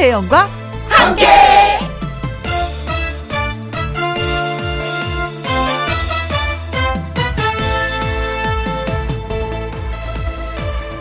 [0.00, 0.48] 김혜영과
[0.88, 1.26] 함께.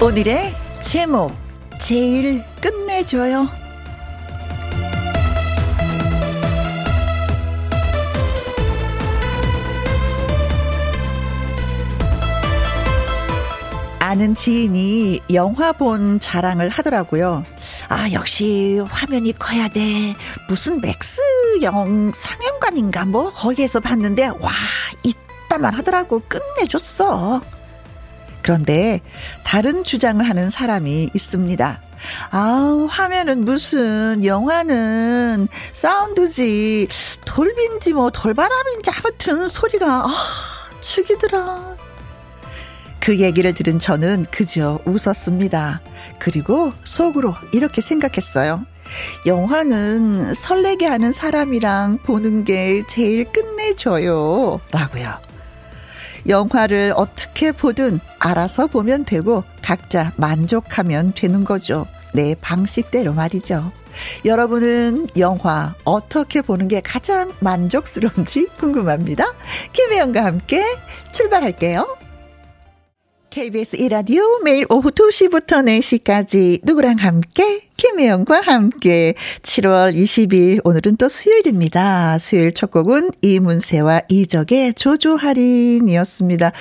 [0.02, 1.32] 오늘의 제목
[1.80, 3.48] 제일 끝내줘요.
[14.00, 17.46] 아는 지인이 영화 본 자랑을 하더라고요.
[17.88, 20.16] 아, 역시 화면이 커야 돼.
[20.48, 21.22] 무슨 맥스
[21.62, 24.52] 영 상영관인가 뭐 거기에서 봤는데 와,
[25.04, 26.22] 이따만 하더라고.
[26.28, 27.42] 끝내줬어.
[28.42, 29.02] 그런데
[29.44, 31.82] 다른 주장을 하는 사람이 있습니다.
[32.32, 36.88] 아, 화면은 무슨 영화는 사운드지
[37.26, 40.14] 돌빈지 뭐 돌바람인지 아무튼 소리가 아,
[40.82, 41.89] 죽이더라.
[43.00, 45.82] 그 얘기를 들은 저는 그저 웃었습니다.
[46.20, 48.66] 그리고 속으로 이렇게 생각했어요.
[49.26, 54.60] 영화는 설레게 하는 사람이랑 보는 게 제일 끝내줘요.
[54.72, 55.18] 라고요.
[56.28, 61.86] 영화를 어떻게 보든 알아서 보면 되고 각자 만족하면 되는 거죠.
[62.14, 63.72] 내 방식대로 말이죠.
[64.26, 69.26] 여러분은 영화 어떻게 보는 게 가장 만족스러운지 궁금합니다.
[69.72, 70.64] 김혜영과 함께
[71.12, 72.09] 출발할게요.
[73.30, 79.14] KBS 이라디오 매일 오후 2시부터 4시까지 누구랑 함께 김혜영과 함께
[79.44, 82.18] 7월 20일 오늘은 또 수요일입니다.
[82.18, 86.52] 수요일 첫 곡은 이문세와 이적의 조조 할인이었습니다.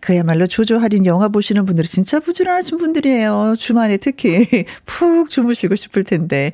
[0.00, 3.54] 그야말로 조조 할인 영화 보시는 분들이 진짜 부지런하신 분들이에요.
[3.58, 4.46] 주말에 특히
[4.84, 6.52] 푹 주무시고 싶을 텐데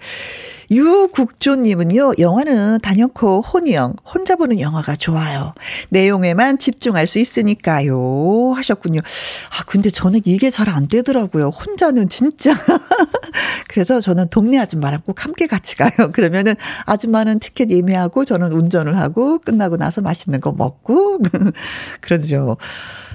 [0.71, 5.55] 유국조님은요, 영화는 단연코 혼이형, 혼자 보는 영화가 좋아요.
[5.91, 8.53] 내용에만 집중할 수 있으니까요.
[8.57, 9.01] 하셨군요.
[9.01, 11.49] 아, 근데 저는 이게 잘 안 되더라고요.
[11.49, 12.51] 혼자는 진짜.
[13.69, 15.91] 그래서 저는 동네 아줌마랑 꼭 함께 같이 가요.
[16.13, 16.55] 그러면은
[16.87, 21.19] 아줌마는 티켓 예매하고 저는 운전을 하고 끝나고 나서 맛있는 거 먹고
[22.01, 22.57] 그러죠.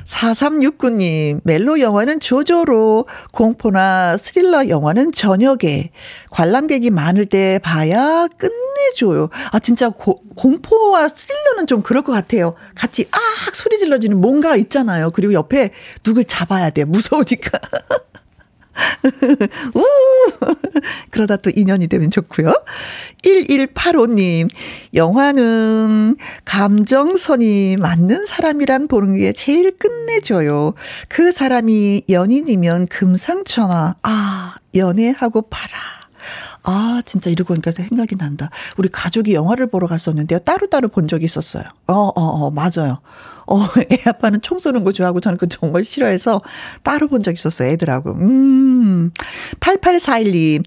[0.09, 5.91] 4369님, 멜로 영화는 조조로, 공포나 스릴러 영화는 저녁에,
[6.31, 9.29] 관람객이 많을 때 봐야 끝내줘요.
[9.51, 12.55] 아, 진짜 고, 공포와 스릴러는 좀 그럴 것 같아요.
[12.75, 13.17] 같이 아
[13.53, 15.11] 소리 질러지는 뭔가 있잖아요.
[15.11, 15.71] 그리고 옆에
[16.03, 16.85] 누굴 잡아야 돼.
[16.85, 17.59] 무서우니까.
[19.75, 19.83] 우!
[21.11, 22.53] 그러다 또 인연이 되면 좋고요.
[23.23, 24.49] 1185님,
[24.93, 30.73] 영화는 감정선이 맞는 사람이란 보는 게 제일 끝내줘요.
[31.07, 33.95] 그 사람이 연인이면 금상첨화.
[34.03, 35.99] 아, 연애하고 봐라.
[36.63, 38.49] 아, 진짜 이러고 보니까 생각이 난다.
[38.77, 40.39] 우리 가족이 영화를 보러 갔었는데요.
[40.39, 41.63] 따로따로 본 적이 있었어요.
[41.87, 42.99] 어, 어, 어, 맞아요.
[43.51, 43.59] 어,
[43.91, 46.41] 애 아빠는 총 쏘는 거 좋아하고 저는 그 정말 싫어해서
[46.83, 48.11] 따로 본 적 있었어요, 애들하고.
[48.11, 49.11] 음.
[49.59, 50.63] 8841님,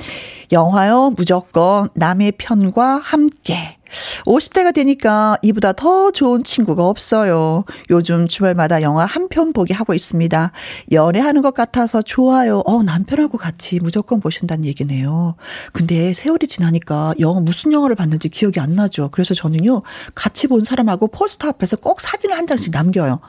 [0.52, 3.78] 영화요, 무조건 남의 편과 함께.
[4.26, 7.64] 50대가 되니까 이보다 더 좋은 친구가 없어요.
[7.90, 10.52] 요즘 주말마다 영화 한 편 보기 하고 있습니다.
[10.92, 12.62] 연애하는 것 같아서 좋아요.
[12.66, 15.36] 어, 남편하고 같이 무조건 보신다는 얘기네요.
[15.72, 19.08] 근데 세월이 지나니까 영화 무슨 영화를 봤는지 기억이 안 나죠.
[19.10, 19.82] 그래서 저는요,
[20.14, 23.20] 같이 본 사람하고 포스터 앞에서 꼭 사진을 한 장씩 남겨요.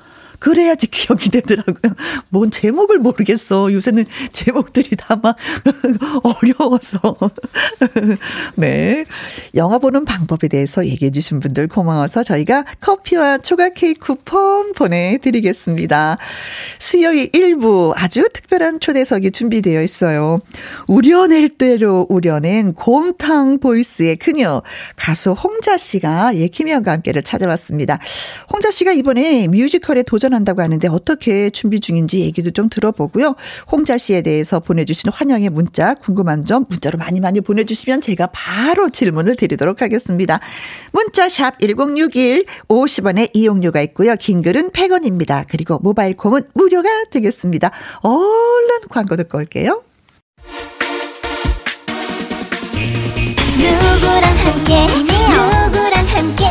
[0.43, 1.93] 그래야지 기억이 되더라고요.
[2.27, 3.71] 뭔 제목을 모르겠어.
[3.71, 5.37] 요새는 제목들이 다 막
[6.23, 7.15] 어려워서.
[8.55, 9.05] 네.
[9.55, 16.17] 영화 보는 방법에 대해서 얘기해 주신 분들 고마워서 저희가 커피와 초각 케이크 쿠폰 보내드리겠습니다.
[16.77, 20.41] 수요일 1부 아주 특별한 초대석이 준비되어 있어요.
[20.87, 24.61] 우려낼 대로 우려낸 곰탕 보이스의 그녀
[24.97, 27.97] 가수 홍자 씨가 예키미와 함께를 찾아봤습니다.
[28.51, 33.35] 홍자 씨가 이번에 뮤지컬에 도전 출연한다고 하는데 어떻게 준비 중인지 얘기도 좀 들어보고요.
[33.71, 39.35] 홍자 씨에 대해서 보내주신 환영의 문자 궁금한 점 문자로 많이 많이 보내주시면 제가 바로 질문을
[39.35, 40.39] 드리도록 하겠습니다.
[40.91, 44.15] 문자 샵 1061 50원의 이용료가 있고요.
[44.15, 45.45] 긴 글은 100원입니다.
[45.49, 47.71] 그리고 모바일 콤은 무료가 되겠습니다.
[48.01, 49.83] 얼른 광고 듣고 올게요.
[53.55, 56.45] 누구랑 함께 누구랑 함께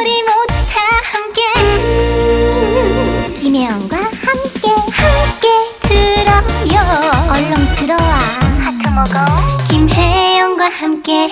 [0.00, 0.33] 우리
[3.54, 5.48] 김혜영과 함께 함께
[5.82, 6.76] 들어요.
[7.30, 8.00] 얼렁 들어와.
[8.60, 9.14] 하트 먹어.
[9.70, 11.30] 김혜영과 함께.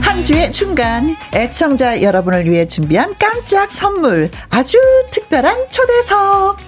[0.00, 4.32] 한 주의 중간 애청자 여러분을 위해 준비한 깜짝 선물.
[4.50, 4.78] 아주
[5.12, 6.67] 특별한 초대석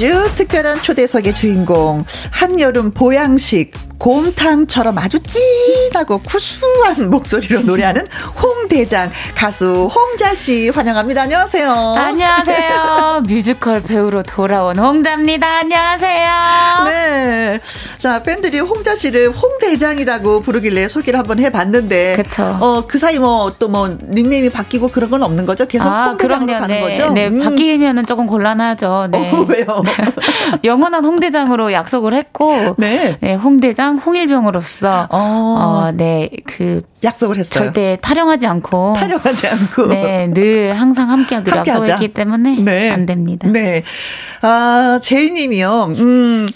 [0.00, 8.02] 아주 특별한 초대석의 주인공 한여름 보양식 곰탕처럼 아주 진하고 구수한 목소리로 노래하는
[8.42, 11.22] 홍대장 가수 홍자 씨 환영합니다.
[11.22, 11.70] 안녕하세요.
[11.70, 13.24] 안녕하세요.
[13.28, 15.46] 뮤지컬 배우로 돌아온 홍자입니다.
[15.46, 16.30] 안녕하세요.
[16.86, 17.60] 네.
[17.98, 22.16] 자, 팬들이 홍자 씨를 홍대장이라고 부르길래 소개를 한번 해 봤는데.
[22.16, 22.56] 그쵸.
[22.60, 25.66] 어, 그 사이 뭐 또뭐 닉네임이 바뀌고 그런 건 없는 거죠?
[25.66, 26.60] 계속 아, 홍대장으로 그럼요.
[26.60, 26.80] 가는 네.
[26.80, 27.10] 거죠?
[27.12, 27.40] 네, 음.
[27.40, 29.08] 바뀌면은 조금 곤란하죠.
[29.10, 29.30] 네.
[29.30, 29.66] 어, 왜요?
[30.64, 32.76] 영원한 홍대장으로 약속을 했고.
[32.78, 33.18] 네.
[33.20, 35.08] 네 홍대장 홍일병으로서.
[35.10, 36.30] 어, 어 네.
[36.46, 36.82] 그.
[37.02, 37.64] 약속을 했어요.
[37.64, 38.92] 절대 타령하지 않고.
[38.94, 39.86] 타령하지 않고.
[39.86, 40.30] 네.
[40.32, 42.56] 늘 항상 함께 하기로 함께 약속했기 때문에.
[42.60, 42.90] 네.
[42.90, 43.48] 안 됩니다.
[43.48, 43.82] 네.
[44.42, 45.94] 아, 제이 님이요.
[45.96, 46.48] 음,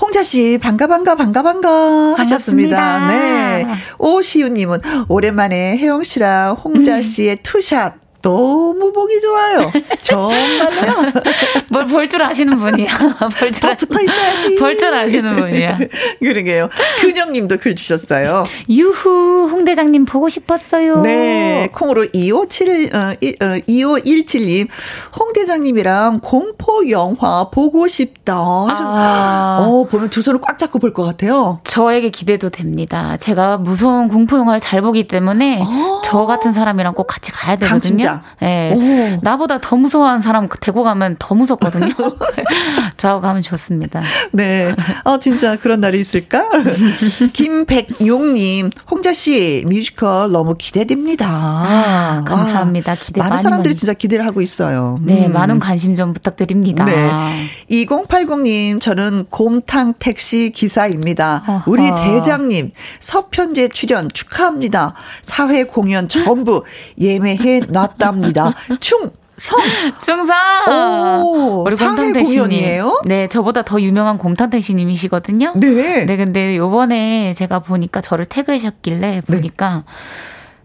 [0.00, 3.06] 홍자 씨, 반가, 반가, 반가, 반가 하셨습니다.
[3.06, 3.66] 네.
[3.98, 7.02] 오시우 님은 오랜만에 혜영 씨랑 홍자 음.
[7.02, 9.70] 씨의 투샷 너무 보기 좋아요.
[10.00, 11.12] 정말로요.
[11.68, 12.86] 뭘 볼 줄 아시는 분이야.
[13.38, 14.56] 볼줄 붙어 있어야지.
[14.56, 15.76] 볼 줄 아시는 분이야.
[16.20, 16.70] 그러게요.
[17.00, 18.44] 근영님도 글 주셨어요.
[18.70, 21.02] 유후 홍대장님 보고 싶었어요.
[21.02, 24.68] 네, 콩으로 2571 어, 어, 2517님
[25.18, 28.34] 홍대장님이랑 공포 영화 보고 싶다.
[28.36, 29.58] 아.
[29.60, 31.58] 어 보면 두 손을 꽉 잡고 볼 것 같아요.
[31.64, 33.16] 저에게 기대도 됩니다.
[33.18, 36.00] 제가 무서운 공포 영화를 잘 보기 때문에 아.
[36.04, 38.13] 저 같은 사람이랑 꼭 같이 가야 되거든요.
[38.40, 39.18] 네.
[39.22, 41.92] 나보다 더 무서워하는 사람 데리고 가면 더 무섭거든요.
[42.96, 44.00] 저하고 가면 좋습니다.
[44.32, 44.74] 네.
[45.04, 46.48] 어, 진짜 그런 날이 있을까?
[47.32, 51.26] 김백용님, 홍자씨 뮤지컬 너무 기대됩니다.
[51.28, 52.92] 아, 감사합니다.
[52.92, 53.78] 아, 기대 많은 사람들이 많이.
[53.78, 54.98] 진짜 기대를 하고 있어요.
[55.02, 55.32] 네, 음.
[55.32, 56.84] 많은 관심 좀 부탁드립니다.
[56.84, 57.10] 네.
[57.70, 61.44] 2080님, 저는 곰탕 택시 기사입니다.
[61.46, 61.62] 어허.
[61.70, 64.94] 우리 대장님, 서편제 출연 축하합니다.
[65.22, 66.64] 사회 공연 전부
[66.98, 68.03] 예매해 놨다.
[68.04, 68.52] 있답니다.
[68.80, 69.10] 충!
[69.36, 69.58] 성.
[70.04, 70.36] 충성.
[71.24, 73.02] 오, 우리 공연이에요?
[73.04, 75.54] 네, 저보다 더 유명한 곰탕택시님이시거든요.
[75.56, 76.04] 네.
[76.04, 79.20] 네, 근데 요번에 제가 보니까 저를 태그하셨길래 네.
[79.22, 79.84] 보니까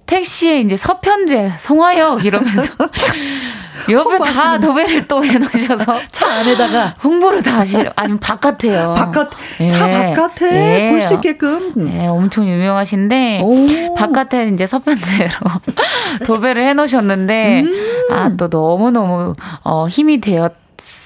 [0.05, 2.73] 택시에 이제 서편제, 송화역 이러면서
[3.91, 8.93] 옆에 다 도배를 또 해놓으셔서 차 안에다가 홍보를 다 하시려 아니면 바깥에요.
[8.95, 9.29] 바깥
[9.69, 10.13] 차 네.
[10.13, 10.89] 바깥에 네.
[10.91, 11.73] 볼수 있게끔.
[11.75, 13.93] 네, 엄청 유명하신데 오.
[13.95, 15.31] 바깥에 이제 서편제로
[16.25, 18.07] 도배를 해놓으셨는데 음.
[18.11, 20.53] 아또 너무 너무 어, 힘이 되었.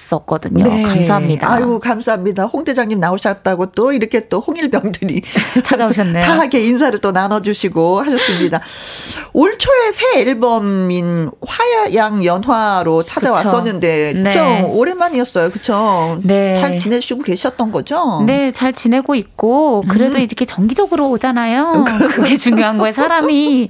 [0.04, 0.64] 있었거든요.
[0.64, 0.82] 네.
[0.82, 1.50] 감사합니다.
[1.50, 2.44] 아이고 감사합니다.
[2.44, 5.22] 홍 대장님 나오셨다고 또 이렇게 또 홍일병들이
[5.64, 6.22] 찾아오셨네요.
[6.22, 8.60] 다하게 인사를 또 나눠주시고 하셨습니다.
[9.32, 14.62] 올 초에 새 앨범인 화양 연화로 찾아왔었는데 네.
[14.62, 15.50] 오랜만이었어요.
[15.50, 16.18] 그쵸?
[16.22, 16.54] 네.
[16.54, 18.22] 잘 지내시고 계셨던 거죠?
[18.26, 20.20] 네, 잘 지내고 있고 그래도 음.
[20.20, 21.84] 이렇게 정기적으로 오잖아요.
[22.14, 22.92] 그게 중요한 거예요.
[22.92, 23.68] 사람이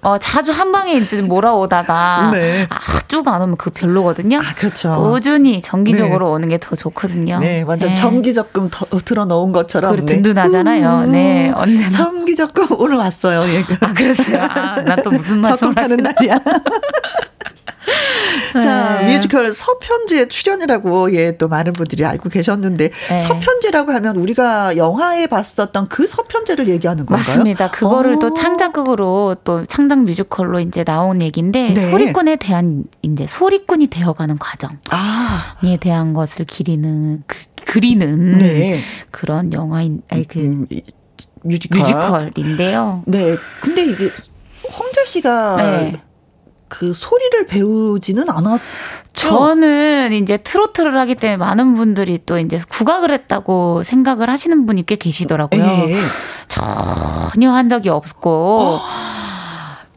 [0.00, 2.66] 어, 자주 한 방에 이제 몰아오다가 네.
[2.70, 2.78] 아,
[3.08, 4.38] 쭉 안 오면 그 별로거든요.
[4.38, 5.10] 아, 그렇죠.
[5.10, 6.32] 꾸준히 정기적으로 네.
[6.32, 7.38] 오는 게 더 좋거든요.
[7.40, 7.94] 네, 완전 네.
[7.94, 8.70] 정기적금
[9.04, 9.90] 들어 넣은 것처럼.
[9.92, 11.04] 그리고 든든하잖아요.
[11.06, 11.90] 음, 네, 언제나.
[11.90, 13.42] 정기적금 오늘 왔어요.
[13.80, 14.38] 아, 그랬어요.
[14.42, 16.38] 아, 나 또 무슨 말씀 적금 타는 날이야.
[18.52, 19.14] 자, 네.
[19.14, 23.18] 뮤지컬 서편제의 출연이라고 예, 또 많은 분들이 알고 계셨는데 네.
[23.18, 27.26] 서편제라고 하면 우리가 영화에 봤었던 그 서편제를 얘기하는 건가요?
[27.26, 27.70] 맞습니다.
[27.70, 28.18] 그거를 오.
[28.18, 28.34] 또 어.
[28.34, 31.90] 창작극으로 또 창작 뮤지컬로 이제 나온 얘기인데 네.
[31.90, 35.56] 소리꾼에 대한 이제 소리꾼이 되어가는 과정에 아.
[35.80, 38.80] 대한 것을 기리는 그, 그리는 네.
[39.10, 40.66] 그런 영화인 아니 그 음,
[41.42, 41.78] 뮤지컬.
[41.80, 43.02] 뮤지컬인데요.
[43.06, 43.36] 네.
[43.60, 44.10] 근데 이게
[44.70, 46.02] 홍자 씨가 네.
[46.68, 48.60] 그 소리를 배우지는 않았.
[49.12, 54.94] 저는 이제 트로트를 하기 때문에 많은 분들이 또 이제 국악을 했다고 생각을 하시는 분이 꽤
[54.96, 55.62] 계시더라고요.
[55.64, 55.96] 예.
[56.46, 58.80] 전혀 한 적이 없고.
[58.80, 59.27] 어.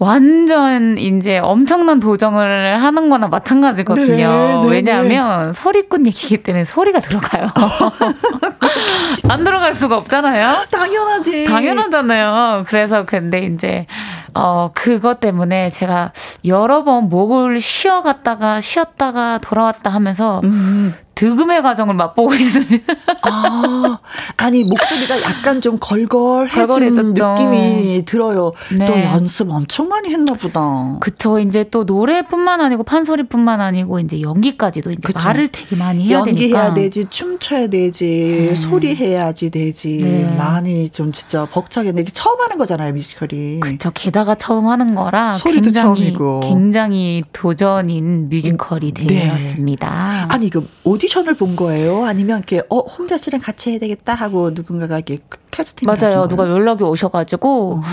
[0.02, 4.16] 완전 이제 엄청난 도정을 하는 거나 마찬가지거든요.
[4.16, 4.68] 네, 네, 네.
[4.68, 5.54] 왜냐하면 네.
[5.54, 7.50] 소리꾼 얘기기 때문에 소리가 들어가요.
[9.30, 10.66] 안 들어갈 수가 없잖아요.
[10.72, 11.46] 당연하지.
[11.46, 12.64] 당연하잖아요.
[12.66, 13.86] 그래서 근데 이제
[14.34, 16.14] 어 그것 때문에 제가
[16.46, 20.96] 여러 번 목을 쉬어갔다가 쉬었다가 돌아왔다 하면서 음.
[21.22, 22.94] 득음의 과정을 맛보고 있습니다.
[23.22, 24.00] 아,
[24.38, 28.54] 아니 목소리가 약간 좀 걸걸해진 느낌이 들어요.
[28.76, 28.88] 네.
[28.88, 30.98] 또 연습 엄청 많이 했나 보다.
[31.00, 31.38] 그쵸.
[31.40, 35.20] 이제 또 노래뿐만 아니고 판소리뿐만 아니고 이제 연기까지도 이제 그쵸.
[35.24, 36.60] 말을 되게 많이 해야 연기해야 되니까.
[36.66, 38.56] 연기해야 되지, 춤춰야 되지, 네.
[38.56, 39.98] 소리 해야지 되지.
[39.98, 40.36] 네.
[40.36, 43.60] 많이 좀 진짜 벅차게 내게 처음 하는 거잖아요 뮤지컬이.
[43.60, 43.92] 그쵸.
[43.94, 46.40] 게다가 처음 하는 거라 소리도 굉장히 처음이고.
[46.40, 49.06] 굉장히 도전인 뮤지컬이 네.
[49.06, 50.26] 되었습니다.
[50.30, 52.06] 아니 그 오디 오디션을 본 거예요?
[52.06, 55.20] 아니면 이렇게 어 홍자 씨랑 같이 해야 되겠다 하고 누군가가 이렇게
[55.52, 56.28] 캐스팅 맞아요.
[56.28, 57.84] 누가 연락이 오셔가지고 어허.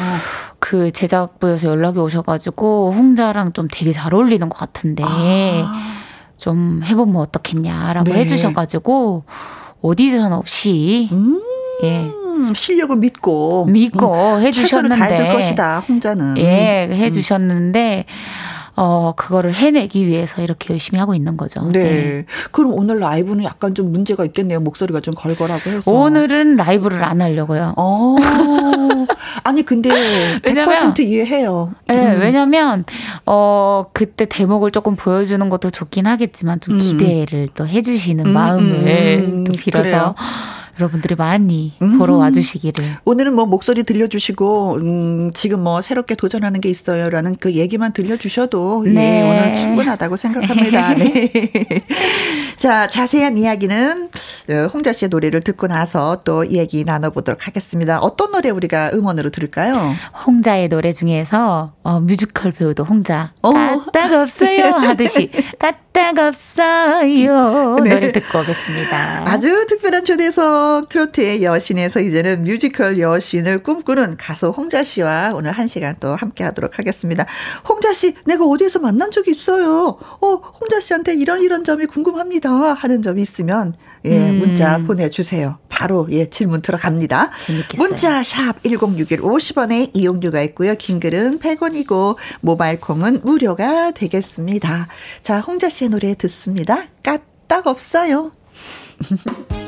[0.60, 5.02] 그 제작부에서 연락이 오셔가지고 홍자랑 좀 되게 잘 어울리는 것 같은데.
[5.04, 5.94] 아.
[6.36, 8.20] 좀 해보면 어떻겠냐라고 네.
[8.20, 9.24] 해주셔가지고
[9.82, 11.42] 오디션 없이 음.
[11.82, 12.08] 예.
[12.54, 18.57] 실력을 믿고 믿고 음, 해주셨는데 최선을 다해줄 것이다 홍자는 예 해주셨는데 음.
[18.80, 21.68] 어, 그거를 해내기 위해서 이렇게 열심히 하고 있는 거죠.
[21.72, 21.82] 네.
[21.82, 22.24] 네.
[22.52, 24.60] 그럼 오늘 라이브는 약간 좀 문제가 있겠네요.
[24.60, 25.90] 목소리가 좀 걸걸하고 해서.
[25.92, 27.74] 오늘은 라이브를 안 하려고요.
[27.76, 28.16] 어.
[29.42, 29.90] 아니, 근데
[30.42, 31.72] 100% 이해해요.
[31.88, 32.20] 네, 음.
[32.20, 32.84] 왜냐면,
[33.26, 36.78] 어, 그때 대목을 조금 보여주는 것도 좋긴 하겠지만 좀 음.
[36.78, 37.46] 기대를 음.
[37.56, 39.82] 또 해주시는 음, 마음을 음, 또 빌어서.
[39.82, 40.14] 그래요.
[40.78, 41.98] 여러분들이 많이 음.
[41.98, 42.84] 보러 와주시기를.
[43.04, 48.90] 오늘은 뭐 목소리 들려주시고 음, 지금 뭐 새롭게 도전하는 게 있어요라는 그 얘기만 들려주셔도 예,
[48.90, 49.20] 네.
[49.20, 50.94] 예, 오늘 충분하다고 생각합니다.
[50.98, 51.30] 네.
[52.58, 54.08] 자 자세한 이야기는
[54.50, 57.98] 어, 홍자 씨의 노래를 듣고 나서 또 얘기 나눠보도록 하겠습니다.
[58.00, 59.94] 어떤 노래 우리가 음원으로 들을까요?
[60.26, 63.52] 홍자의 노래 중에서 어, 뮤지컬 배우도 홍자 어.
[63.52, 67.90] 까딱 없어요 하듯이 까딱 없어요 네.
[67.90, 69.24] 노래 듣고 오겠습니다.
[69.26, 75.96] 아주 특별한 초대석 트로트의 여신에서 이제는 뮤지컬 여신을 꿈꾸는 가수 홍자 씨와 오늘 한 시간
[76.00, 77.26] 또 함께 하도록 하겠습니다.
[77.68, 79.98] 홍자 씨, 내가 어디에서 만난 적이 있어요.
[80.20, 82.50] 어, 홍자 씨한테 이런 이런 점이 궁금합니다.
[82.74, 84.38] 하는 점이 있으면 예, 음.
[84.38, 85.58] 문자 보내주세요.
[85.68, 87.30] 바로 예 질문 들어갑니다.
[87.46, 87.78] 재밌겠어요.
[87.88, 90.74] 문자 샵 1061 50원에 이용료가 있고요.
[90.76, 94.88] 긴 글은 100원이고 모바일 콩은 무료가 되겠습니다.
[95.22, 96.84] 자, 홍자 씨의 노래 듣습니다.
[97.02, 98.32] 까딱 없어요.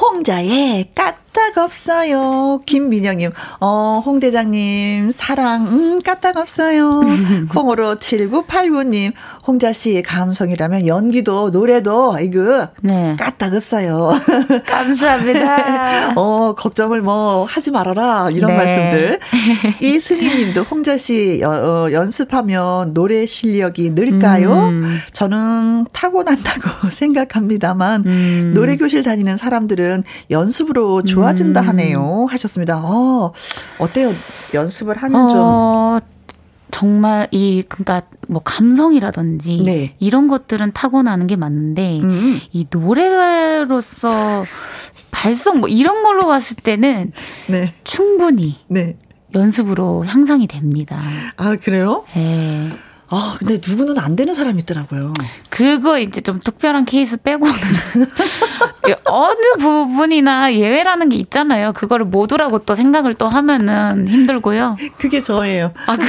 [0.00, 2.60] 홍자의 까딱 없어요.
[2.66, 7.00] 김민영님, 어, 홍대장님, 사랑, 음, 까딱 없어요.
[7.50, 9.12] 콩으로 7989님,
[9.48, 13.16] 홍자씨 감성이라면 연기도, 노래도, 이거, 네.
[13.18, 14.10] 까딱 없어요.
[14.66, 16.12] 감사합니다.
[16.16, 18.28] 어, 걱정을 뭐 하지 말아라.
[18.30, 18.56] 이런 네.
[18.56, 19.18] 말씀들.
[19.80, 24.52] 이승희 님도 홍자씨, 어, 연습하면 노래 실력이 늘까요?
[24.68, 24.98] 음.
[25.12, 28.52] 저는 타고난다고 생각합니다만, 음.
[28.54, 31.68] 노래 교실 다니는 사람들은 연습으로 좋아 좋아진다 음.
[31.68, 32.26] 하네요.
[32.30, 32.80] 하셨습니다.
[32.82, 33.32] 어,
[33.78, 34.12] 어때요?
[34.54, 36.17] 연습을 하면 어, 좀.
[36.78, 39.96] 정말 이 그러니까 뭐 감성이라든지 네.
[39.98, 42.40] 이런 것들은 타고나는 게 맞는데 음.
[42.52, 44.44] 이 노래로서
[45.10, 47.10] 발성 뭐 이런 걸로 봤을 때는
[47.48, 47.74] 네.
[47.82, 48.96] 충분히 네.
[49.34, 51.00] 연습으로 향상이 됩니다.
[51.36, 52.04] 아 그래요?
[52.14, 52.70] 네.
[53.10, 55.14] 아, 근데 누구는 안 되는 사람이 있더라고요.
[55.48, 57.54] 그거 이제 좀 특별한 케이스 빼고는
[59.06, 61.72] 어느 부분이나 예외라는 게 있잖아요.
[61.72, 64.76] 그거를 모두라고 또 생각을 또 하면은 힘들고요.
[64.98, 65.72] 그게 저예요.
[65.86, 66.04] 아, 그,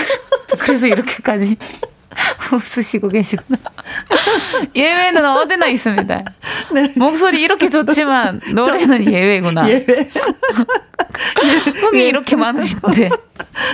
[0.67, 1.57] 래서 이렇게까지
[2.51, 3.59] 웃으시고 계시구나.
[4.75, 6.23] 예외는 어디나 있습니다.
[6.73, 6.93] 네.
[6.97, 9.67] 목소리 이렇게 좋지만 노래는 저, 예외구나.
[9.69, 10.09] 예외.
[11.81, 12.07] 흥이 예.
[12.07, 13.09] 이렇게 많으신데.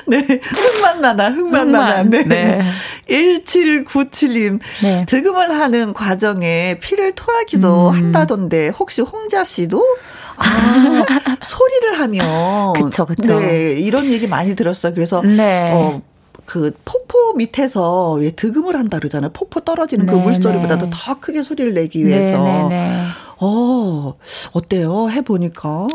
[0.07, 0.17] 네.
[0.41, 2.03] 흑만 나다, 흑만 나다.
[2.03, 2.23] 네.
[2.23, 2.61] 네.
[3.07, 4.59] 1797님.
[4.83, 5.05] 네.
[5.05, 7.95] 득음을 하는 과정에 피를 토하기도 음.
[7.95, 9.83] 한다던데, 혹시 홍자 씨도?
[10.37, 11.05] 아,
[11.41, 12.73] 소리를 하면.
[12.73, 13.39] 그쵸, 그쵸.
[13.39, 14.93] 네, 이런 얘기 많이 들었어요.
[14.93, 15.71] 그래서, 네.
[15.73, 16.01] 어,
[16.45, 19.31] 그 폭포 밑에서 왜 득음을 한다 그러잖아요.
[19.33, 20.91] 폭포 떨어지는 그 네, 물소리보다도 네.
[20.93, 22.43] 더 크게 소리를 내기 위해서.
[22.43, 23.01] 네, 네, 네.
[23.39, 24.15] 어,
[24.53, 25.09] 어때요?
[25.09, 25.87] 해보니까.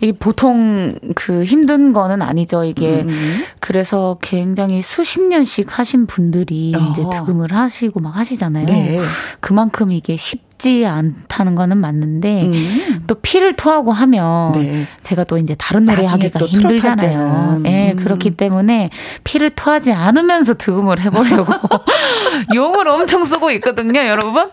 [0.00, 2.64] 이게 보통 그 힘든 거는 아니죠.
[2.64, 3.02] 이게.
[3.02, 3.08] 음.
[3.08, 3.44] 음.
[3.58, 6.78] 그래서 굉장히 수십 년씩 하신 분들이 어.
[6.78, 8.66] 이제 득음을 하시고 막 하시잖아요.
[8.66, 9.00] 네.
[9.40, 13.04] 그만큼 이게 쉽 지 않다는 거는 맞는데 음.
[13.06, 14.86] 또 피를 토하고 하면 네.
[15.02, 17.62] 제가 또 이제 다른 노래 하기가 힘들잖아요.
[17.66, 17.96] 예, 네, 음.
[17.96, 18.90] 그렇기 때문에
[19.24, 21.52] 피를 토하지 않으면서 득음을 해보려고
[22.54, 24.50] 용을 엄청 쓰고 있거든요, 여러분.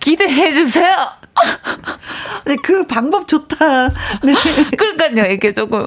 [0.00, 0.94] 기대해 주세요.
[2.46, 3.88] 네, 그 방법 좋다.
[4.22, 4.34] 네.
[4.76, 5.84] 그러니까요, 이게 조금.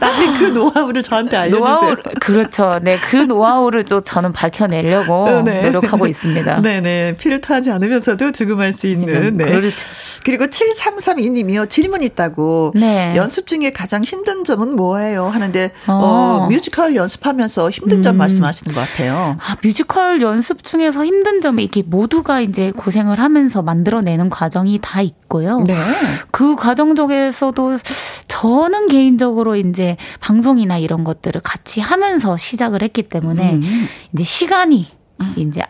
[0.00, 1.64] 나중에 그 노하우를 저한테 알려주세요.
[1.64, 2.78] 노하우, 그렇죠.
[2.82, 5.62] 네, 그 노하우를 좀 저는 밝혀내려고 어, 네.
[5.62, 6.60] 노력하고 있습니다.
[6.60, 6.80] 네네.
[6.80, 7.16] 네.
[7.16, 9.36] 피를 토하지 않으면서도 들금할 수 있는.
[9.36, 9.44] 네.
[9.46, 9.76] 그렇죠.
[10.24, 11.68] 그리고 7332님이요.
[11.68, 12.72] 질문 있다고.
[12.74, 13.14] 네.
[13.16, 15.26] 연습 중에 가장 힘든 점은 뭐예요?
[15.26, 18.18] 하는데, 어, 어 뮤지컬 연습하면서 힘든 점 음.
[18.18, 19.36] 말씀하시는 것 같아요.
[19.40, 25.60] 아, 뮤지컬 연습 중에서 힘든 점이 이게 모두가 이제 고생을 하면서 만들어내는 과정이 다 있고요.
[25.60, 25.74] 네.
[26.30, 27.78] 그 과정 속에서도
[28.28, 33.88] 저는 개인적으로 이제 방송이나 이런 것들을 같이 하면서 시작을 했기 때문에 음.
[34.12, 34.86] 이제 시간이
[35.20, 35.34] 음.
[35.36, 35.62] 이제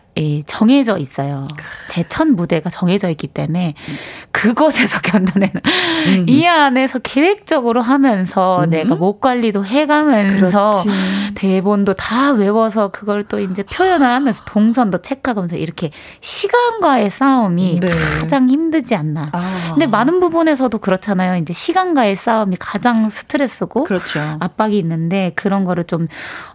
[0.46, 1.44] 정해져 있어요.
[1.90, 3.74] 제 첫 무대가 정해져 있기 때문에
[4.32, 5.50] 그것에서 견뎌내는
[6.08, 6.26] 음.
[6.28, 8.70] 이 안에서 계획적으로 하면서 음.
[8.70, 10.88] 내가 목 관리도 해가면서 그렇지.
[11.34, 17.88] 대본도 다 외워서 그걸 또 이제 표현을 하면서 동선도 체크하면서 이렇게 시간과의 싸움이 네.
[18.20, 19.28] 가장 힘들지 않나.
[19.32, 19.70] 아.
[19.70, 21.36] 근데 많은 부분에서도 그렇잖아요.
[21.36, 24.20] 이제 시간과의 싸움이 가장 스트레스고 그렇죠.
[24.40, 26.08] 압박이 있는데 그런 거를 좀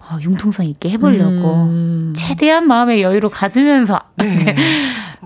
[0.09, 2.13] 어, 융통성 있게 해보려고 음.
[2.15, 4.55] 최대한 마음의 여유로 가져 맞으면서 네.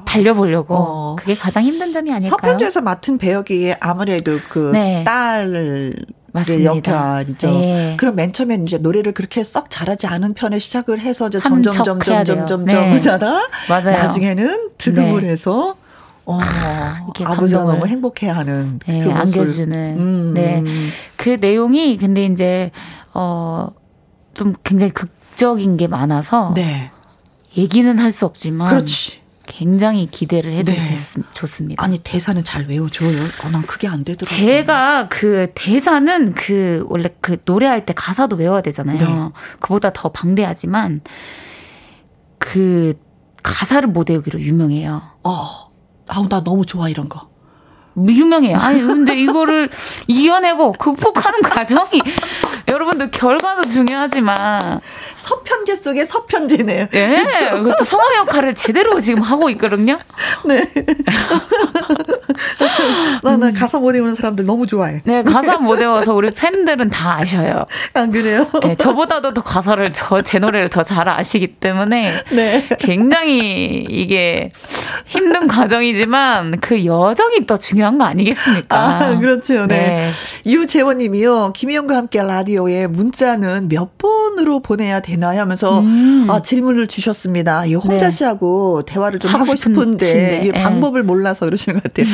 [0.05, 1.15] 달려보려고 어.
[1.17, 2.29] 그게 가장 힘든 점이 아닐까요?
[2.29, 4.71] 서편제에서 맡은 배역이 아무래도 그딸
[5.51, 5.91] 네.
[6.33, 6.75] 맞습니다.
[6.75, 7.47] 역할이죠.
[7.51, 7.95] 네.
[7.97, 12.23] 그럼 맨 처음엔 이제 노래를 그렇게 썩 잘하지 않은 편에 시작을 해서 이제 점점 점점
[12.25, 13.47] 점점 점잖아.
[13.69, 13.91] 맞아요.
[13.91, 15.29] 나중에는 득음을 네.
[15.29, 15.75] 해서
[16.25, 20.33] 어, 아, 아버지가 너무 행복해하는 네, 그 안겨주는 음.
[20.33, 20.61] 네.
[21.15, 22.71] 그 내용이 근데 이제
[23.13, 23.69] 어
[24.37, 26.91] 좀 굉장히 극적인 게 많아서 네.
[27.57, 29.21] 얘기는 할 수 없지만 그렇지.
[29.49, 30.77] 굉장히 기대를 해도 네.
[30.77, 30.97] 됐,
[31.33, 31.81] 좋습니다.
[31.83, 33.17] 아니 대사는 잘 외워줘요.
[33.45, 34.37] 어, 난 그게 안 되더라고요.
[34.37, 38.97] 제가 그 대사는 그 원래 그 노래할 때 가사도 외워야 되잖아요.
[38.99, 39.31] 네.
[39.59, 41.01] 그보다 더 방대하지만
[42.37, 42.93] 그
[43.41, 45.01] 가사를 못 외우기로 유명해요.
[45.23, 45.45] 어,
[46.07, 47.29] 아우 나 너무 좋아 이런 거.
[47.97, 48.57] 유명해요.
[48.57, 49.69] 아니 근데 이거를
[50.07, 52.01] 이겨내고 극복하는 과정이
[52.67, 54.79] 여러분들 결과도 중요하지만
[55.15, 56.87] 서편제 속의 서편제네요.
[56.93, 59.97] 예, 네, 그것도 성우 역할을 제대로 지금 하고 있거든요.
[60.45, 60.63] 네.
[63.23, 63.53] 나는 음.
[63.53, 64.99] 가사 못 외우는 사람들 너무 좋아해.
[65.05, 67.65] 네, 가사 못 외워서 우리 팬들은 다 아셔요.
[67.93, 68.47] 안 그래요?
[68.61, 72.65] 네, 저보다도 더 가사를 저 제 노래를 더 잘 아시기 때문에 네.
[72.79, 74.51] 굉장히 이게
[75.05, 78.77] 힘든 과정이지만 그 여정이 더 중요 한 거 아니겠습니까?
[78.77, 79.65] 아, 그렇죠.
[79.65, 79.75] 네.
[79.77, 80.09] 네.
[80.43, 81.53] 이우재원 님이요.
[81.55, 85.41] 김희영과 함께 라디오에 문자는 몇 번으로 보내야 되나요?
[85.41, 86.27] 하면서 음.
[86.29, 87.65] 아, 질문을 주셨습니다.
[87.65, 88.11] 이 홍자 네.
[88.11, 90.61] 씨하고 대화를 좀 하고, 싶은데 이게 네.
[90.63, 92.05] 방법을 몰라서 그러시는 것 같아요.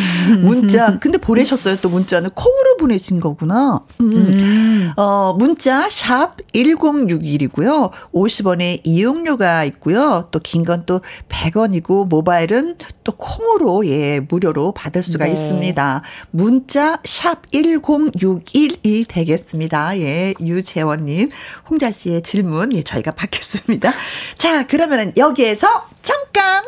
[0.41, 0.97] 문자.
[1.01, 1.77] 근데 보내셨어요.
[1.81, 3.81] 또 문자는 콩으로 보내신 거구나.
[4.01, 4.11] 음.
[4.13, 4.91] 음.
[4.95, 7.91] 어, 문자 샵 1061이고요.
[8.13, 10.27] 50원의 이용료가 있고요.
[10.31, 12.75] 또 긴 건 또 100원이고 모바일은
[13.05, 15.31] 또 콩으로 예, 무료로 받을 수가 네.
[15.31, 15.62] 있습니다.
[16.31, 19.97] 문자 샵 1061이 되겠습니다.
[19.99, 21.29] 예, 유재원 님,
[21.69, 23.93] 홍자 씨의 질문 예, 저희가 받겠습니다.
[24.37, 26.63] 자, 그러면은 여기에서 잠깐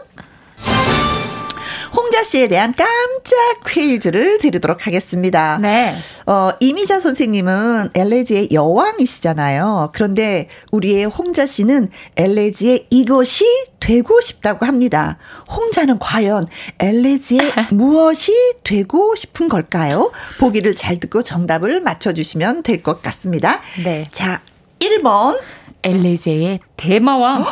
[2.16, 3.36] 홍자 씨에 대한 깜짝
[3.68, 5.58] 퀴즈를 드리도록 하겠습니다.
[5.62, 5.94] 네.
[6.26, 9.90] 어, 이미자 선생님은 엘레지의 여왕이시잖아요.
[9.92, 13.44] 그런데 우리의 홍자 씨는 엘레지의 이것이
[13.82, 15.18] 되고 싶다고 합니다.
[15.52, 16.48] 홍자는 과연
[16.80, 18.32] 엘레지의 무엇이
[18.64, 20.14] 되고 싶은 걸까요?
[20.40, 23.60] 보기를 잘 듣고 정답을 맞춰주시면 될 것 같습니다.
[23.84, 24.06] 네.
[24.10, 24.40] 자,
[24.80, 25.38] 1번.
[25.84, 27.44] 엘레지의 대마왕.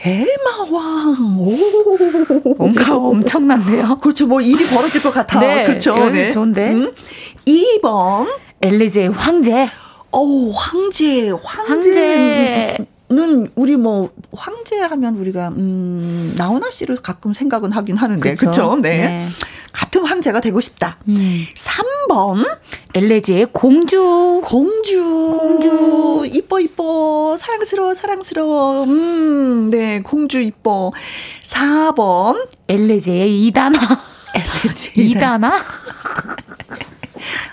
[0.00, 1.36] 대마왕.
[1.38, 2.54] 오.
[2.56, 3.98] 뭔가 엄청난데요?
[3.98, 4.26] 그렇죠.
[4.26, 5.40] 뭐 일이 벌어질 것 같아요.
[5.40, 6.10] 네, 그렇죠.
[6.10, 6.32] 네.
[6.32, 6.70] 좋은데.
[6.70, 6.92] 음?
[7.46, 8.26] 2번.
[8.62, 9.68] 엘리제의 황제.
[10.12, 11.30] 오, 황제.
[11.30, 12.78] 황제.
[13.10, 18.76] 는 우리 뭐 황제 하면 우리가 음 나훈아 씨를 가끔 생각은 하긴 하는데 그렇죠.
[18.80, 18.98] 네.
[18.98, 19.28] 네.
[19.72, 20.96] 같은 황제가 되고 싶다.
[21.08, 21.44] 음.
[21.54, 22.46] 3번.
[22.94, 24.40] 엘레지의 공주.
[24.44, 25.02] 공주.
[25.40, 26.28] 공주.
[26.36, 27.36] 이뻐, 이뻐.
[27.36, 28.84] 사랑스러워, 사랑스러워.
[28.84, 30.92] 음, 네, 공주 이뻐.
[31.42, 32.48] 4번.
[32.68, 33.80] 엘레지의 이다나.
[34.34, 34.92] 엘레지.
[35.10, 35.58] 이다나?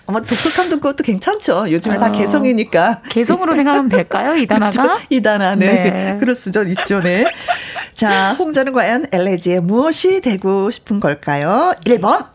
[0.05, 1.71] 아마 독특한 것도 괜찮죠.
[1.71, 3.01] 요즘에 어, 다 개성이니까.
[3.09, 4.45] 개성으로 생각하면 될까요?
[4.47, 4.81] 그렇죠?
[5.09, 5.67] 이다나, 네.
[5.67, 6.17] 네.
[6.19, 7.25] 그럴 수도 있죠, 네.
[7.93, 11.73] 자, 홍자는 과연 엘레지의 무엇이 되고 싶은 걸까요?
[11.85, 12.25] 1번.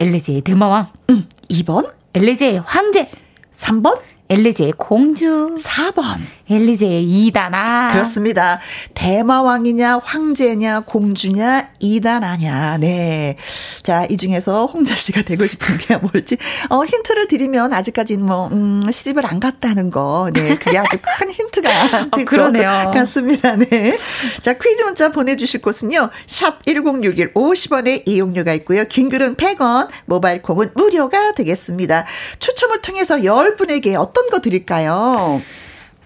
[0.00, 0.88] 엘레지의 대마왕.
[1.10, 1.92] 음, 2번.
[2.14, 3.10] 엘레지의 황제.
[3.52, 4.00] 3번.
[4.30, 5.54] 엘리제의 공주.
[5.58, 6.02] 4번.
[6.50, 7.88] 엘리제의 이다나.
[7.88, 8.60] 그렇습니다.
[8.94, 12.78] 대마왕이냐, 황제냐, 공주냐, 이다나냐.
[12.78, 13.36] 네.
[13.82, 16.36] 자, 이 중에서 홍자 씨가 되고 싶은 게 뭘지.
[16.68, 20.30] 어, 힌트를 드리면 아직까지는 뭐, 음, 시집을 안 갔다는 거.
[20.32, 20.58] 네.
[20.58, 22.10] 그게 아주 큰 힌트가
[22.52, 23.56] 될 어, 것 같습니다.
[23.56, 23.98] 네.
[24.42, 26.10] 자, 퀴즈 문자 보내주실 곳은요.
[26.26, 28.84] 샵 1061 50원의 이용료가 있고요.
[28.84, 32.04] 긴 글은 100원, 모바일 콩은 무료가 되겠습니다.
[32.38, 35.40] 추첨을 통해서 10분에게 어떤 어떤 거 드릴까요?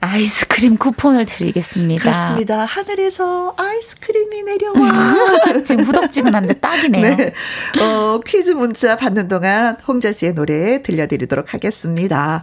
[0.05, 2.03] 아이스크림 쿠폰을 드리겠습니다.
[2.03, 2.65] 그렇습니다.
[2.65, 5.62] 하늘에서 아이스크림이 내려와.
[5.65, 7.17] 지금 후덥지근한데 딱이네요.
[7.17, 7.33] 네.
[7.81, 12.43] 어, 퀴즈 문자 받는 동안 홍자 씨의 노래 들려드리도록 하겠습니다.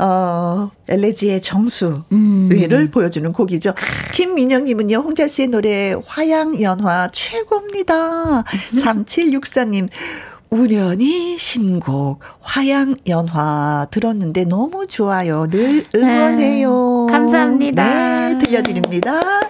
[0.00, 2.90] 어, 엘레지의 정수를 음.
[2.92, 3.74] 보여주는 곡이죠.
[4.12, 8.42] 김민영님은요, 홍자 씨의 노래 화양연화 최고입니다.
[8.74, 9.88] 3764님,
[10.50, 15.46] 우연히 신곡 화양연화 들었는데 너무 좋아요.
[15.48, 17.06] 늘 응원해요.
[17.08, 17.84] 네, 감사합니다.
[17.84, 19.40] 네, 들려드립니다.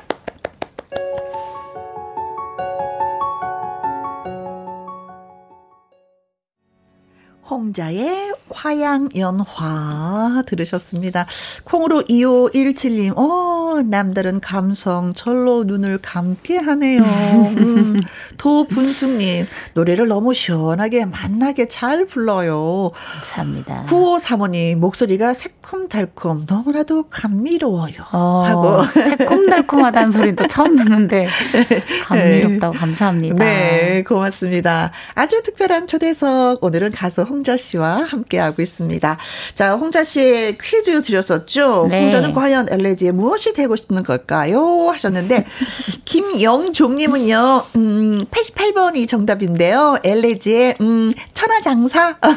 [7.49, 11.27] 홍자의 화양연화 들으셨습니다.
[11.65, 13.48] 콩으로 2517님, 어,
[13.79, 17.03] 아, 남다른 감성, 절로 눈을 감게 하네요.
[17.03, 18.01] 음,
[18.38, 22.91] 도분숙님, 노래를 너무 시원하게, 만나게 잘 불러요.
[23.14, 23.87] 감사합니다.
[23.88, 27.95] 9535님, 목소리가 새콤달콤, 너무나도 감미로워요.
[28.12, 28.85] 어, 하고.
[28.85, 31.27] 새콤달콤하다는 소리도 처음 듣는데,
[32.07, 32.79] 감미롭다고 네.
[32.79, 33.45] 감사합니다.
[33.45, 34.91] 네, 고맙습니다.
[35.14, 39.19] 아주 특별한 초대석, 오늘은 가수 홍자 씨와 함께하고 있습니다.
[39.55, 41.87] 자, 홍자 씨의 퀴즈 드렸었죠?
[41.91, 42.03] 네.
[42.03, 44.90] 홍자는 과연 엘레지에 무엇이 되고 싶은 걸까요?
[44.90, 45.46] 하셨는데,
[46.04, 49.98] 김영종님은요, 음, 88번이 정답인데요.
[50.04, 52.16] 엘레지의, 음, 천하장사?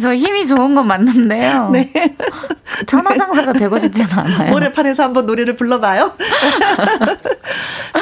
[0.00, 1.70] 저 힘이 좋은 건 맞는데요.
[1.74, 1.90] 네.
[2.86, 4.50] 천하장사가 되고 싶진 않아요.
[4.52, 6.12] 모래판에서 한번 노래를 불러봐요.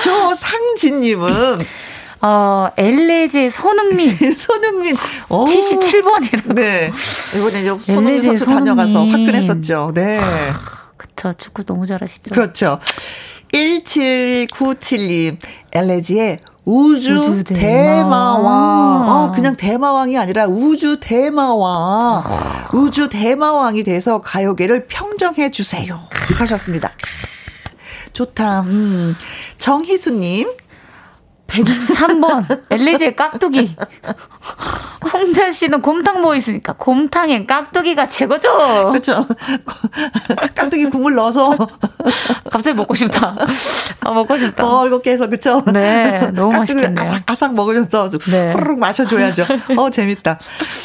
[0.02, 1.58] 조상진님은
[2.22, 4.10] 어, 엘레제 손흥민.
[4.36, 4.96] 손흥민.
[5.28, 5.44] 오.
[5.44, 6.54] 77번이라고.
[6.54, 6.92] 네.
[7.36, 9.90] 이번에 손흥민 선수 다녀가서 화끈했었죠.
[9.94, 10.18] 네.
[10.20, 10.60] 아,
[10.96, 11.32] 그쵸.
[11.32, 12.32] 축구 너무 잘하시죠.
[12.32, 12.78] 그렇죠.
[13.52, 15.36] 1797님,
[15.72, 17.60] 엘레지의 우주, 우주 대마왕.
[17.60, 19.08] 대마왕.
[19.08, 22.22] 어, 그냥 대마왕이 아니라 우주 대마왕.
[22.24, 22.68] 아.
[22.72, 26.00] 우주 대마왕이 돼서 가요계를 평정해 주세요.
[26.36, 26.92] 하셨습니다.
[28.12, 28.60] 좋다.
[28.62, 29.14] 음.
[29.58, 30.52] 정희수님.
[31.52, 33.76] 123번 엘리제의 깍두기.
[35.12, 38.90] 홍자 씨는 곰탕 먹있으니까 곰탕엔 깍두기가 최고죠.
[38.90, 39.26] 그렇죠.
[40.54, 41.56] 깍두기 국물 넣어서
[42.50, 43.36] 갑자기 먹고 싶다.
[44.00, 44.64] 아, 먹고 싶다.
[44.64, 45.62] 뻘겋게 해서 그렇죠.
[45.72, 46.94] 네, 너무 맛있겠네요.
[46.98, 48.52] 아삭, 아삭 먹으면서 네.
[48.52, 49.46] 후루룩 마셔줘야죠.
[49.76, 50.38] 어 재밌다.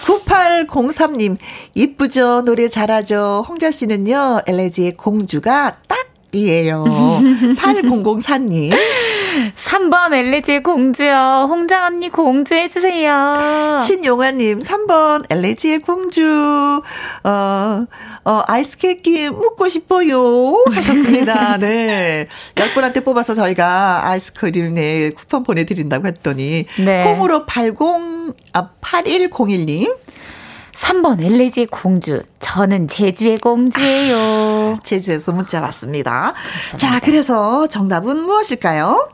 [0.06, 1.38] 9803님
[1.76, 3.46] 이쁘죠 노래 잘하죠.
[3.48, 6.84] 홍자 씨는요 엘레지의 공주가 딱 이에요.
[6.84, 8.76] 8004님.
[9.63, 11.47] 3번 엘레지의 공주요.
[11.50, 13.78] 홍자 언니 공주 해주세요.
[13.86, 16.82] 신용아님, 3번 엘레지의 공주.
[17.23, 17.86] 어,
[18.26, 20.63] 어, 아이스 케이크 묻고 싶어요.
[20.71, 21.58] 하셨습니다.
[21.60, 22.28] 네.
[22.56, 26.65] 10분한테 뽑아서 저희가 아이스크림 네, 쿠폰 보내드린다고 했더니.
[26.84, 27.04] 네.
[27.04, 27.78] 콩으로 80,
[28.54, 29.95] 아, 8101님.
[30.73, 32.21] 3번 엘레지 공주.
[32.39, 34.78] 저는 제주의 공주예요.
[34.84, 36.34] 제주에서 문자 왔습니다.
[36.71, 36.78] 감사합니다.
[36.78, 39.10] 자, 그래서 정답은 무엇일까요?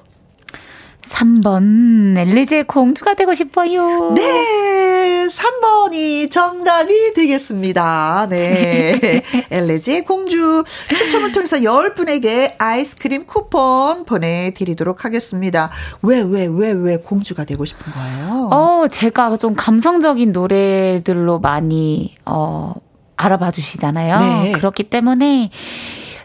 [1.09, 4.13] 3번 엘리제 공주가 되고 싶어요.
[4.15, 8.27] 네, 3번이 정답이 되겠습니다.
[8.29, 10.63] 네, 엘리제 공주
[10.95, 15.69] 추첨을 통해서 10분에게 아이스크림 쿠폰 보내 드리도록 하겠습니다.
[16.01, 18.49] 왜, 왜, 왜, 왜 공주가 되고 싶은 거예요?
[18.51, 22.73] 어, 제가 좀 감성적인 노래들로 많이, 어,
[23.15, 24.43] 알아봐 주시잖아요.
[24.43, 24.51] 네.
[24.53, 25.51] 그렇기 때문에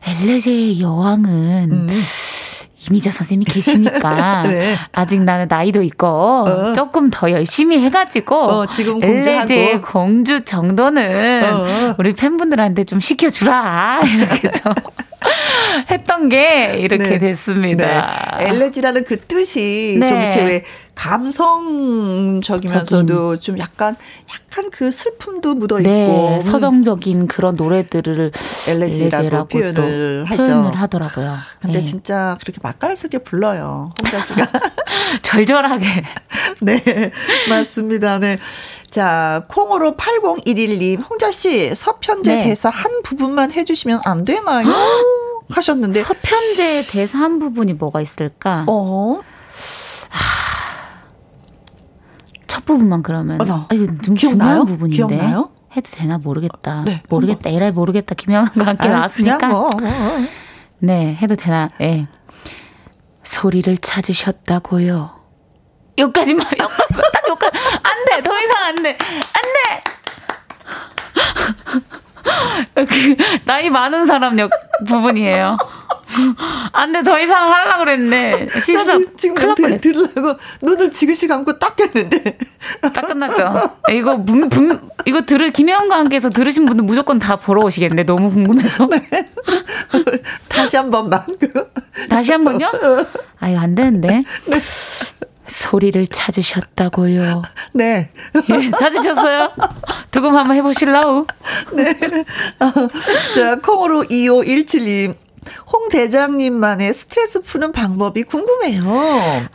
[0.07, 1.89] 엘레제의 여왕은 음.
[2.87, 4.77] 이미자 선생님이 계시니까 네.
[4.93, 6.73] 아직 나는 나이도 있고 어.
[6.75, 11.95] 조금 더 열심히 해가지고 어, 지금 공주하고 공주 정도는 어.
[11.99, 14.73] 우리 팬분들한테 좀 시켜주라 이렇게 좀
[15.91, 17.19] 했던 게 이렇게 네.
[17.19, 18.37] 됐습니다.
[18.39, 18.49] 네.
[18.49, 20.65] 엘레지라는 그 뜻이 좀 이렇게 왜
[20.99, 23.97] 감성적이면서도 좀 약간
[24.29, 28.33] 약간 그 슬픔도 묻어 있고 네, 서정적인 그런 노래들을
[28.67, 30.43] 엘레지라고 표현을 하죠.
[30.43, 31.37] 표현을 하더라고요.
[31.61, 31.85] 근데 네.
[31.85, 33.93] 진짜 그렇게 맛깔스게 불러요.
[34.03, 34.49] 홍자 씨가
[35.23, 35.87] 절절하게.
[36.63, 37.13] 네,
[37.49, 38.19] 맞습니다.
[38.19, 38.37] 네.
[38.91, 42.45] 자, 콩으로 8011님, 홍자 씨 서편제 네.
[42.45, 44.67] 대사 한 부분만 해 주시면 안 되나요?
[45.51, 48.65] 하셨는데 서편제 대사 한 부분이 뭐가 있을까?
[48.67, 49.21] 어.
[52.49, 53.41] 첫 부분만 그러면.
[53.41, 54.65] 어, 아, 이거 좀 기억나요?
[54.65, 54.97] 부분인데.
[54.97, 55.51] 기억나요?
[55.77, 56.83] 해도 되나 모르겠다.
[56.85, 57.51] 네, 모르겠다.
[57.51, 58.15] 에라이 모르겠다.
[58.17, 59.47] 김영환과 함께 아, 나왔으니까.
[59.49, 60.19] 뭐, 뭐, 뭐.
[60.81, 61.69] 네, 해도 되나.
[61.81, 61.87] 예.
[61.87, 62.09] 네.
[63.23, 65.11] 소리를 찾으셨다고요.
[65.99, 67.59] 여기까지만, 여기까지만, 딱 여기까지.
[67.83, 68.23] 안 돼!
[68.23, 68.97] 더 이상 안 돼!
[69.35, 69.83] 안 돼!
[72.75, 72.85] 그,
[73.45, 74.51] 나이 많은 사람 역
[74.87, 75.57] 부분이에요.
[76.73, 78.49] 안 돼, 더 이상 하려고 그랬는데.
[78.65, 79.15] 실수.
[79.17, 82.39] 지금 들, 들으려고 눈을 지그시 감고 딱 했는데.
[82.81, 83.77] 딱 끝났죠.
[83.93, 88.05] 이거, 분, 분, 이거 들을, 김혜원과 함께해서 들으신 분들 무조건 다 보러 오시겠네.
[88.05, 88.89] 너무 궁금해서.
[88.89, 89.01] 네.
[90.49, 91.21] 다시 한 번만.
[92.09, 92.71] 다시 한 번요?
[93.41, 94.25] 아, 이거 안 되는데.
[94.47, 94.61] 네.
[95.49, 97.43] 소리를 찾으셨다고요.
[97.75, 98.11] 네.
[98.51, 99.51] 예, 찾으셨어요?
[100.11, 101.27] 두금 한번 해보실라우?
[101.73, 101.91] 네.
[102.61, 105.15] 어, 자, 콩으로 2517님.
[105.73, 108.83] 홍 대장님만의 스트레스 푸는 방법이 궁금해요.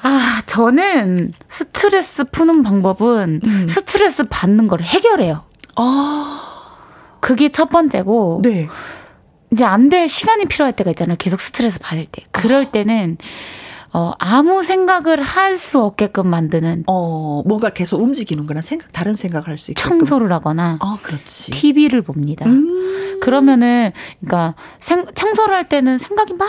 [0.01, 3.67] 아, 저는 스트레스 푸는 방법은 음.
[3.67, 5.43] 스트레스 받는 걸 해결해요.
[5.75, 6.39] 아.
[7.19, 8.41] 그게 첫 번째고.
[8.43, 8.67] 네.
[9.51, 11.15] 이제 안될 시간이 필요할 때가 있잖아요.
[11.19, 12.23] 계속 스트레스 받을 때.
[12.31, 13.17] 그럴 때는
[13.93, 16.83] 어, 아무 생각을 할 수 없게끔 만드는.
[16.87, 19.99] 어, 뭔가 계속 움직이는 거나 생각, 다른 생각을 할 수 있게끔.
[19.99, 20.79] 청소를 하거나.
[20.81, 21.51] 아, 그렇지.
[21.51, 22.45] TV를 봅니다.
[22.47, 23.19] 음.
[23.21, 26.47] 그러면은, 그러니까, 생, 청소를 할 때는 생각이 막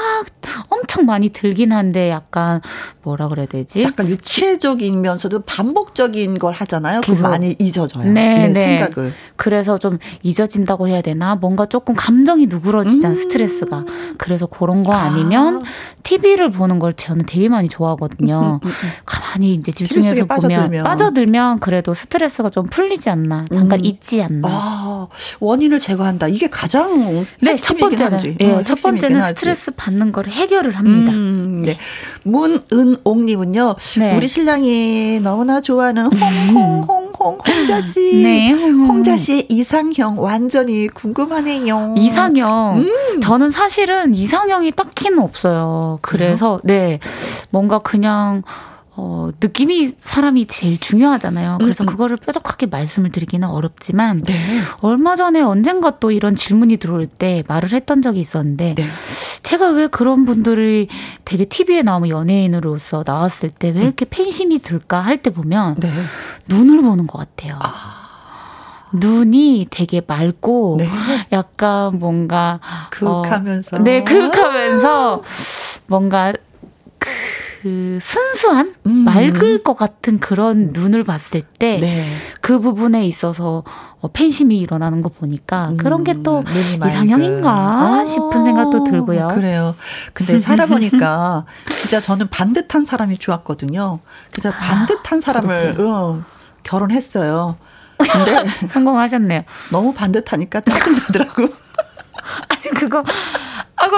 [0.71, 2.63] 엄청 많이 들긴 한데, 약간,
[3.03, 3.83] 뭐라 그래야 되지?
[3.83, 7.03] 약간 유체적이면서도 반복적인 걸 하잖아요.
[7.03, 8.05] 계속 많이 잊어져요.
[8.11, 8.79] 네, 네, 네.
[8.79, 9.13] 생각을.
[9.37, 11.35] 그래서 좀 잊어진다고 해야 되나?
[11.37, 13.17] 뭔가 조금 감정이 누그러지잖아, 음.
[13.17, 13.85] 스트레스가.
[14.19, 15.69] 그래서 그런 거 아니면, 아.
[16.03, 18.61] TV를 보는 걸 저는 되게 많이 좋아하거든요.
[19.05, 20.85] 가만히 이제 집중해서 보면 빠져들면.
[20.85, 23.85] 빠져들면 그래도 스트레스가 좀 풀리지 않나, 잠깐 음.
[23.85, 24.49] 잊지 않나.
[24.49, 25.09] 아,
[25.41, 26.29] 원인을 제거한다.
[26.29, 31.11] 이게 가장 네, 첫 번째는 예, 어, 첫 번째는 스트레스 받는 걸 해결을 합니다.
[31.11, 31.77] 음, 네.
[32.23, 33.75] 문은옥님은요.
[33.99, 34.17] 네.
[34.17, 36.07] 우리 신랑이 너무나 좋아하는
[36.55, 38.23] 홍홍홍 홍 홍자 씨.
[38.23, 38.51] 네.
[38.51, 41.95] 홍자 씨의 이상형 완전히 궁금하네요.
[41.97, 42.79] 이상형.
[42.79, 43.21] 음.
[43.21, 45.99] 저는 사실은 이상형이 딱히는 없어요.
[46.03, 47.01] 그래서 네.
[47.51, 48.43] 뭔가 그냥
[48.97, 51.59] 어, 느낌이 사람이 제일 중요하잖아요.
[51.61, 51.91] 그래서 음, 음.
[51.91, 54.33] 그거를 뾰족하게 말씀을 드리기는 어렵지만, 네.
[54.83, 58.87] 얼마 전에 언젠가 또 이런 질문이 들어올 때 말을 했던 적이 있었는데, 네.
[59.43, 60.87] 제가 왜 그런 분들이
[61.25, 65.91] 되게 TV에 나오면 연예인으로서 나왔을 때 왜 이렇게 팬심이 들까 할 때 보면, 네.
[66.49, 67.59] 눈을 보는 것 같아요.
[67.61, 68.05] 아.
[68.93, 70.89] 눈이 되게 맑고 네.
[71.33, 72.61] 약간 뭔가
[72.91, 75.23] 그윽하면서 어, 네 그윽하면서
[75.89, 76.33] 뭔가
[77.63, 79.05] 그 순수한 음.
[79.05, 82.07] 맑을 것 같은 그런 눈을 봤을 때그 네.
[82.43, 83.65] 그 부분에 있어서
[84.01, 89.29] 어, 팬심이 일어나는 거 보니까 음, 그런 게 또 이상형인가 어, 싶은 생각도 들고요.
[89.29, 89.75] 그래요.
[90.13, 94.01] 근데 살아보니까 진짜 저는 반듯한 사람이 좋았거든요.
[94.33, 96.23] 그래서 아, 반듯한 사람을 어,
[96.63, 97.57] 결혼했어요.
[97.99, 99.43] 근데 성공하셨네요.
[99.71, 101.49] 너무 반듯하니까 짜증나더라고.
[102.49, 103.03] 아직 그거
[103.77, 103.97] 아고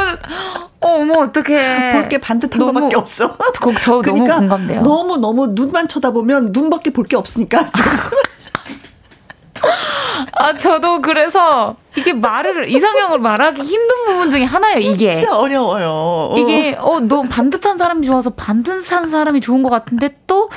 [0.80, 1.90] 어, 어머 어떡해.
[1.92, 3.36] 볼 게 반듯한 너무, 것밖에 없어.
[3.82, 4.82] 저 그러니까 너무 공감돼요.
[4.82, 7.64] 너무 너무 눈만 쳐다보면 눈밖에 볼 게 없으니까.
[10.38, 15.12] 아, 저도 그래서 이게 말을 이상형을 말하기 힘든 부분 중에 하나예요, 이게.
[15.12, 16.34] 진짜 어려워요.
[16.36, 20.50] 이게 어, 너무 반듯한 사람이 좋아서 반듯한 사람이 좋은 것 같은데 또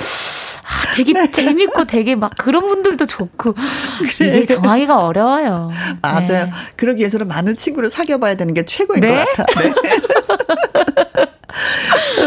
[0.62, 1.30] 아, 되게 네.
[1.30, 3.54] 재밌고 되게 막 그런 분들도 좋고
[4.16, 4.38] 그래.
[4.38, 5.70] 이게 정하기가 어려워요.
[6.02, 6.26] 맞아요.
[6.26, 6.50] 네.
[6.76, 9.24] 그러기 위해서는 많은 친구를 사귀어봐야 되는 게 최고인 네?
[9.24, 9.60] 것 같아.
[9.62, 9.72] 네.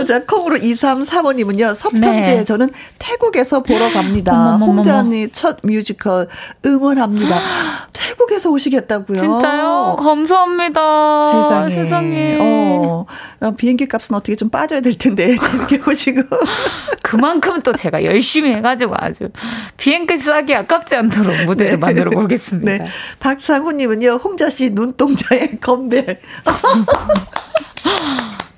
[0.08, 2.43] 자, 콩으로 2345님은요, 서편제 네.
[2.43, 2.69] 저는
[3.00, 4.58] 태국에서 보러 갑니다.
[4.58, 6.28] 홍자 언니 첫 뮤지컬
[6.65, 7.39] 응원합니다.
[7.93, 9.19] 태국에서 오시겠다고요?
[9.19, 9.98] 진짜요?
[10.00, 11.32] 감사합니다.
[11.32, 11.69] 세상에.
[11.69, 12.38] 세상에.
[12.39, 13.06] 어,
[13.41, 16.22] 어, 비행기 값은 어떻게 좀 빠져야 될 텐데, 재밌게 보시고.
[17.02, 19.30] 그만큼 또 제가 열심히 해가지고 아주
[19.78, 21.78] 비행기 싸기 아깝지 않도록 무대를 네.
[21.78, 22.72] 만들어 보겠습니다.
[22.72, 22.86] 네.
[23.19, 26.19] 박상훈님은요, 홍자 씨 눈동자에 건배.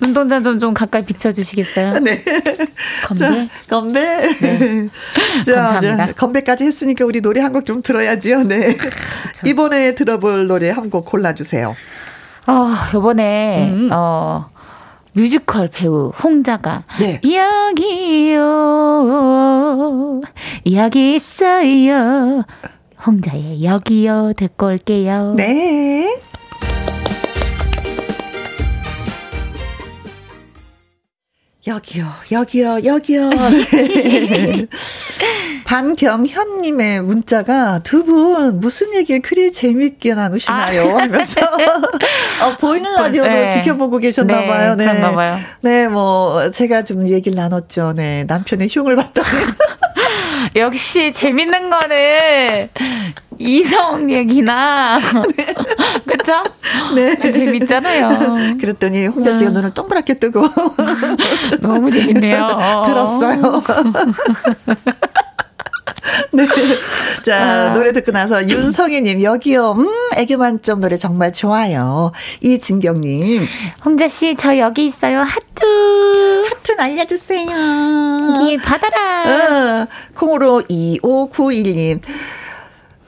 [0.00, 2.00] 눈동자 좀, 좀 가까이 비춰주시겠어요?
[2.00, 2.22] 네.
[3.06, 3.24] 건배?
[3.24, 4.00] 자, 건배.
[4.40, 4.88] 네.
[5.44, 6.06] 자, 감사합니다.
[6.08, 8.42] 자, 건배까지 했으니까 우리 노래 한 곡 좀 들어야지요.
[8.44, 8.76] 네.
[8.76, 9.46] 그렇죠.
[9.46, 11.74] 이번에 들어볼 노래 한 곡 골라주세요.
[12.46, 13.88] 어, 요번에, 음.
[13.92, 14.48] 어,
[15.14, 17.20] 뮤지컬 배우 홍자가 네.
[17.24, 18.42] 여기요
[20.72, 22.44] 여기 있어요
[23.06, 25.34] 홍자의 여기요 듣고 올게요.
[25.36, 26.20] 네.
[31.66, 33.28] 여기요, 여기요, 여기요.
[33.30, 34.66] 네.
[35.64, 40.96] 반경현님의 문자가 두 분 무슨 얘기를 그리 재밌게 나누시나요?
[40.96, 41.02] 아.
[41.02, 41.40] 하면서
[42.42, 43.48] 어, 보이는 라디오로 네.
[43.48, 44.76] 지켜보고 계셨나봐요.
[44.76, 45.00] 네, 네.
[45.00, 45.38] 봐요.
[45.62, 47.94] 네, 뭐 제가 좀 얘기를 나눴죠.
[47.96, 49.26] 네, 남편의 흉을 봤더니.
[50.54, 52.68] 역시 재밌는 거는
[53.38, 54.98] 이성 얘기나
[55.36, 55.46] 네.
[56.26, 56.42] 그쵸?
[56.94, 57.32] 네.
[57.32, 58.56] 재밌잖아요.
[58.60, 59.54] 그랬더니 홍자 씨가 음.
[59.54, 60.42] 눈을 동그랗게 뜨고
[61.62, 62.48] 너무 재밌네요.
[62.84, 63.62] 들었어요.
[66.32, 66.46] 네.
[67.24, 67.72] 자, 아.
[67.72, 69.72] 노래 듣고 나서 윤성희님, 여기요.
[69.72, 72.12] 음, 애교 만점 노래 정말 좋아요.
[72.40, 73.46] 이진경님.
[73.84, 75.20] 홍자씨, 저 여기 있어요.
[75.20, 76.44] 하트.
[76.48, 77.48] 하트 날려주세요.
[78.40, 79.82] 여기 받아라.
[79.82, 82.00] 어, 콩으로 2591님.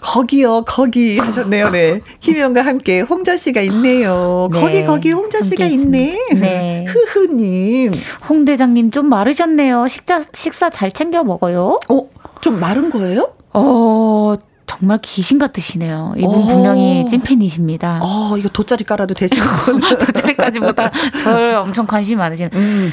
[0.01, 2.01] 거기요, 거기 하셨네요, 네.
[2.21, 4.49] 김희영과 함께 홍자 씨가 있네요.
[4.53, 6.19] 네, 거기, 거기 홍자 씨가 있네.
[6.35, 6.85] 네.
[6.89, 7.93] 흐흐님.
[8.29, 9.89] 홍 대장님 좀 마르셨네요.
[9.89, 11.81] 식사, 식사 잘 챙겨 먹어요.
[11.89, 12.09] 어,
[12.41, 13.33] 좀 마른 거예요?
[13.53, 14.35] 어,
[14.67, 16.15] 정말 귀신 같으시네요.
[16.17, 16.39] 이분 오.
[16.39, 16.43] 어.
[16.47, 18.01] 분명히 찐팬이십니다.
[18.03, 19.97] 어, 이거 돗자리 깔아도 되시는구나.
[19.99, 20.93] 돗자리까지보다
[21.25, 22.49] 저를 엄청 관심이 많으신.
[22.53, 22.93] 음.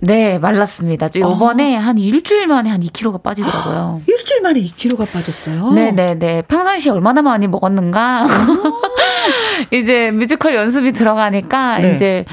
[0.00, 1.08] 네, 말랐습니다.
[1.14, 1.80] 요번에 어.
[1.80, 4.02] 한 일주일 만에 한 2kg가 빠지더라고요.
[4.06, 5.70] 일주일 만에 2kg가 빠졌어요?
[5.72, 6.14] 네네네.
[6.14, 6.42] 네, 네.
[6.42, 8.26] 평상시에 얼마나 많이 먹었는가.
[9.72, 11.94] 이제 뮤지컬 연습이 들어가니까 네.
[11.94, 12.24] 이제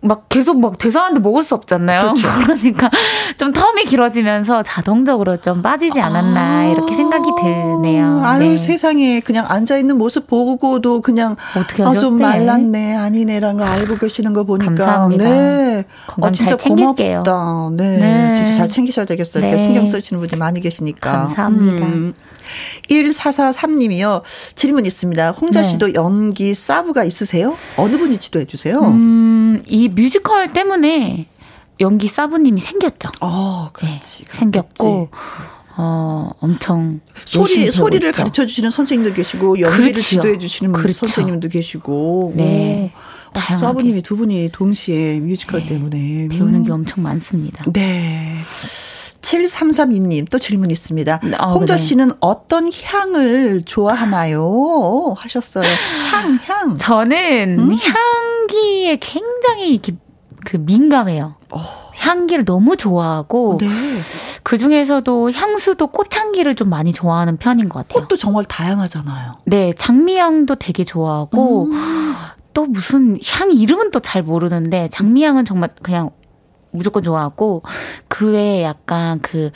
[0.00, 2.00] 막 계속 막 대사하는데 먹을 수 없잖아요.
[2.00, 2.28] 그렇죠.
[2.44, 2.90] 그러니까
[3.36, 8.22] 좀 텀이 길어지면서 자동적으로 좀 빠지지 않았나 아~ 이렇게 생각이 드네요.
[8.24, 8.56] 아유 네.
[8.56, 14.32] 세상에 그냥 앉아 있는 모습 보고도 그냥 어떻게 아, 좀 말랐네 아니네라는 걸 알고 계시는
[14.32, 15.24] 거 보니까 감사합니다.
[15.24, 15.84] 네.
[16.20, 17.70] 아, 진짜 고맙다.
[17.72, 17.96] 네.
[17.98, 18.34] 네.
[18.34, 19.44] 진짜 잘 챙기셔야 되겠어요.
[19.44, 19.58] 네.
[19.58, 21.10] 신경 쓰시는 분들이 많이 계시니까.
[21.10, 21.86] 감사합니다.
[21.86, 22.14] 음.
[22.88, 24.22] 1443님이요.
[24.54, 25.30] 질문 있습니다.
[25.32, 25.68] 홍자 네.
[25.68, 25.92] 씨도 네.
[25.94, 27.56] 연기 사부가 있으세요?
[27.76, 28.80] 어느 분이 지도해 주세요?
[28.80, 31.26] 음, 이 뮤지컬 때문에
[31.80, 33.10] 연기 사부님이 생겼죠.
[33.20, 34.24] 어, 그렇지.
[34.24, 35.08] 네, 생겼고
[35.76, 40.22] 어, 엄청 소리 소리를 가르쳐 주시는 선생님도 계시고 연기를 그렇지요.
[40.22, 41.06] 지도해 주시는 그렇죠.
[41.06, 42.32] 선생님도 계시고.
[42.36, 42.92] 네.
[42.94, 43.38] 오.
[43.38, 45.66] 어, 사부님이 두 분이 동시에 뮤지컬 네.
[45.66, 47.64] 때문에 배우는 게 엄청 많습니다.
[47.72, 48.34] 네.
[49.20, 51.20] 7332님 또 질문 있습니다.
[51.38, 51.78] 어, 홍자 네.
[51.82, 55.14] 씨는 어떤 향을 좋아하나요?
[55.16, 55.64] 하셨어요.
[56.10, 56.78] 향, 향.
[56.78, 57.72] 저는 음?
[57.74, 59.94] 향기에 굉장히 이렇게
[60.44, 61.34] 그 민감해요.
[61.50, 61.58] 어.
[61.96, 63.68] 향기를 너무 좋아하고 네.
[64.44, 68.04] 그 중에서도 향수도 꽃향기를 좀 많이 좋아하는 편인 것 같아요.
[68.04, 69.32] 꽃도 정말 다양하잖아요.
[69.46, 72.14] 네, 장미향도 되게 좋아하고 음.
[72.54, 76.10] 또 무슨 향 이름은 또 잘 모르는데 장미향은 정말 그냥
[76.78, 77.62] 무조건 좋아하고
[78.08, 79.50] 그 외에 약간 그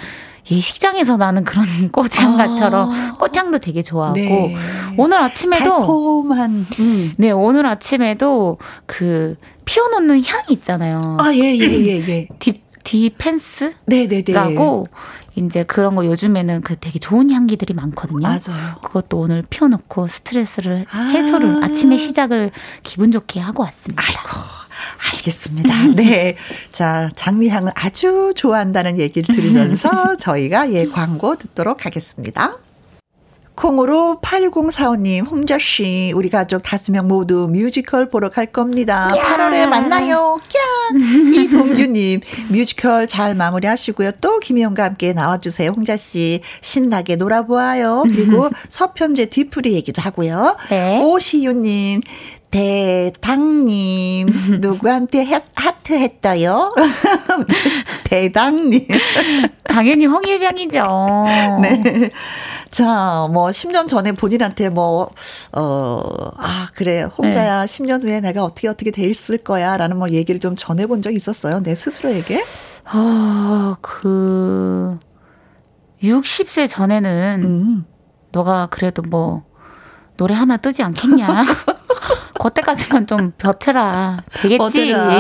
[0.51, 3.17] 예식장에서 나는 그런 꽃향기처럼 아.
[3.19, 4.57] 꽃향도 되게 좋아하고 네.
[4.99, 7.15] 오늘 아침에도 달콤한 음.
[7.17, 11.17] 네 오늘 아침에도 그 피워놓는 향이 있잖아요.
[11.21, 12.29] 아 예 예 예 예, 예, 예.
[12.41, 14.89] 디 디퓨저 네네네라고
[15.37, 18.21] 이제 그런 거 요즘에는 그 되게 좋은 향기들이 많거든요.
[18.23, 18.75] 맞아요.
[18.83, 21.67] 그것도 오늘 피워놓고 스트레스를 해소를 아.
[21.67, 22.51] 아침의 시작을
[22.83, 24.03] 기분 좋게 하고 왔습니다.
[24.05, 24.62] 아이고.
[25.11, 25.89] 알겠습니다.
[25.97, 26.37] 네.
[26.71, 32.59] 자, 장미향을 아주 좋아한다는 얘기를 들으면서 저희가 예, 광고 듣도록 하겠습니다.
[33.55, 39.11] 콩으로 8045님, 홍자씨, 우리 가족 다섯 명 모두 뮤지컬 보러 갈 겁니다.
[39.17, 39.23] 야.
[39.23, 40.41] 8월에 만나요.
[40.49, 41.35] 꺄!
[41.37, 44.13] 이동규님, 뮤지컬 잘 마무리 하시고요.
[44.23, 45.71] 또 김혜영과 함께 나와주세요.
[45.71, 48.05] 홍자씨, 신나게 놀아보아요.
[48.09, 50.57] 그리고 서편제 뒤풀이 얘기도 하고요.
[50.71, 50.99] 네.
[51.03, 52.01] 오시유님,
[52.53, 54.29] 대당님,
[54.61, 56.71] 누구한테 해, 하트 했어요?
[58.05, 58.87] 대당님.
[59.65, 60.83] 당연히 홍일병이죠.
[61.63, 62.11] 네.
[62.71, 65.09] 자, 뭐, 10년 전에 본인한테 뭐,
[65.53, 66.03] 어,
[66.37, 67.05] 아, 그래.
[67.17, 67.67] 홍자야, 네.
[67.67, 69.79] 10년 후에 내가 어떻게 어떻게 돼 있을 거야.
[69.79, 71.63] 라는 뭐 얘기를 좀 전해본 적 있었어요.
[71.63, 72.45] 내 스스로에게?
[72.85, 74.99] 아, 그,
[76.03, 77.87] 60세 전에는, 음.
[78.31, 79.45] 너가 그래도 뭐,
[80.19, 81.45] 노래 하나 뜨지 않겠냐.
[82.43, 84.25] 그때까지만 좀 버텨라.
[84.43, 84.59] 되겠지.
[84.59, 85.19] 버텨라.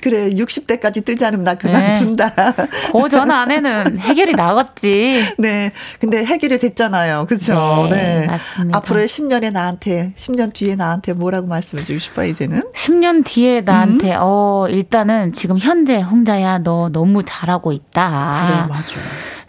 [0.00, 2.30] 그래, 60대까지 뜨지 않으면 나 그만둔다.
[2.34, 2.68] 네.
[2.92, 5.34] 그전 안에는 해결이 나갔지.
[5.38, 5.72] 네.
[6.00, 7.26] 근데 해결이 됐잖아요.
[7.28, 7.86] 그죠?
[7.90, 8.26] 네, 네.
[8.26, 8.78] 맞습니다.
[8.78, 12.62] 앞으로의 10년에 나한테, 10년 뒤에 나한테 뭐라고 말씀해 주고 싶어요, 이제는?
[12.74, 14.18] 10년 뒤에 나한테, 음?
[14.20, 18.46] 어, 일단은 지금 현재 홍자야, 너 너무 잘하고 있다.
[18.46, 18.96] 그래, 맞아.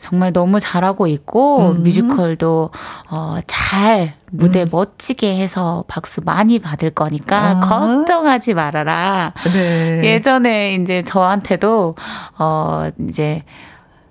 [0.04, 1.84] 정말 너무 잘하고 있고 음.
[1.84, 2.72] 뮤지컬도
[3.10, 4.68] 어, 잘 무대 음.
[4.70, 7.60] 멋지게 해서 박수 많이 받을 거니까 아.
[7.62, 9.32] 걱정하지 말아라.
[9.54, 10.02] 네.
[10.04, 11.96] 예전에 이제 저한테도
[12.38, 13.44] 어 이제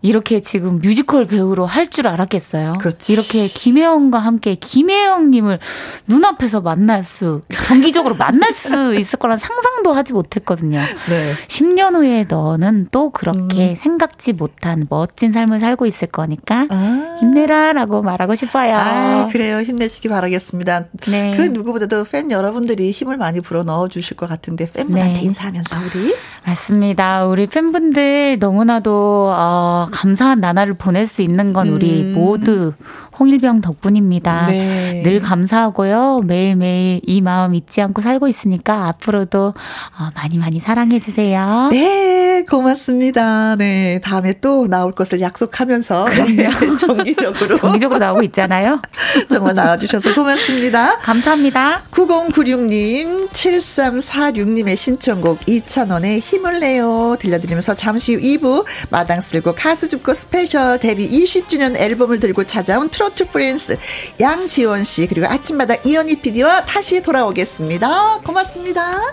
[0.02, 2.74] 이렇게 지금 뮤지컬 배우로 할 줄 알았겠어요.
[2.78, 3.12] 그렇지.
[3.12, 5.58] 이렇게 김혜영과 함께 김혜영님을
[6.06, 10.78] 눈앞에서 만날 수, 정기적으로 만날 수 있을 거란 상상도 하지 못했거든요.
[11.10, 11.32] 네.
[11.48, 13.76] 10년 후에 너는 또 그렇게 음.
[13.78, 17.18] 생각지 못한 멋진 삶을 살고 있을 거니까 아.
[17.20, 18.74] 힘내라 라고 말하고 싶어요.
[18.74, 19.60] 아, 그래요.
[19.60, 20.84] 힘내시기 바라겠습니다.
[21.10, 21.32] 네.
[21.36, 25.20] 그 누구보다도 팬 여러분들이 힘을 많이 불어 넣어 주실 것 같은데 팬분한테 네.
[25.20, 26.14] 인사하면서 우리
[26.46, 27.26] 맞습니다.
[27.26, 32.12] 우리 팬분들 너무나도 어, 감사한 나날을 보낼 수 있는 건 우리 음.
[32.14, 32.72] 모두
[33.18, 34.46] 홍일병 덕분입니다.
[34.46, 35.02] 네.
[35.04, 36.20] 늘 감사하고요.
[36.24, 41.68] 매일매일 이 마음 잊지 않고 살고 있으니까 앞으로도 어, 많이 많이 사랑해 주세요.
[41.70, 43.56] 네, 고맙습니다.
[43.56, 46.48] 네, 다음에 또 나올 것을 약속하면서 네,
[46.78, 48.80] 정기적으로 정기적으로 나오고 있잖아요.
[49.28, 50.98] 정말 나와 주셔서 고맙습니다.
[50.98, 51.82] 감사합니다.
[51.90, 60.78] 9096님, 7346님의 신청곡 이찬원의 힘을 내요 들려드리면서 잠시 후 2부 마당 쓸고 가수 줍고 스페셜
[60.78, 63.78] 데뷔 20주년 앨범을 들고 찾아온 트로트 프린스
[64.20, 68.20] 양지원 씨 그리고 아침마다 이현희 PD와 다시 돌아오겠습니다.
[68.24, 69.12] 고맙습니다.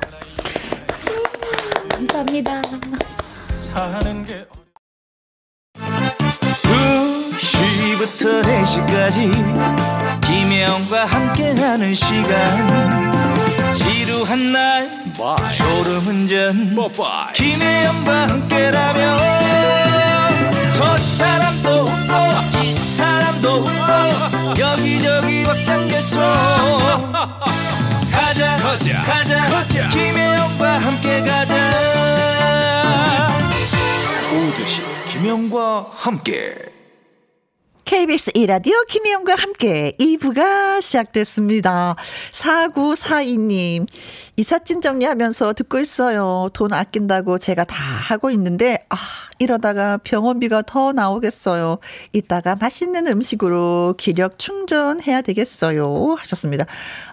[1.89, 2.61] 감사합니다.
[7.39, 9.31] 2시부터 4시까지
[10.21, 14.89] 김혜영과 함께하는 시간 지루한 날
[15.57, 16.75] 졸음운전
[17.33, 19.38] 김혜영과 함께라면
[28.69, 29.01] 가자.
[29.01, 29.49] 가자.
[29.49, 29.89] 가자.
[29.89, 31.71] 김혜영과 함께 가자.
[34.31, 36.55] 오두시 김혜영과 함께.
[37.83, 41.95] KBS 이라디오 김혜영과 함께 2부가 시작됐습니다.
[42.31, 43.87] 4942님,
[44.39, 46.47] 이삿짐 정리하면서 듣고 있어요.
[46.53, 48.95] 돈 아낀다고 제가 다 하고 있는데, 아,
[49.37, 51.79] 이러다가 병원비가 더 나오겠어요.
[52.13, 56.15] 이따가 맛있는 음식으로 기력 충전해야 되겠어요.
[56.19, 56.65] 하셨습니다.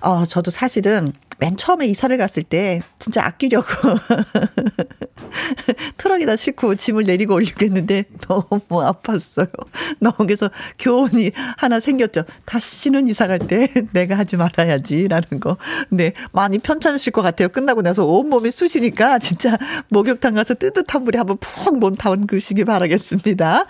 [0.03, 3.67] 어, 저도 사실은 맨 처음에 이사를 갔을 때 진짜 아끼려고
[5.99, 9.51] 트럭에다 싣고 짐을 내리고 올리겠는데 너무 아팠어요.
[10.01, 10.49] 너무 그래서
[10.79, 12.25] 교훈이 하나 생겼죠.
[12.47, 15.59] 다시는 이사 갈 때 내가 하지 말아야지라는 거.
[15.91, 17.49] 네, 많이 편찮으실 것 같아요.
[17.49, 19.57] 끝나고 나서 온몸이 쑤시니까 진짜
[19.89, 23.65] 목욕탕 가서 뜨뜻한 물에 한번 푹몸 담그시기 바라겠습니다.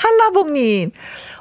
[0.00, 0.92] 한라봉님,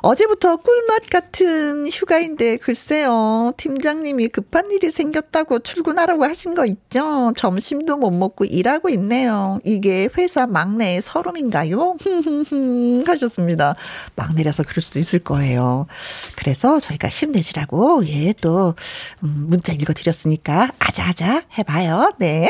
[0.02, 3.54] 어제부터 꿀맛 같은 휴가인데 글쎄요.
[3.56, 7.32] 팀장님이 급한 일이 생겼다고 출근하라고 하신 거 있죠?
[7.38, 9.62] 점심도 못 먹고 일하고 있네요.
[9.64, 11.96] 이게 회사 막내의 서름인가요?
[13.08, 13.76] 하셨습니다.
[14.18, 15.88] 막내라서 그럴 수도 있을 거예요.
[16.36, 18.76] 그래서 저희가 힘내시라고, 예, 또,
[19.24, 22.12] 음, 문자 읽어드렸으니까 아자아자 해봐요.
[22.20, 22.50] 네.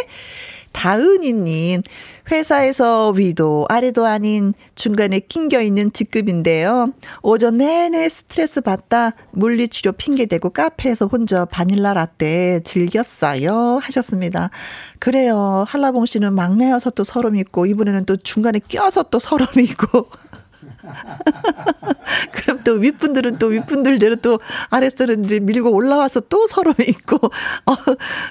[0.71, 1.81] 다은이님,
[2.31, 6.93] 회사에서 위도 아래도 아닌 중간에 낑겨 있는 직급인데요.
[7.21, 13.79] 오전 내내 스트레스 받다 물리치료 핑계대고 카페에서 혼자 바닐라 라떼 즐겼어요.
[13.81, 14.51] 하셨습니다.
[14.99, 15.65] 그래요.
[15.67, 20.07] 한라봉 씨는 막내여서 또 서름 있고, 이번에는 또 중간에 껴서 또 서름이 있고.
[22.31, 24.39] 그럼 또 윗분들은 또 윗분들대로 또
[24.69, 27.75] 아랫사람들이 밀고 올라와서 또 서름이 있고, 어,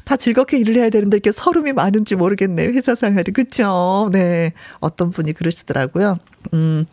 [0.04, 2.70] 다 즐겁게 일을 해야 되는데 이렇게 서름이 많은지 모르겠네요.
[2.70, 3.32] 회사 생활이.
[3.32, 4.08] 그쵸?
[4.12, 4.52] 네.
[4.80, 6.18] 어떤 분이 그러시더라고요.
[6.54, 6.86] 음.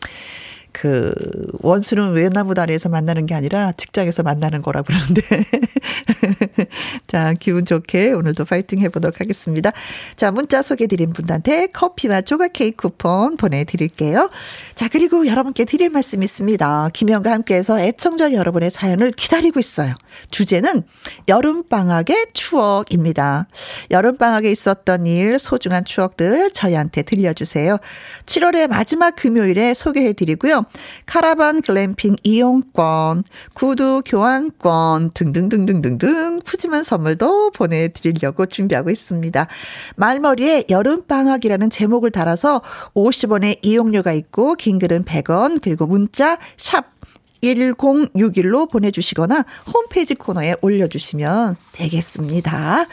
[0.78, 1.14] 그
[1.62, 5.22] 원수는 외나무 다리에서 만나는 게 아니라 직장에서 만나는 거라고 그러는데
[7.08, 9.72] 자 기분 좋게 오늘도 파이팅 해보도록 하겠습니다.
[10.18, 14.30] 자 문자 소개드린 분한테 커피와 조각 케이크 쿠폰 보내드릴게요.
[14.76, 16.90] 자 그리고 여러분께 드릴 말씀 있습니다.
[16.92, 19.96] 김영과 함께해서 애청자 여러분의 사연을 기다리고 있어요.
[20.30, 20.84] 주제는
[21.30, 23.48] 여름방학의 추억입니다.
[23.92, 27.78] 여름방학에 있었던 일 소중한 추억들 저희한테 들려주세요.
[28.26, 30.64] 7월의 마지막 금요일에 소개해드리고요.
[31.05, 39.47] 카라반 글램핑 이용권, 구두 교환권 등등등등등등 푸짐한 선물도 보내드리려고 준비하고 있습니다.
[39.95, 42.61] 말머리에 여름방학이라는 제목을 달아서
[42.95, 46.95] 50원의 이용료가 있고 긴 글은 100원 그리고 문자 샵
[47.42, 52.86] 1061로 보내주시거나 홈페이지 코너에 올려주시면 되겠습니다.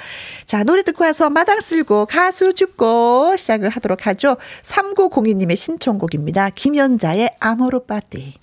[0.47, 4.36] 자, 노래 듣고 와서 마당 쓸고 가수 죽고 시작을 하도록 하죠.
[4.62, 6.51] 3902님의 신청곡입니다.
[6.51, 8.34] 김연자의 아모르 파티.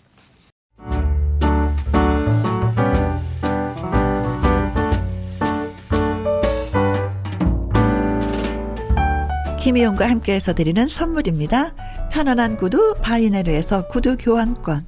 [9.60, 11.76] 김희용과 함께해서 드리는 선물입니다.
[12.12, 14.88] 편안한 구두 바이네르에서 구두 교환권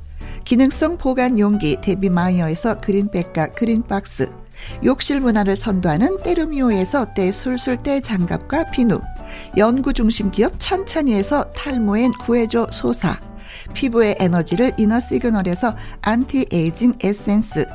[0.45, 4.33] 기능성 보관 용기 데비마이어에서 그린백과 그린박스
[4.83, 9.01] 욕실 문화를 선도하는 때르미오에서 때 술술 때 장갑과 비누
[9.57, 13.17] 연구중심 기업 찬찬이에서 탈모엔 구해줘 소사
[13.73, 17.65] 피부의 에너지를 이너 시그널에서 안티에이징 에센스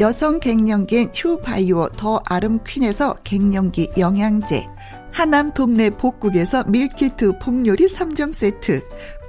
[0.00, 4.66] 여성 갱년기엔 휴바이오 더 아름 퀸에서 갱년기 영양제
[5.12, 8.82] 하남 동네 복국에서 meal kit 복요리 3종 세트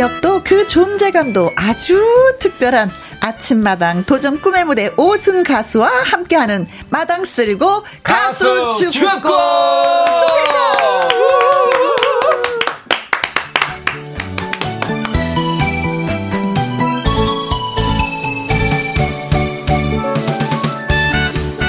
[0.00, 2.02] 실력도 그 존재감도 아주
[2.40, 2.90] 특별한
[3.20, 9.20] 아침마당 도전 꿈의 무대 오순 가수와 함께하는 마당 쓸고 가수, 가수 스페셜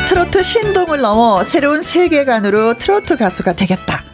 [0.08, 4.06] 트로트 신동을 넘어 새로운 세계관으로 트로트 가수가 되겠다.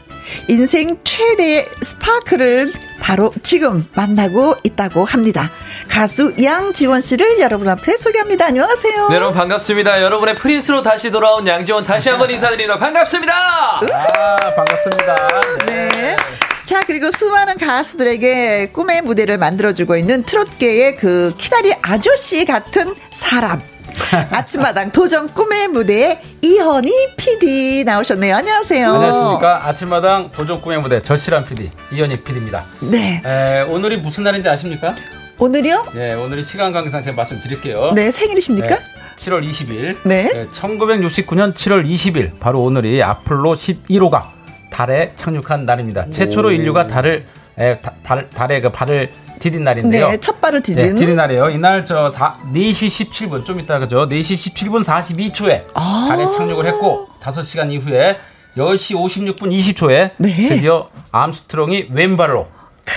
[0.47, 2.71] 인생 최대의 스파크를
[3.07, 5.49] 바로 지금 만나고 있다고 합니다.
[5.87, 8.47] 가수 양지원 씨를 여러분 앞에 소개합니다.
[8.47, 9.07] 안녕하세요.
[9.07, 10.01] 네, 여러분 반갑습니다.
[10.01, 12.77] 여러분의 프린스로 다시 돌아온 양지원 다시 한번 인사드립니다.
[12.77, 13.33] 반갑습니다.
[13.33, 15.27] 아, 반갑습니다.
[15.67, 16.17] 네.
[16.65, 23.61] 자, 그리고 수많은 가수들에게 꿈의 무대를 만들어주고 있는 트롯계의 그 키다리 아저씨 같은 사람.
[24.31, 28.35] 아침마당 도전 꿈의 무대에 이현희 PD 나오셨네요.
[28.35, 28.91] 안녕하세요.
[28.93, 29.67] 안녕하십니까.
[29.67, 32.65] 아침마당 도전 꿈의 무대 절실한 PD 이현희 PD입니다.
[32.81, 33.21] 네.
[33.25, 34.95] 에, 오늘이 무슨 날인지 아십니까?
[35.39, 35.87] 오늘이요?
[35.93, 37.91] 네, 오늘이 시간 관계상 제가 말씀드릴게요.
[37.93, 38.67] 네, 생일이십니까?
[38.67, 38.81] 네,
[39.17, 39.97] 7월 20일.
[40.03, 40.47] 네.
[40.51, 44.23] 1969년 7월 20일 바로 오늘이 아폴로 11호가
[44.71, 46.09] 달에 착륙한 날입니다.
[46.09, 47.25] 최초로 인류가 달을
[47.59, 49.09] 에, 다, 발, 달에 그 발을
[49.39, 50.09] 디딘 날인데요.
[50.11, 50.75] 네, 첫 발을 디딘.
[50.75, 51.49] 네, 디딘 날이에요.
[51.49, 54.07] 이날 저 4, 4시 17분 좀 이따 그죠?
[54.07, 58.17] 4시 17분 42초에 아~ 달에 착륙을 했고 5시간 이후에
[58.57, 60.35] 10시 56분 20초에 네.
[60.49, 62.47] 드디어 암스트롱이 왼발로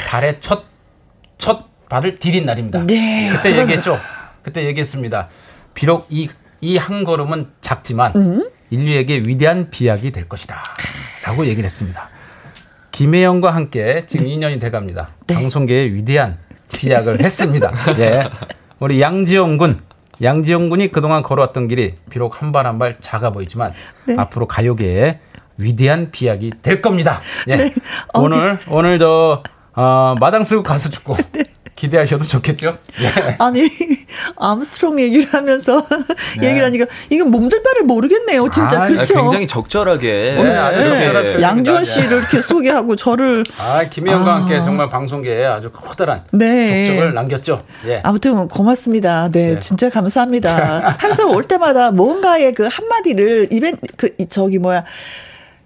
[0.08, 0.64] 달에 첫,
[1.38, 2.86] 첫 발을 디딘 날입니다.
[2.86, 3.30] 네.
[3.32, 3.98] 그때 얘기했죠.
[4.42, 5.28] 그때 얘기했습니다.
[5.74, 6.28] 비록 이,
[6.60, 8.48] 이 한 걸음은 작지만 음?
[8.70, 10.62] 인류에게 위대한 비약이 될 것이다.
[11.24, 12.08] 라고 얘기를 했습니다.
[13.04, 14.36] 김혜영과 함께 지금 네.
[14.36, 15.08] 2년이 돼갑니다.
[15.26, 15.34] 네.
[15.34, 16.36] 방송계의 위대한
[16.76, 17.72] 비약을 했습니다.
[17.98, 18.20] 예.
[18.78, 19.80] 우리 양지영 군.
[20.20, 23.72] 양지영 군이 그동안 걸어왔던 길이 비록 한 발 한 발 작아 보이지만
[24.04, 24.16] 네.
[24.18, 25.18] 앞으로 가요계에
[25.56, 27.22] 위대한 비약이 될 겁니다.
[27.48, 27.56] 예.
[27.56, 27.74] 네.
[28.12, 29.42] 오늘 어, 오늘 저
[29.74, 31.44] 어, 마당 쓸고 가수 줍고 네.
[31.80, 32.76] 기대하셔도 좋겠죠?
[33.00, 33.36] 네.
[33.40, 33.62] 아니,
[34.36, 35.82] 암스트롱 얘기를 하면서
[36.38, 36.48] 네.
[36.48, 38.50] 얘기를 하니까 이건 몸둘 바를 모르겠네요.
[38.50, 38.82] 진짜.
[38.82, 39.14] 아, 그렇죠.
[39.14, 40.38] 굉장히 적절하게.
[40.42, 41.40] 네, 아주 적절하게.
[41.40, 43.44] 양지원 씨를 이렇게 소개하고 저를.
[43.56, 44.36] 아, 김혜영과 아.
[44.40, 46.88] 함께 정말 방송계에 아주 커다란 네.
[46.88, 47.62] 족적을 남겼죠.
[47.86, 48.00] 예.
[48.04, 49.30] 아무튼 고맙습니다.
[49.32, 49.60] 네, 네.
[49.60, 50.96] 진짜 감사합니다.
[51.00, 54.84] 항상 올 때마다 뭔가의 그 한마디를 이벤트, 그, 저기 뭐야.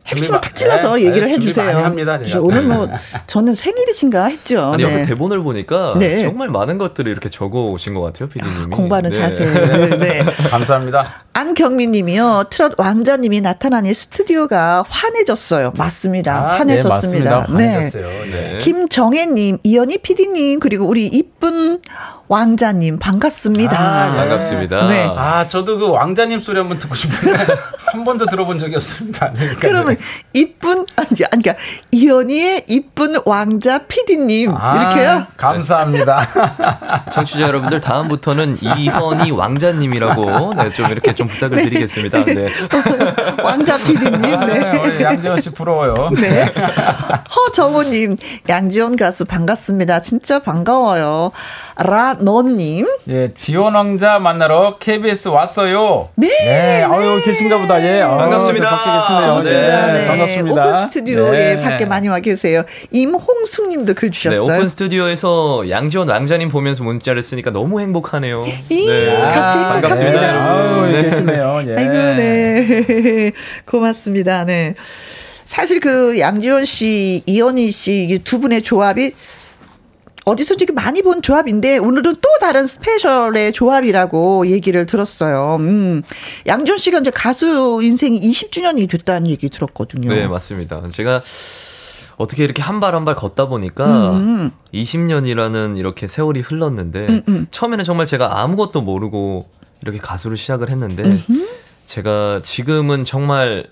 [0.06, 1.66] 핵심을 탁 찔러서 네, 얘기를 네, 해주세요.
[1.66, 2.18] 많이 합니다.
[2.18, 2.40] 제가.
[2.40, 2.88] 오늘 뭐
[3.26, 4.72] 저는 생일이신가 했죠.
[4.74, 5.06] 아니 네.
[5.06, 6.22] 대본을 보니까 네.
[6.24, 8.64] 정말 많은 것들을 이렇게 적어 오신 것 같아요, 피디님이.
[8.64, 9.16] 아, 공부하는 네.
[9.16, 9.46] 자세.
[9.96, 10.24] 네.
[10.50, 11.24] 감사합니다.
[11.32, 12.44] 안경민님이요.
[12.50, 15.72] 트롯 왕자님이 나타나니 스튜디오가 환해졌어요.
[15.76, 16.52] 맞습니다.
[16.52, 17.46] 아, 환해졌습니다.
[17.56, 18.58] 네, 네.
[18.60, 21.80] 김정혜님, 이현희 피디님 그리고 우리 이쁜
[22.28, 23.76] 왕자님 반갑습니다.
[23.78, 24.86] 아, 반갑습니다.
[24.86, 25.04] 네.
[25.16, 27.44] 아 저도 그 왕자님 소리 한번 듣고 싶은데
[27.92, 29.32] 한 번도 들어본 적이 없습니다.
[29.60, 29.96] 그러면
[30.32, 31.54] 이쁜 아니 아니 그러니까
[31.92, 35.26] 이현희의 이쁜 왕자 PD님 아, 이렇게요.
[35.36, 36.26] 감사합니다.
[37.12, 41.64] 청취자 여러분들 다음부터는 이현희 왕자님이라고 네, 좀 이렇게 좀 부탁을 네.
[41.64, 42.24] 드리겠습니다.
[42.24, 42.48] 네.
[43.44, 44.20] 왕자 PD님.
[44.20, 44.72] 네.
[44.72, 45.04] 네.
[45.04, 46.10] 양지원 씨 부러워요.
[46.14, 46.52] 네.
[47.36, 48.16] 허정호님
[48.48, 50.00] 양지원 가수 반갑습니다.
[50.02, 51.30] 진짜 반가워요.
[51.76, 52.86] 라 너님.
[53.08, 56.08] 예, 지원 왕자 만나러 KBS 왔어요.
[56.16, 56.28] 네.
[56.28, 56.82] 네.
[56.82, 57.82] 아유, 계신가 보다.
[57.82, 58.00] 예.
[58.02, 58.70] 아, 반갑습니다.
[58.70, 59.26] 밖에 계시네요.
[59.34, 59.86] 반갑습니다.
[59.86, 59.92] 네.
[59.92, 60.06] 네.
[60.06, 60.66] 반갑습니다.
[60.66, 61.60] 오픈 스튜디오에 네.
[61.62, 62.62] 밖에 많이 와 계세요.
[62.90, 64.46] 임홍숙 님도 글 주셨어요.
[64.46, 68.42] 네, 오픈 스튜디오에서 양지원 왕자님 보면서 문자를 쓰니까 너무 행복하네요.
[68.70, 69.06] 이, 네.
[69.22, 70.20] 같이 아, 행복합니다.
[70.22, 71.02] 아유, 네.
[71.10, 71.62] 계시네요.
[71.68, 71.76] 예.
[71.76, 73.32] 아이고, 네.
[73.66, 74.44] 고맙습니다.
[74.44, 74.74] 네.
[75.44, 79.12] 사실 그 양지원 씨, 이현희 씨 두 분의 조합이
[80.24, 85.56] 어디서 되게 많이 본 조합인데 오늘은 또 다른 스페셜의 조합이라고 얘기를 들었어요.
[85.60, 86.02] 음.
[86.46, 90.08] 양준 씨가 이제 가수 인생이 20주년이 됐다는 얘기 들었거든요.
[90.12, 90.82] 네, 맞습니다.
[90.88, 91.22] 제가
[92.16, 94.50] 어떻게 이렇게 한 발 한 발 걷다 보니까 음.
[94.72, 97.46] 20년이라는 이렇게 세월이 흘렀는데 음, 음.
[97.50, 99.48] 처음에는 정말 제가 아무것도 모르고
[99.82, 101.46] 이렇게 가수를 시작을 했는데 음흠.
[101.84, 103.66] 제가 지금은 정말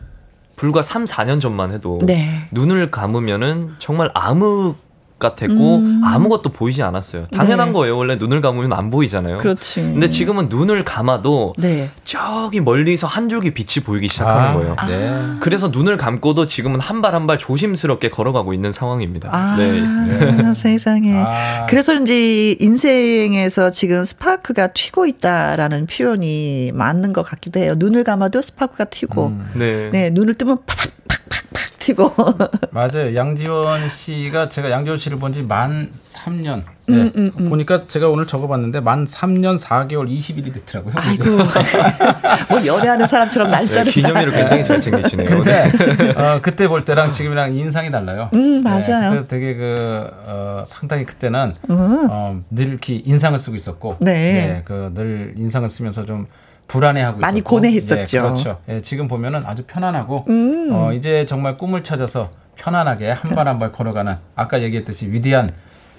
[0.56, 2.46] 불과 3, 4년 전만 해도 네.
[2.50, 4.74] 눈을 감으면은 정말 아무
[5.22, 6.02] 같았고 음.
[6.04, 7.24] 아무것도 보이지 않았어요.
[7.26, 7.72] 당연한 네.
[7.72, 7.96] 거예요.
[7.96, 9.38] 원래 눈을 감으면 안 보이잖아요.
[9.38, 9.80] 그렇지.
[9.80, 11.90] 근데 지금은 눈을 감아도 네.
[12.04, 14.52] 저기 멀리서 한 줄기 빛이 보이기 시작하는 아.
[14.54, 14.76] 거예요.
[14.88, 15.08] 네.
[15.08, 15.36] 아.
[15.40, 19.30] 그래서 눈을 감고도 지금은 한 발 한 발 조심스럽게 걸어가고 있는 상황입니다.
[19.32, 19.56] 아.
[19.56, 19.80] 네.
[19.80, 20.54] 네.
[20.54, 21.22] 세상에.
[21.24, 21.66] 아.
[21.68, 27.74] 그래서 이제 인생에서 지금 스파크가 튀고 있다라는 표현이 맞는 것 같기도 해요.
[27.76, 29.50] 눈을 감아도 스파크가 튀고, 음.
[29.54, 29.90] 네.
[29.90, 30.10] 네.
[30.10, 32.12] 눈을 뜨면 팍팍팍팍 튀고.
[32.70, 33.14] 맞아요.
[33.14, 36.62] 양지원 씨가 제가 양지원 씨를 본 지 만 3년.
[36.86, 36.94] 네.
[36.96, 37.48] 음, 음, 음.
[37.50, 40.94] 보니까 제가 오늘 적어봤는데 만 3년 4개월 20일이 됐더라고요.
[40.96, 41.24] 아이고.
[42.50, 43.84] 뭐 연애하는 사람처럼 날짜를.
[43.84, 45.28] 네, 기념일을 굉장히 잘 챙기시네요.
[45.28, 45.72] 근데
[46.16, 48.30] 어, 그때 볼 때랑 지금이랑 인상이 달라요.
[48.34, 49.14] 음, 맞아요.
[49.14, 52.08] 네, 되게 그 어, 상당히 그때는 음.
[52.10, 56.26] 어, 늘 이렇게 인상을 쓰고 있었고, 네, 네 그늘 인상을 쓰면서 좀
[56.72, 57.50] 불안해하고 많이 있었고.
[57.56, 58.16] 고뇌했었죠.
[58.18, 58.58] 예, 그렇죠.
[58.68, 60.70] 예, 지금 보면은 아주 편안하고 음.
[60.72, 65.50] 어, 이제 정말 꿈을 찾아서 편안하게 한 발 한 발 걸어가는 아까 얘기했듯이 위대한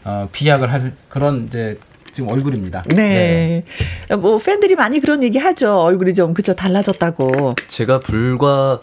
[0.03, 1.77] 어, 비약을 할 그런 이제
[2.11, 2.83] 지금 얼굴입니다.
[2.95, 3.63] 네.
[4.07, 4.15] 네.
[4.15, 5.79] 뭐 팬들이 많이 그런 얘기 하죠.
[5.81, 7.55] 얼굴이 좀 그저 달라졌다고.
[7.67, 8.79] 제가 불과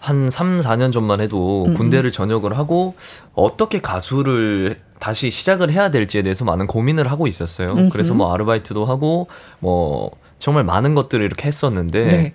[0.00, 1.74] 한 3, 4년 전만 해도 음.
[1.74, 2.94] 군대를 전역을 하고
[3.34, 7.72] 어떻게 가수를 다시 시작을 해야 될지에 대해서 많은 고민을 하고 있었어요.
[7.72, 7.88] 음흠.
[7.90, 9.28] 그래서 뭐 아르바이트도 하고
[9.60, 10.10] 뭐
[10.42, 12.34] 정말 많은 것들을 이렇게 했었는데 네.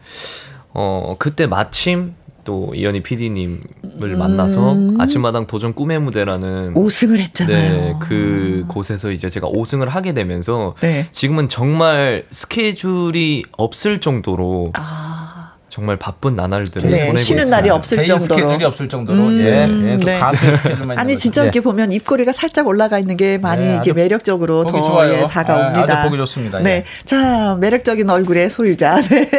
[0.74, 3.60] 어 그때 마침 또 이현희 PD님을
[4.02, 4.18] 음.
[4.18, 7.82] 만나서 아침마당 도전 꿈의 무대라는 5승을 했잖아요.
[7.82, 11.06] 네, 그 곳에서 이제 제가 5승을 하게 되면서 네.
[11.12, 15.27] 지금은 정말 스케줄이 없을 정도로 아.
[15.78, 17.56] 정말 바쁜 나날들을 네, 보내고 쉬는 있어요.
[17.56, 20.18] 날이 없을 정도로 스케줄이 없을 정도로 음, 예, 예 네.
[20.18, 21.62] 가수 스케줄만 아니 진짜 이렇게 예.
[21.62, 26.00] 보면 입꼬리가 살짝 올라가 있는 게 많이 네, 이게 매력적으로 더 예, 다가옵니다.
[26.00, 26.60] 아, 주 보기 좋습니다.
[26.62, 26.84] 네, 예.
[27.06, 29.30] 자 매력적인 얼굴의 소유자 네.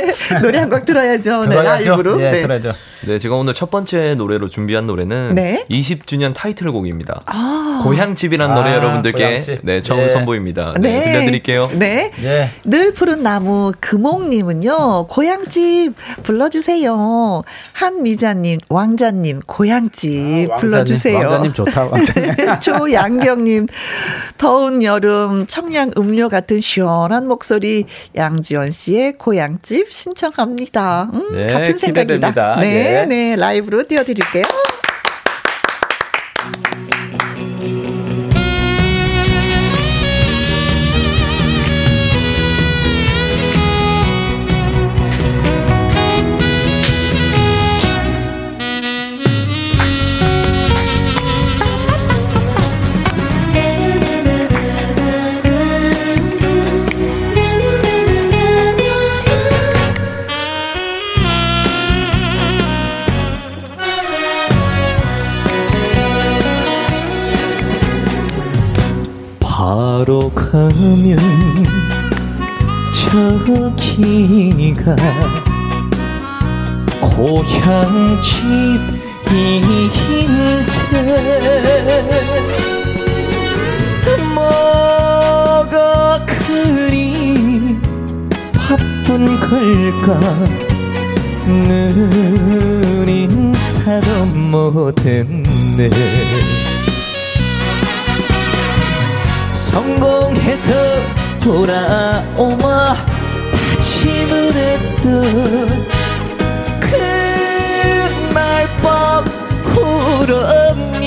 [0.40, 1.46] 노래 한 곡 들어야죠.
[1.46, 2.20] 네, 라이브로.
[2.22, 2.42] 예, 네.
[2.42, 2.72] 들어야죠.
[3.06, 5.64] 네, 제가 오늘 첫 번째 노래로 준비한 노래는 네?
[5.70, 7.22] 20주년 타이틀곡입니다.
[7.26, 9.58] 아~ 고향집이란 노래 아, 여러분들께 고향집.
[9.62, 10.08] 네 처음 예.
[10.08, 10.74] 선보입니다.
[10.80, 11.70] 네, 네, 들려드릴게요.
[11.74, 12.50] 네, 예.
[12.64, 15.94] 늘 푸른 나무 금옥님은요 고향집
[16.28, 17.42] 불러주세요.
[17.72, 21.16] 한미자님, 왕자님 고향집 아, 불러주세요.
[21.16, 21.86] 왕자님 좋다.
[21.86, 22.34] 왕자님.
[22.60, 23.66] 조양경님
[24.36, 31.08] 더운 여름 청량 음료 같은 시원한 목소리 양지원 씨의 고향집 신청합니다.
[31.14, 32.60] 음, 네, 같은 생각이다.
[32.60, 32.70] 네.
[32.70, 34.44] 네, 네, 라이브로 띄워드릴게요.
[70.58, 71.14] 가면
[72.92, 74.96] 저기가
[77.00, 77.78] 고향집인데
[84.34, 87.78] 뭐가 그리
[88.54, 90.18] 바쁜 걸까?
[91.46, 95.88] 늘 인사도 못했네
[99.68, 100.72] 성공해서
[101.42, 102.96] 돌아오마
[103.52, 105.86] 다짐을 했던
[106.80, 109.24] 그날 밤
[109.66, 111.04] 울었니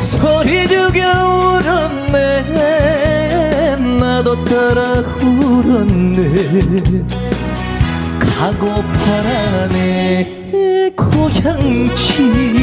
[0.00, 1.04] 소리 죽여
[1.60, 2.46] 울었네.
[4.00, 7.04] 나도 따라 울었네.
[8.38, 12.56] 가고파라 내 고향집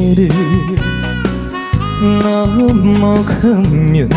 [0.00, 0.28] 고개를
[2.22, 4.08] 넘어가면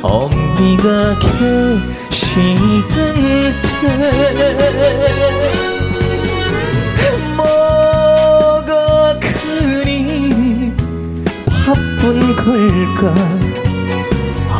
[0.00, 1.18] 엄니가
[2.08, 2.96] 계시는데
[7.36, 10.72] 뭐가 그리
[11.64, 13.12] 바쁜 걸까?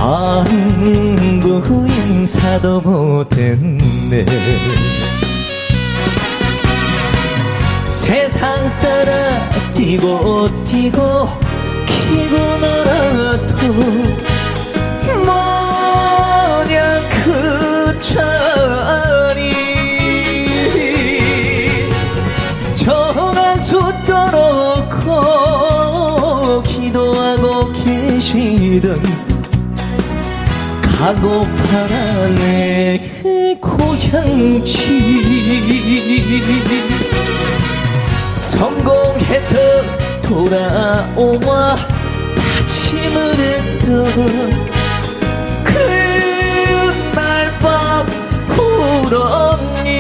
[0.05, 4.25] 안부 인사도 못했네
[8.03, 8.43] 세상
[8.81, 11.29] 따라 뛰고 뛰고
[11.87, 13.57] 키고 놀아도
[15.25, 16.79] 뭐냐
[17.09, 19.53] 그 자리
[22.75, 23.71] 정한수
[24.05, 25.05] 떠놓고
[26.65, 29.01] 기도하고 계시던
[30.99, 31.95] 가고파라
[32.35, 35.23] 내 고향집
[38.43, 39.57] 성공해서
[40.21, 41.77] 돌아오마.
[42.37, 43.89] 다짐을 했던
[45.63, 48.05] 그날 밤
[48.49, 49.91] 울었니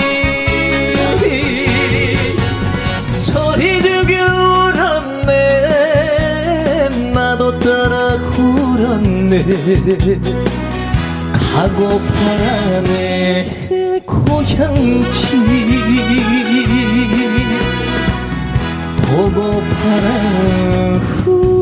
[3.14, 4.12] 소리 죽여
[4.74, 5.30] 울었네.
[7.14, 9.42] 나도 따라 울었네.
[11.32, 15.32] 가고파라 내 고향집
[19.12, 20.08] 보고파라
[20.96, 21.52] 후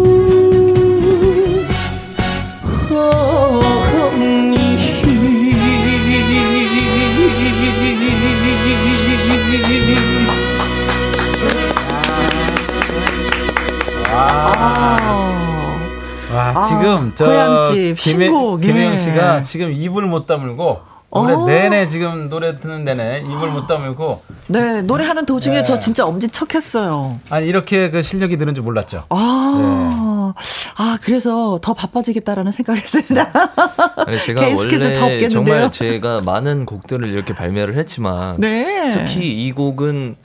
[16.33, 18.99] 와, 아, 지금 저 고향집 김혜, 신곡, 김혜영 예.
[19.01, 20.81] 씨가 지금 입을 못 다물고
[21.13, 21.45] 노래 어.
[21.45, 25.63] 내내 지금 노래 듣는 내내 입을 못 다물고 네, 노래하는 도중에 네.
[25.63, 27.21] 저 진짜 엄지척했어요.
[27.31, 29.05] 아니 이렇게 그 실력이 늘은 줄 몰랐죠.
[29.09, 30.35] 아,
[30.77, 33.29] 아, 그래서 더 바빠지겠다라는 생각을 했습니다.
[34.07, 35.29] 아니 제가 원래?
[35.29, 38.91] 정말 제가 많은 곡들을 이렇게 발매를 했지만 네.
[38.91, 40.17] 특히 이 곡은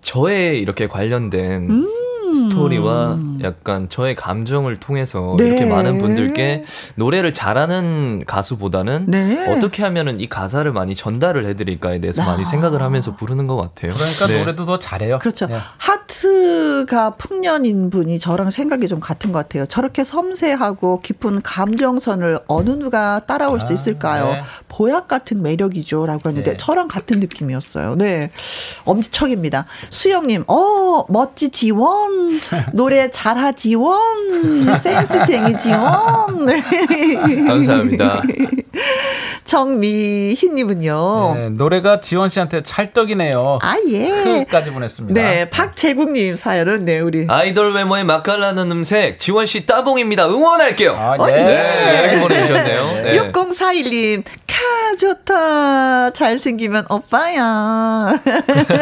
[0.00, 2.05] 저에 이렇게 관련된 음.
[2.34, 5.46] 스토리와 약간 저의 감정을 통해서 네.
[5.46, 6.64] 이렇게 많은 분들께
[6.96, 9.46] 노래를 잘하는 가수보다는 네.
[9.48, 13.92] 어떻게 하면은 이 가사를 많이 전달을 해드릴까에 대해서 많이 생각을 하면서 부르는 것 같아요.
[13.94, 14.38] 그러니까 네.
[14.40, 15.18] 노래도 더 잘해요.
[15.18, 15.46] 그렇죠.
[15.50, 15.56] 예.
[15.78, 19.66] 하트가 풍년인 분이 저랑 생각이 좀 같은 것 같아요.
[19.66, 24.32] 저렇게 섬세하고 깊은 감정선을 어느 누가 따라올 수 아, 있을까요?
[24.32, 24.40] 네.
[24.68, 26.56] 보약 같은 매력이죠라고 했는데 네.
[26.56, 27.96] 저랑 같은 느낌이었어요.
[27.96, 28.30] 네.
[28.84, 29.66] 엄지척입니다.
[29.90, 32.15] 수영님, 어, 멋지 지원.
[32.72, 33.98] 노래 잘하 지원.
[34.80, 36.46] 센스쟁이 지원.
[36.46, 36.62] 네.
[37.46, 38.22] 감사합니다.
[39.44, 41.34] 정미희님은요.
[41.36, 43.58] 네, 노래가 지원 씨한테 찰떡이네요.
[43.62, 44.44] 아, 예.
[44.44, 45.20] 크까지 보냈습니다.
[45.20, 47.26] 네, 박재국님 사연은 네, 우리.
[47.28, 50.26] 아이돌 외모에 맛깔나는 음색 지원 씨 따봉입니다.
[50.28, 50.94] 응원할게요.
[50.96, 51.34] 아, 어, 예.
[51.34, 52.82] 네, 이렇게 보내주셨네요.
[53.04, 53.18] 네.
[53.32, 56.10] 6041님, 카, 좋다.
[56.12, 58.08] 잘생기면 오빠야.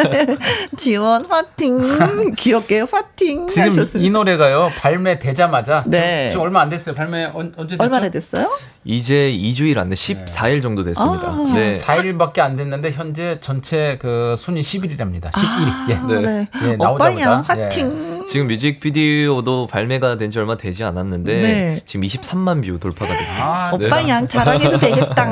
[0.76, 2.34] 지원, 화팅.
[2.36, 3.23] 귀엽게 화팅.
[3.48, 4.02] 지금 하셨어요.
[4.02, 6.24] 이 노래가요 발매 되자마자 네.
[6.30, 6.94] 좀, 지금 얼마 안 됐어요.
[6.94, 7.82] 발매 언, 언제 됐죠?
[7.82, 8.48] 얼마나 됐어요?
[8.86, 11.28] 이제 2주일 안 돼, 14일 정도 됐습니다.
[11.28, 11.52] 아.
[11.54, 11.78] 네.
[11.80, 15.30] 14일밖에 안 됐는데 현재 전체 그 순위 11위랍니다.
[15.30, 15.90] 11위.
[15.90, 15.94] 예.
[15.94, 16.20] 네.
[16.20, 16.48] 네.
[16.64, 17.54] 예, 오빠야, 나오자마자.
[17.64, 18.24] 화팅.
[18.26, 21.80] 지금 뮤직비디오도 발매가 된 지 얼마 되지 않았는데 네.
[21.84, 23.44] 지금 23만 뷰 돌파가 됐습니다.
[23.72, 23.86] 아, 네.
[23.86, 25.24] 오빠 양 자랑해도 되겠다.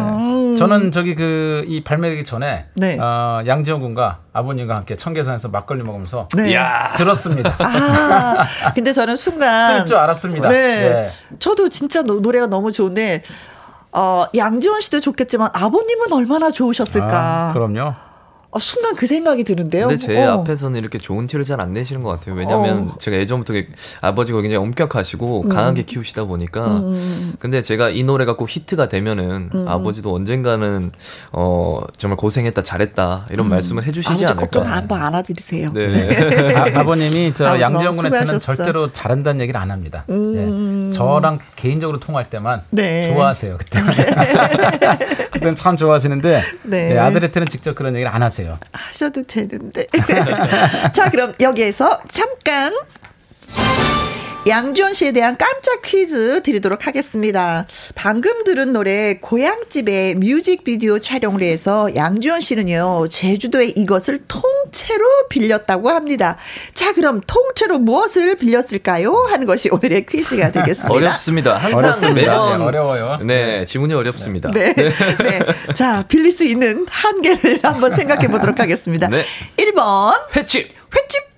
[0.57, 2.99] 저는 저기 그 이 발매되기 전에 네.
[2.99, 6.55] 어, 양지원 군과 아버님과 함께 청계산에서 막걸리 먹으면서 네.
[6.97, 7.55] 들었습니다.
[7.59, 9.79] 아, 근데 저는 순간.
[9.81, 10.49] 뜰줄 알았습니다.
[10.49, 10.57] 네.
[10.59, 11.11] 네.
[11.39, 13.23] 저도 진짜 노, 노래가 너무 좋은데,
[13.93, 17.49] 어, 양지원 씨도 좋겠지만 아버님은 얼마나 좋으셨을까.
[17.49, 17.95] 아, 그럼요.
[18.55, 19.89] 어, 순간 그 생각이 드는데요.
[19.89, 20.41] 근데 제 어.
[20.41, 22.35] 앞에서는 이렇게 좋은 티를 잘 안 내시는 것 같아요.
[22.35, 22.99] 왜냐하면 어.
[22.99, 23.55] 제가 예전부터
[24.03, 26.67] 아버지가 굉장히 엄격하시고 강하게 키우시다 보니까.
[26.79, 27.35] 음.
[27.39, 30.91] 근데 제가 이 노래가 꼭 히트가 되면은 아버지도 언젠가는
[31.33, 34.27] 어 정말 고생했다 잘했다 이런 말씀을 해주시지 음.
[34.29, 34.77] 아버지 걱정 않을까.
[34.77, 35.73] 한번 안아드리세요.
[35.73, 36.53] 네.
[36.57, 38.39] 아, 아버님이 저 아버지 양지원 너무 군한테는.
[38.39, 40.05] 절대로 잘한다는 얘기를 안 합니다.
[40.11, 40.89] 음.
[40.91, 40.93] 예.
[40.93, 43.05] 저랑 개인적으로 통화할 때만 네.
[43.13, 43.57] 좋아하세요.
[43.59, 43.81] 그때
[45.33, 46.89] 그때는 참 좋아하시는데 네.
[46.95, 48.42] 네, 아들한테는 직접 그런 얘기를 안 하세요.
[48.73, 49.87] 하셔도 되는데.
[50.93, 52.73] 자, 그럼 여기에서 잠깐.
[54.45, 57.65] 양지원 씨에 대한 깜짝 퀴즈 드리도록 하겠습니다.
[57.95, 66.39] 방금 들은 노래 고향집의 뮤직비디오 촬영을 해서 양지원 씨는요, 제주도에 이것을 통째로 빌렸다고 합니다.
[66.75, 69.13] 자, 그럼 통째로 무엇을 빌렸을까요?
[69.31, 70.91] 하는 것이 오늘의 퀴즈가 되겠습니다.
[70.93, 71.57] 어렵습니다.
[71.57, 72.21] 항상 어렵습니다.
[72.33, 73.19] 매번 네, 어려워요.
[73.23, 74.51] 네, 지문이 어렵습니다.
[74.51, 74.75] 네.
[74.75, 75.41] 네.
[75.75, 79.07] 자, 빌릴 수 있는 한계를 한번 생각해 보도록 하겠습니다.
[79.07, 79.25] 네.
[79.57, 80.69] 1번, 횟집.
[80.95, 81.32] 횟집.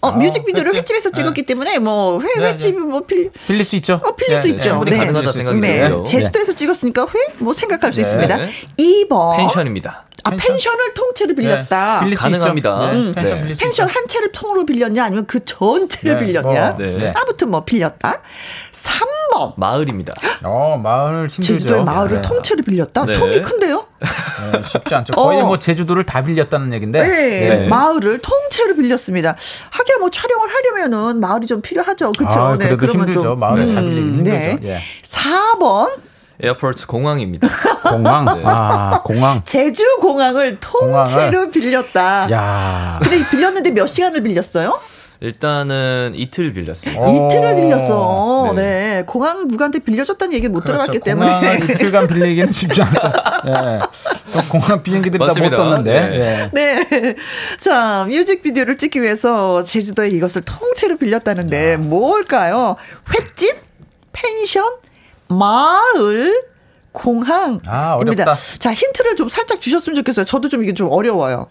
[0.00, 0.80] 어, 아, 뮤직비디오를 횟집.
[0.80, 4.00] 횟집에서 찍었기 때문에 뭐 회, 네, 횟집이 뭐 빌, 빌릴 수 있죠?
[4.04, 4.84] 어, 빌릴 네, 수 네, 있죠.
[4.84, 4.96] 네.
[4.96, 5.90] 가능하다 생각이 네.
[6.04, 7.34] 제주도에서 찍었으니까 회?
[7.38, 8.06] 뭐 생각할 수 네.
[8.06, 8.38] 있습니다.
[8.78, 9.36] 2번.
[9.36, 10.07] 펜션입니다.
[10.28, 12.04] 아, 펜션을 통째로 빌렸다.
[12.04, 12.70] 네, 가능합니다.
[12.70, 12.92] 있죠.
[12.92, 13.12] 네, 음.
[13.12, 13.42] 펜션 네.
[13.42, 13.88] 빌릴 수 펜션.
[13.88, 16.70] 한 채를 통으로 빌렸냐 아니면 그 전체를 네, 빌렸냐.
[16.70, 17.12] 뭐, 네.
[17.14, 18.20] 아무튼 뭐 빌렸다.
[18.72, 19.54] 3번.
[19.56, 20.12] 마을입니다.
[20.44, 21.52] 어, 마을 힘들죠.
[21.54, 22.28] 제주도의 마을을 네.
[22.28, 23.06] 통째로 빌렸다.
[23.06, 23.14] 네.
[23.14, 23.86] 손이 큰데요?
[24.00, 25.14] 네, 쉽지 않죠.
[25.14, 25.46] 거의 어.
[25.46, 27.02] 뭐 제주도를 다 빌렸다는 얘긴데.
[27.06, 27.68] 네, 네.
[27.68, 29.36] 마을을 통째로 빌렸습니다.
[29.70, 32.12] 하기야 뭐 촬영을 하려면은 마을이 좀 필요하죠.
[32.12, 32.38] 그렇죠?
[32.38, 33.34] 아, 그래도 힘들죠.
[33.36, 34.30] 마을을 다 빌리기 힘들죠.
[34.30, 34.58] 네.
[34.62, 34.80] 예.
[35.02, 36.07] 4번
[36.40, 37.48] airport 공항입니다.
[37.90, 38.28] 공항.
[38.44, 39.42] 아, 공항.
[39.44, 42.30] 제주 공항을 통째로 빌렸다.
[42.30, 43.00] 야.
[43.02, 44.78] 근데 빌렸는데 몇 시간을 빌렸어요?
[45.20, 47.02] 일단은 이틀 빌렸습니다.
[47.02, 47.12] 어.
[47.12, 48.52] 이틀을 빌렸어.
[48.54, 48.62] 네.
[48.98, 49.02] 네.
[49.04, 50.92] 공항 누구한테 빌려줬다는 얘기를 못 그렇죠.
[50.92, 51.26] 들어봤기 때문에.
[51.32, 53.12] 공항을 이틀간 빌리기는 쉽지 않죠.
[53.48, 53.80] 예.
[54.48, 56.50] 공항 비행기들이 다 못 떴는데.
[56.52, 56.84] 네.
[56.86, 57.14] 네.
[57.58, 61.78] 자, 뮤직비디오를 찍기 위해서 제주도에 이것을 통째로 빌렸다는데 아.
[61.78, 62.76] 뭘까요?
[63.12, 63.56] 횟집?
[64.12, 64.64] 펜션?
[65.28, 66.42] 마을?
[66.92, 67.60] 공항.
[67.66, 68.34] 아, 어렵다.
[68.58, 70.24] 자, 힌트를 좀 살짝 주셨으면 좋겠어요.
[70.24, 71.48] 저도 좀 이게 좀 어려워요.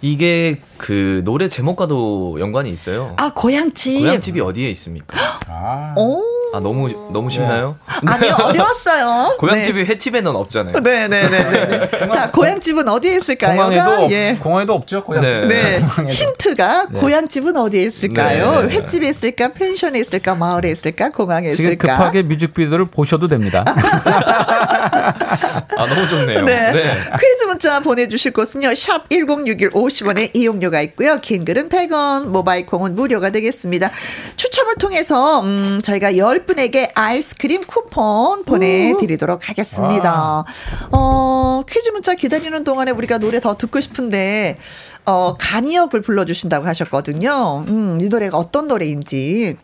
[0.00, 3.14] 이게 그 노래 제목과도 연관이 있어요.
[3.18, 4.00] 아 고향집.
[4.00, 5.16] 고향집이 어디에 있습니까?
[5.48, 5.94] 아.
[5.96, 6.22] 오.
[6.52, 7.76] 아 너무 너무 쉽나요?
[8.02, 8.12] 네.
[8.12, 9.36] 아니요 어려웠어요.
[9.38, 9.88] 고향집이 네.
[9.92, 10.80] 횟집에는 없잖아요.
[10.80, 11.28] 네네네.
[11.28, 11.98] 네, 네, 네.
[12.10, 13.54] 자 고향집은 어디에 있을까요?
[13.56, 14.36] 공항에도 예.
[14.40, 15.04] 공항에도 없죠.
[15.04, 15.48] 고향집.
[15.48, 15.78] 네.
[15.78, 15.86] 네.
[16.08, 18.68] 힌트가 고향집은 어디에 있을까요?
[18.70, 19.48] 횟집에 있을까?
[19.52, 20.34] 펜션에 있을까?
[20.34, 21.10] 마을에 있을까?
[21.10, 21.96] 공항에 지금 있을까?
[21.96, 23.64] 급하게 뮤직비디오를 보셔도 됩니다.
[23.66, 26.42] 아 너무 좋네요.
[26.44, 26.72] 네.
[27.20, 28.74] 퀴즈 문자 보내주실 곳은요.
[28.74, 31.18] 샵 #1061 50원의 이용료가 있고요.
[31.20, 33.90] 긴 글은 100원, 모바일 콩은 무료가 되겠습니다.
[34.36, 40.44] 추첨을 통해서 음, 저희가 10분에게 아이스크림 쿠폰 보내드리도록 하겠습니다.
[40.92, 44.58] 어, 퀴즈 문자 기다리는 동안에 우리가 노래 더 듣고 싶은데
[45.04, 47.64] 어, 간이역을 불러주신다고 하셨거든요.
[47.68, 49.56] 음, 이 노래가 어떤 노래인지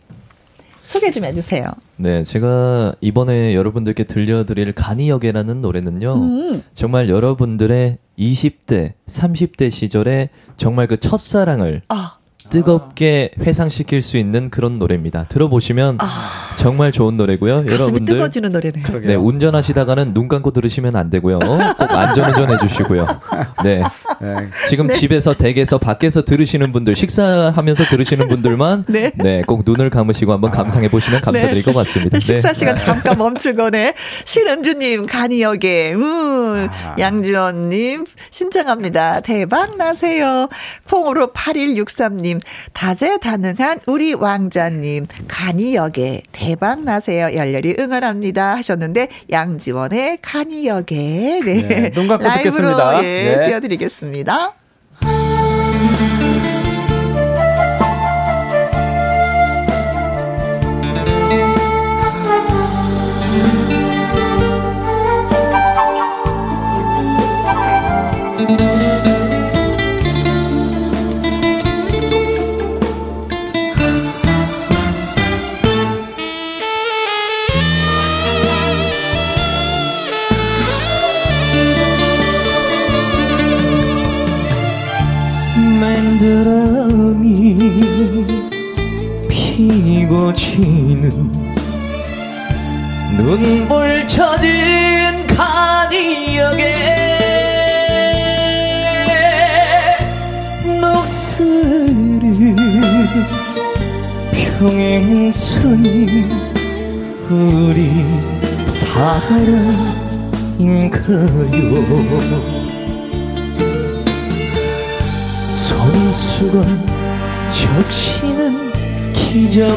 [0.81, 1.65] 소개 좀 해주세요.
[1.97, 6.63] 네, 제가 이번에 여러분들께 들려드릴 간이역이라는 노래는요, 음.
[6.73, 12.17] 정말 여러분들의 20대, 30대 시절에 정말 그 첫사랑을 아.
[12.49, 15.25] 뜨겁게 회상시킬 수 있는 그런 노래입니다.
[15.25, 16.55] 들어보시면 아.
[16.55, 17.65] 정말 좋은 노래고요.
[17.67, 18.83] 여러분들 뜨거워지는 노래네.
[19.05, 21.39] 네, 운전하시다가는 눈 감고 들으시면 안 되고요.
[21.39, 23.07] 꼭 안전운전 해주시고요.
[23.63, 23.83] 네.
[24.21, 24.35] 네.
[24.69, 24.93] 지금 네.
[24.93, 29.11] 집에서 댁에서 밖에서 들으시는 분들 식사하면서 들으시는 분들만 네.
[29.15, 32.19] 네, 꼭 눈을 감으시고 한번 감상해 보시면 감사드릴 것 같습니다.
[32.19, 33.93] 식사 시간 잠깐 멈추거네.
[34.23, 36.95] 신은주님 간이역에 음, 아.
[36.97, 39.21] 양주원님 신청합니다.
[39.21, 40.47] 대박 나세요.
[40.89, 42.34] 콩으로 8163님
[42.73, 47.29] 다재다능한 우리 왕자님 간이역에 대박 나세요.
[47.33, 51.61] 열렬히 응원합니다 하셨는데 양지원의 간이역에 네.
[51.67, 53.03] 네, 눈 감고 라이브로 듣겠습니다.
[53.03, 53.45] 예, 네.
[53.47, 54.53] 띄워드리겠습니다.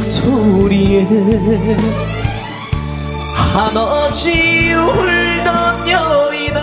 [0.02, 1.06] 소리에
[3.34, 6.60] 한없이 울던 여인아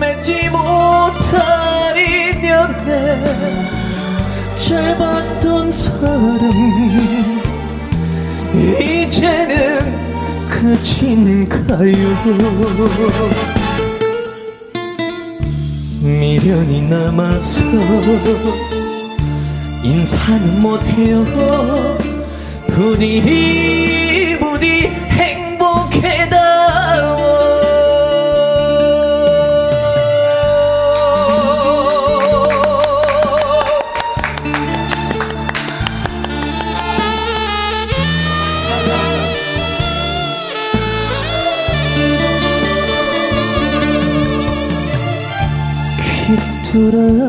[0.00, 3.22] 맺지 못할 인연에
[4.54, 6.50] 짧았던 사랑
[8.80, 9.98] 이제는
[10.48, 12.08] 그친가요.
[16.00, 17.62] 미련이 남아서
[19.88, 21.24] 인사는 못해요.
[22.66, 26.28] 부디 부디 행복해다워
[46.70, 47.27] 바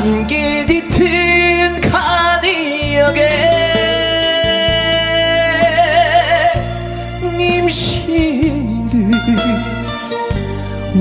[0.00, 3.20] 안개 짙은 간이역에
[7.36, 9.12] 님실을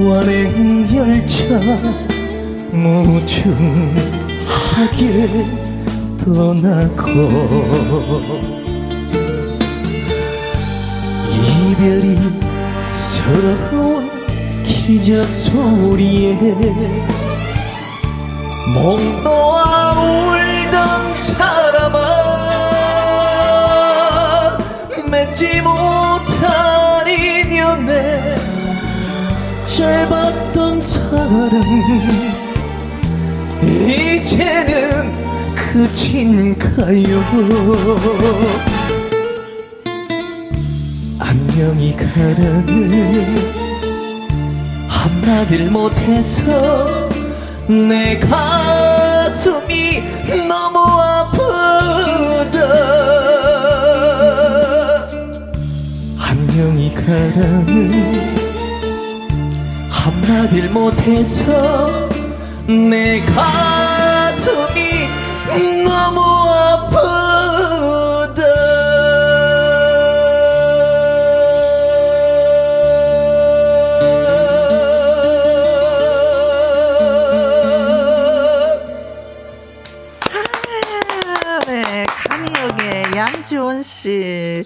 [0.05, 1.39] 완행열차
[2.73, 3.85] 무중하게
[6.17, 7.07] 떠나고
[11.71, 12.17] 이별이
[12.91, 14.09] 서러운
[14.65, 17.18] 기적 소리에
[18.73, 21.97] 몽도아 울던 사람아
[25.09, 28.35] 맺지 못한 인연에
[29.65, 31.51] 짧았던 사랑
[33.63, 37.23] 이제는 그친가요?
[41.19, 43.69] 안녕히 가라는
[44.87, 47.09] 한마디를 못해서
[47.67, 48.58] 내가
[49.29, 50.03] 슴이
[50.47, 52.59] 너무 아프다.
[56.17, 58.29] 안녕히 가라는
[59.89, 62.09] 한마디를 못해서
[62.67, 63.68] 내가
[83.99, 84.63] 씨.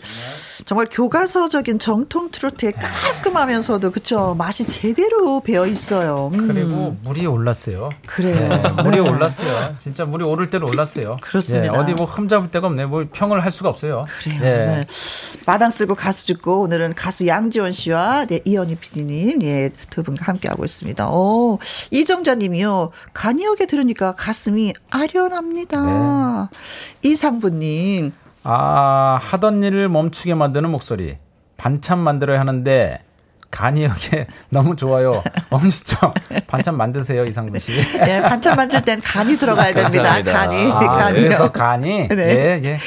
[0.66, 6.30] 정말 교과서적인 정통 트로트에 깔끔하면서도 그쵸 맛이 제대로 배어 있어요.
[6.34, 6.48] 음.
[6.48, 7.90] 그리고 물이 올랐어요.
[8.06, 8.48] 그래요.
[8.48, 9.10] 네, 물이 네.
[9.10, 9.76] 올랐어요.
[9.80, 11.18] 진짜 물이 오를 대로 올랐어요.
[11.22, 11.74] 그렇습니다.
[11.74, 12.86] 예, 어디 뭐 흠잡을 데가 없네.
[12.86, 14.06] 뭐 평을 할 수가 없어요.
[14.20, 14.40] 그래요.
[14.42, 14.46] 예.
[14.46, 14.86] 네.
[15.46, 20.48] 마당 쓸고 가수 듣고 오늘은 가수 양지원 씨와 네, 이현희 PD님 예, 두 분과 함께
[20.48, 21.10] 하고 있습니다.
[21.10, 21.60] 오,
[21.92, 22.92] 이정자님이요.
[23.14, 26.50] 간이역에 들으니까 가슴이 아련합니다.
[26.52, 27.10] 네.
[27.10, 28.14] 이상부님.
[28.44, 31.18] 아 하던 일을 멈추게 만드는 목소리.
[31.58, 33.00] 반찬 만들어야 하는데
[33.52, 35.24] 간이역에 너무 좋아요.
[35.50, 36.14] 엄지척
[36.48, 37.72] 반찬 만드세요 이상분 씨.
[38.08, 40.22] 예, 반찬 만들 땐 간이 들어가야 됩니다.
[40.22, 40.72] 간이.
[40.72, 41.24] 아, 간이요.
[41.24, 42.18] 그래서 간이 네.
[42.18, 42.80] 예 예.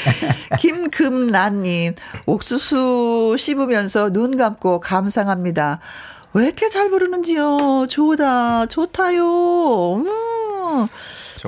[0.59, 1.95] 김금란 님,
[2.27, 5.79] 옥수수 씹으면서 눈 감고 감상합니다.
[6.35, 7.87] 왜 이렇게 잘 부르는지요?
[7.89, 9.95] 좋다, 좋다요.
[9.97, 10.89] 음.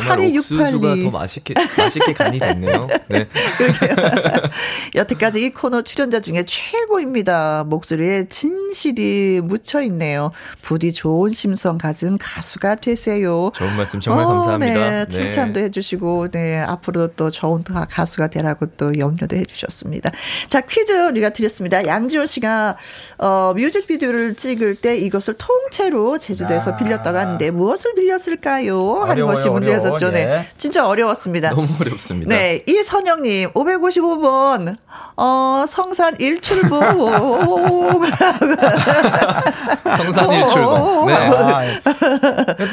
[0.00, 1.04] 정말 옥수수가 8268님.
[1.04, 2.88] 더 맛있게 맛있게 간이 됐네요.
[3.08, 3.28] 네.
[4.94, 7.64] 여태까지 이 코너 출연자 중에 최고입니다.
[7.66, 10.30] 목소리에 진실이 묻혀 있네요.
[10.62, 13.50] 부디 좋은 심성 가진 가수가 되세요.
[13.54, 14.90] 좋은 말씀 정말 어, 감사합니다.
[14.90, 20.10] 네, 칭찬도 해주시고, 네, 앞으로 또 좋은 가- 가수가 되라고 또 염려도 해주셨습니다.
[20.48, 21.86] 자, 퀴즈 우리가 드렸습니다.
[21.86, 22.76] 양지호 씨가,
[23.18, 26.76] 어, 뮤직비디오를 찍을 때 이것을 통째로 제주도에서 아.
[26.76, 29.00] 빌렸다고 하는데 무엇을 빌렸을까요?
[29.00, 30.06] 하는 어려워요, 것이 문제였었 죠.
[30.06, 30.12] 어려워.
[30.12, 30.26] 네.
[30.26, 30.46] 네.
[30.56, 31.50] 진짜 어려웠습니다.
[31.50, 32.28] 너무 어렵습니다.
[32.34, 34.76] 네, 이선영님, 555번,
[35.16, 36.78] 어, 성산 일출봉.
[39.96, 41.06] 성산 일출봉.
[41.06, 41.14] 네.
[41.14, 41.80] 아, 예.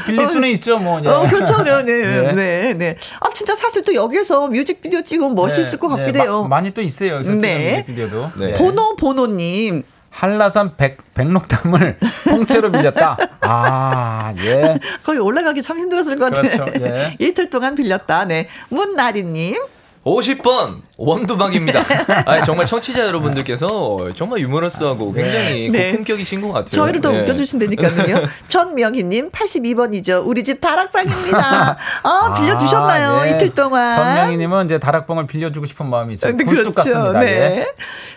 [0.06, 1.02] 빌릴 수는 있죠 뭐.
[1.04, 1.08] 예.
[1.08, 1.64] 어, 그렇죠.
[1.64, 2.34] 네, 네, 네.
[2.34, 2.96] 네, 네.
[3.20, 6.42] 아, 진짜 사실 또 여기서 뮤직비디오 찍으면 멋있을 것 같기도 네, 해요.
[6.44, 7.22] 마- 많이 또 있어요.
[7.22, 7.72] 네.
[7.86, 8.32] 뮤직비디오도.
[8.40, 8.54] 네.
[8.54, 9.84] 보노, 보노님.
[10.16, 13.18] 한라산 백, 백록담을 통째로 빌렸다.
[13.42, 14.80] 아, 예.
[15.04, 16.66] 거기 올라가기 참 힘들었을 것 같아요.
[16.66, 17.18] 그렇죠, 예.
[17.20, 18.24] 이틀 동안 빌렸다.
[18.24, 18.48] 네.
[18.70, 19.58] 문나리님.
[20.06, 21.82] 50번 원두막입니다.
[22.28, 25.92] 아 정말 청취자 여러분들께서 정말 유머러스하고 굉장히 네.
[25.92, 26.70] 고품격이신 것 같아요.
[26.70, 27.22] 저희를 더 네.
[27.22, 28.28] 웃겨주신다니까요.
[28.48, 30.26] 전명희님, 82번이죠.
[30.28, 31.78] 우리 집 다락방입니다.
[32.04, 33.10] 아, 빌려주셨나요?
[33.10, 33.32] 아, 예.
[33.32, 33.94] 이틀 동안.
[33.94, 37.20] 전명희님은 이제 다락방을 빌려주고 싶은 마음이 좀 네, 굴뚝 같습니다.
[37.20, 37.28] 네.
[37.28, 37.68] 예.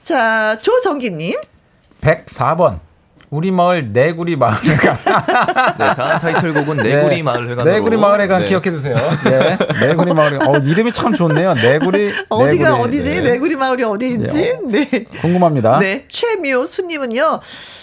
[0.05, 1.41] 자, 조정기님.
[2.01, 2.81] 104번.
[3.31, 4.97] 우리 마을 내구리 마을에 간.
[5.77, 7.23] 네, 다음 타이틀곡은 내구리 네.
[7.23, 7.65] 마을회관으로.
[7.65, 8.47] 내구리 마을에 간 네.
[8.47, 8.95] 기억해 두세요.
[9.25, 9.59] 네.
[9.87, 10.39] 내구리 마을에.
[10.47, 11.53] 어, 이름이 참 좋네요.
[11.53, 12.11] 내구리.
[12.31, 12.83] 어디가 내구리.
[12.85, 13.15] 어디지?
[13.17, 13.31] 네.
[13.33, 14.59] 내구리 마을이 어디인지?
[14.69, 15.05] 네.
[15.21, 15.79] 궁금합니다.
[15.79, 16.07] 네.
[16.09, 17.41] 최미호수님은요,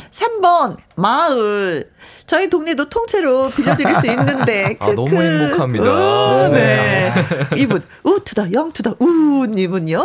[0.09, 1.91] 3번, 마을.
[2.25, 4.75] 저희 동네도 통째로 빌려드릴 수 있는데.
[4.81, 5.21] 아, 너무 크크.
[5.21, 5.85] 행복합니다.
[5.85, 7.13] 어, 네.
[7.13, 7.61] 네.
[7.61, 10.03] 이분, 우투다, 영투다, 우님은요?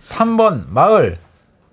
[0.00, 1.16] 3번 마을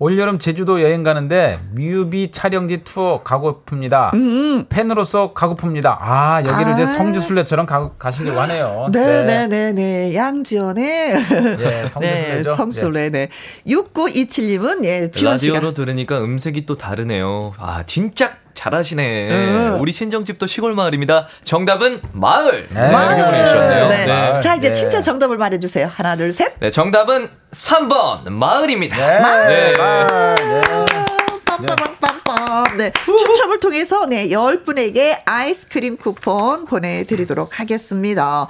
[0.02, 4.12] 올여름 제주도 여행 가는데 뮤비 촬영지 투어 가고픕니다.
[4.14, 4.66] 음.
[4.68, 5.96] 팬으로서 가고픕니다.
[5.96, 6.74] 아 여기를 아.
[6.74, 8.88] 이제 성지 순례처럼 가, 가시려고 하네요.
[8.92, 10.14] 네, 네, 네, 네.
[10.16, 10.84] 양지연의.
[11.60, 12.54] 예, 성지 네, 순례죠.
[12.54, 13.28] 성술래, 네.
[13.68, 15.54] 6927님은, 예, 지원 씨가.
[15.54, 17.52] 라디오로 들으니까 음색이 또 다르네요.
[17.58, 19.30] 아, 진짜 잘하시네.
[19.30, 19.76] 음.
[19.80, 21.26] 우리 친정집도 시골 마을입니다.
[21.44, 22.68] 정답은 마을.
[22.70, 22.88] 네.
[22.88, 23.88] 이렇게 보내주셨네요.
[23.88, 24.06] 네.
[24.06, 24.40] 네.
[24.40, 24.74] 자, 이제 네.
[24.74, 25.90] 진짜 정답을 말해주세요.
[25.92, 26.54] 하나, 둘, 셋.
[26.60, 28.96] 네, 정답은 3번 마을입니다.
[28.96, 29.18] 네.
[29.48, 29.78] 네.
[29.78, 30.34] 마을.
[30.34, 30.60] 네.
[31.44, 32.76] 빰빰빰빰빰.
[32.76, 32.92] 네.
[33.04, 38.48] 추첨을 통해서 네, 10분에게 아이스크림 쿠폰 보내드리도록 하겠습니다.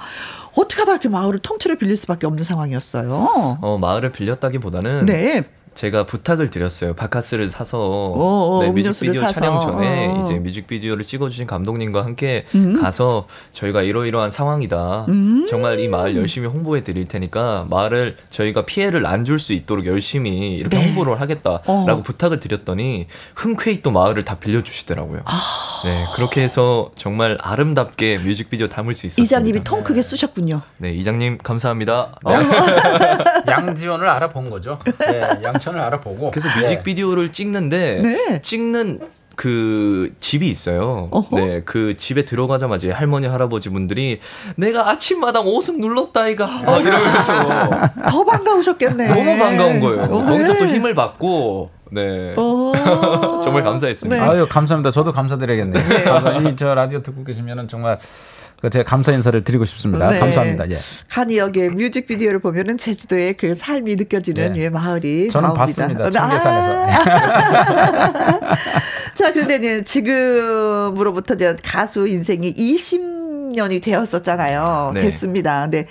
[0.55, 3.57] 어떻게 하다 이렇게 마을을 통째로 빌릴 수밖에 없는 상황이었어요.
[3.61, 5.43] 어, 마을을 빌렸다기보다는 네.
[5.75, 6.93] 제가 부탁을 드렸어요.
[6.93, 9.33] 바카스를 사서 어, 네, 음료수를 뮤직비디오 사서.
[9.39, 10.23] 촬영 전에 어.
[10.23, 12.81] 이제 뮤직비디오를 찍어주신 감독님과 함께 음.
[12.81, 15.05] 가서 저희가 이러이러한 상황이다.
[15.09, 15.45] 음.
[15.49, 20.55] 정말 이 마을 열심히 홍보해 드릴 테니까 마을을 저희가 피해를 안 줄 수 있도록 열심히
[20.55, 20.85] 이렇게 네.
[20.87, 22.01] 홍보를 하겠다라고 어.
[22.03, 25.21] 부탁을 드렸더니 흔쾌히 또 마을을 다 빌려주시더라고요.
[25.25, 25.39] 아.
[25.85, 29.25] 네 그렇게 해서 정말 아름답게 뮤직비디오 담을 수 있었습니다.
[29.25, 30.61] 이장님이 통 크게 쓰셨군요.
[30.77, 32.15] 네 이장님 감사합니다.
[32.23, 32.37] 어.
[32.37, 32.45] 네.
[33.47, 34.79] 양지원을 알아본 거죠.
[34.99, 36.31] 네, 양 천을 알아보고.
[36.31, 36.61] 그래서 네.
[36.61, 38.41] 뮤직비디오를 찍는데 네.
[38.41, 38.99] 찍는
[39.35, 41.07] 그 집이 있어요.
[41.09, 41.39] 어허?
[41.39, 44.19] 네, 그 집에 들어가자마자 할머니 할아버지 분들이
[44.57, 47.33] 내가 아침마당 오승 눌렀다 이가 막 이러면서
[48.07, 49.07] 더 반가우셨겠네.
[49.07, 50.03] 너무 반가운 거예요.
[50.03, 52.35] 어, 거기서 또 힘을 받고 네.
[53.43, 54.23] 정말 감사했습니다.
[54.23, 54.29] 네.
[54.31, 54.91] 아유 감사합니다.
[54.91, 55.87] 저도 감사드려야겠네요.
[55.89, 56.49] 네.
[56.51, 60.07] 이 저 라디오 듣고 계시면은 정말 그 제가 감사 인사를 드리고 싶습니다.
[60.07, 60.19] 네.
[60.19, 60.69] 감사합니다.
[60.71, 60.77] 예.
[61.09, 64.61] 간이역의 뮤직비디오를 보면은 제주도의 그 삶이 느껴지는 네.
[64.61, 65.65] 예, 마을이 저는 나옵니다.
[65.65, 66.09] 봤습니다.
[66.09, 66.87] 청계산에서.
[66.87, 68.55] 아~
[69.15, 74.91] 자, 그런데 지금으로부터 이제 가수 인생이 20년이 되었었잖아요.
[74.93, 75.01] 네.
[75.01, 75.63] 됐습니다.
[75.63, 75.87] 근데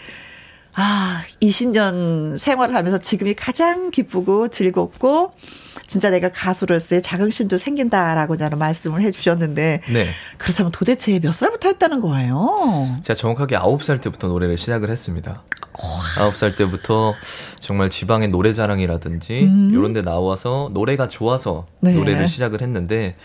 [0.75, 5.33] 아, 20년 생활을 하면서 지금이 가장 기쁘고 즐겁고
[5.87, 10.09] 진짜 내가 가수로서의 자긍심도 생긴다라고 저는 말씀을 해주셨는데 네.
[10.39, 12.99] 그렇다면 도대체 몇 살부터 했다는 거예요?
[13.03, 15.43] 제가 정확하게 9살 때부터 노래를 시작을 했습니다.
[16.18, 17.14] 아홉 살 때부터
[17.59, 19.70] 정말 지방의 노래자랑이라든지 음.
[19.73, 21.93] 이런 데 나와서 노래가 좋아서 네.
[21.93, 23.16] 노래를 시작을 했는데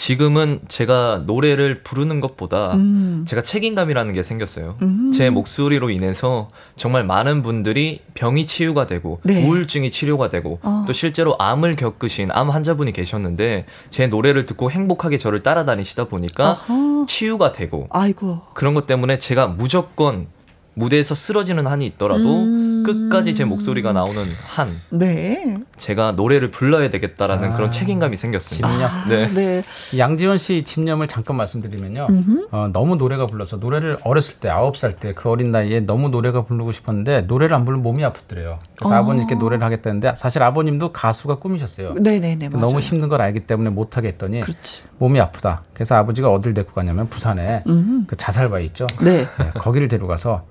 [0.00, 3.26] 지금은 제가 노래를 부르는 것보다 음.
[3.28, 4.78] 제가 책임감이라는 게 생겼어요.
[4.80, 5.10] 음.
[5.12, 9.44] 제 목소리로 인해서 정말 많은 분들이 병이 치유가 되고 네.
[9.44, 10.84] 우울증이 치료가 되고 어.
[10.86, 17.04] 또 실제로 암을 겪으신 암 환자분이 계셨는데 제 노래를 듣고 행복하게 저를 따라다니시다 보니까 어허.
[17.06, 18.40] 치유가 되고 아이고.
[18.54, 20.28] 그런 것 때문에 제가 무조건
[20.72, 22.69] 무대에서 쓰러지는 한이 있더라도 음.
[22.84, 25.56] 끝까지 제 목소리가 나오는 한 네.
[25.76, 27.52] 제가 노래를 불러야 되겠다라는 아.
[27.54, 28.68] 그런 책임감이 생겼습니다.
[28.70, 28.90] 집념.
[28.90, 29.26] 아, 네.
[29.28, 29.62] 네.
[29.98, 32.06] 양지원 씨 집념을 잠깐 말씀드리면요.
[32.50, 36.44] 어, 너무 노래가 불러서 노래를 어렸을 때 아홉 살 때 그 어린 나이에 너무 노래가
[36.44, 38.58] 부르고 싶었는데 노래를 안 부르면 몸이 아프더래요.
[38.76, 38.98] 그래서 어.
[38.98, 41.94] 아버님께 노래를 하겠다는데 사실 아버님도 가수가 꿈이셨어요.
[41.94, 42.48] 네네네.
[42.50, 42.66] 맞아요.
[42.66, 44.82] 너무 힘든 걸 알기 때문에 못 하겠더니 그렇지.
[44.98, 45.62] 몸이 아프다.
[45.74, 48.04] 그래서 아버지가 어딜 데리고 가냐면 부산에 음흠.
[48.06, 48.86] 그 자살바위 있죠.
[49.00, 49.26] 네.
[49.38, 49.50] 네.
[49.54, 50.44] 거기를 데려가서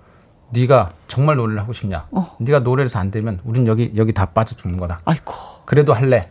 [0.51, 2.07] 네가 정말 노래를 하고 싶냐?
[2.11, 2.35] 어.
[2.39, 5.01] 네가 노래에서 안 되면 우린 여기 여기 다 빠져 죽는 거다.
[5.05, 5.33] 아이고.
[5.65, 6.25] 그래도 할래.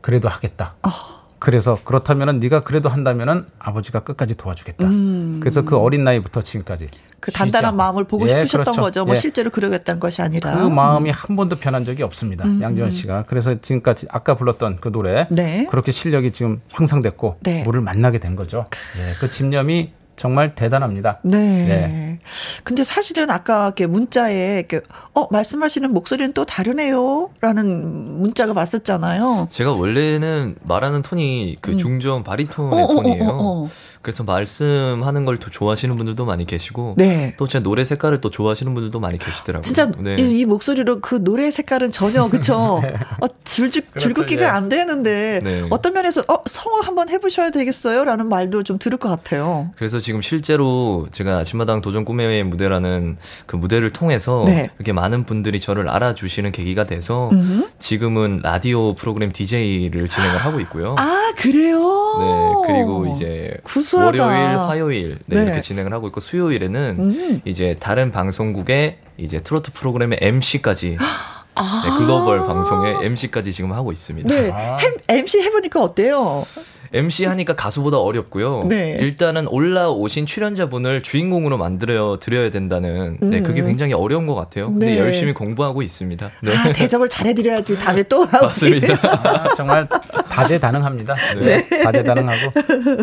[0.00, 0.72] 그래도 하겠다.
[0.82, 0.90] 어.
[1.38, 4.86] 그래서 그렇다면은 네가 그래도 한다면은 아버지가 끝까지 도와주겠다.
[4.86, 5.38] 음.
[5.40, 6.88] 그래서 그 어린 나이부터 지금까지
[7.20, 8.80] 그 단단한 쉬지 마음을 보고 예, 싶으셨던 그렇죠.
[8.80, 9.04] 거죠.
[9.04, 9.18] 뭐 예.
[9.18, 11.14] 실제로 그러겠다는 것이 아니라 그 마음이 음.
[11.14, 12.44] 한 번도 변한 적이 없습니다.
[12.44, 12.62] 음.
[12.62, 15.66] 양지원 씨가 그래서 지금까지 아까 불렀던 그 노래 네.
[15.70, 17.64] 그렇게 실력이 지금 향상됐고 네.
[17.64, 18.66] 물을 만나게 된 거죠.
[18.98, 21.20] 예, 그 집념이 정말 대단합니다.
[21.22, 21.38] 네.
[21.38, 22.18] 네.
[22.66, 24.80] 근데 사실은 아까 이렇게 문자에 이렇게
[25.14, 29.46] 어 말씀하시는 목소리는 또 다르네요라는 문자가 왔었잖아요.
[29.48, 31.78] 제가 원래는 말하는 톤이 그 음.
[31.78, 33.24] 중저음 바리톤의 어, 어, 어 톤이에요.
[33.24, 33.70] 어, 어,
[34.02, 37.34] 그래서 말씀하는 걸 더 좋아하시는 분들도 많이 계시고 네.
[37.36, 39.62] 또제 노래 색깔을 또 좋아하시는 분들도 많이 계시더라고요.
[39.62, 40.16] 진짜 네.
[40.18, 42.94] 이, 이, 목소리로 그 노래 색깔은 전혀 그쵸 네.
[43.20, 44.46] 어, 줄줄 그렇죠, 줄긋기가 예.
[44.46, 45.66] 안 되는데 네.
[45.70, 49.70] 어떤 면에서 어 성우 한번 해보셔야 되겠어요라는 말도 좀 들을 것 같아요.
[49.76, 53.16] 그래서 지금 실제로 제가 아침마당 도전 꿈의 무대라는
[53.46, 54.68] 그 무대를 통해서 네.
[54.78, 57.68] 이렇게 많은 분들이 저를 알아주시는 계기가 돼서 음흠.
[57.78, 60.94] 지금은 라디오 프로그램 DJ를 진행을 하고 있고요.
[60.98, 61.78] 아 그래요?
[62.18, 64.24] 네 그리고 이제 구수 하다.
[64.26, 65.44] 월요일, 화요일 네, 네.
[65.44, 67.40] 이렇게 진행을 하고 있고 수요일에는 음.
[67.44, 70.98] 이제 다른 방송국의 이제 트로트 프로그램의 MC까지
[71.58, 74.28] 아~ 네, 글로벌 방송의 MC까지 지금 하고 있습니다.
[74.28, 74.76] 네, 아~
[75.08, 76.44] MC 해보니까 어때요?
[76.92, 78.64] MC 하니까 가수보다 어렵고요.
[78.68, 78.96] 네.
[79.00, 83.66] 일단은 올라오신 출연자분을 주인공으로 만들어 드려야 된다는 네, 그게 음.
[83.66, 84.70] 굉장히 어려운 것 같아요.
[84.70, 84.98] 근데 네.
[84.98, 86.30] 열심히 공부하고 있습니다.
[86.42, 86.56] 네.
[86.56, 88.94] 아, 대접을 잘해드려야지 다음에 또 하고 맞습니다.
[89.02, 89.88] 아, 정말
[90.28, 91.14] 다재다능합니다.
[91.40, 91.62] 네.
[91.62, 91.82] 네.
[91.82, 92.52] 다재다능하고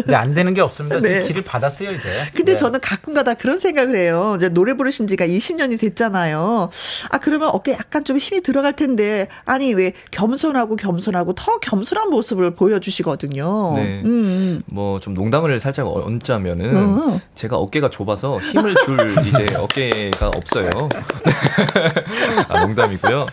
[0.05, 0.99] 이제 안 되는 게 없습니다.
[0.99, 1.23] 지금 네.
[1.23, 2.09] 길을 받았어요 이제.
[2.35, 2.57] 근데 네.
[2.57, 4.35] 저는 가끔가다 그런 생각을 해요.
[4.37, 6.69] 이제 노래 부르신 지가 20년이 됐잖아요.
[7.09, 12.51] 아 그러면 어깨 약간 좀 힘이 들어갈 텐데 아니 왜 겸손하고 겸손하고 더 겸손한 모습을
[12.55, 13.72] 보여주시거든요.
[13.75, 14.01] 네.
[14.03, 14.05] 음.
[14.05, 14.63] 음.
[14.67, 17.19] 뭐좀 농담을 살짝 얹자면은 어.
[17.35, 18.97] 제가 어깨가 좁아서 힘을 줄
[19.27, 20.69] 이제 어깨가 없어요.
[22.49, 23.25] 아, 농담이고요.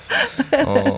[0.66, 0.96] 어,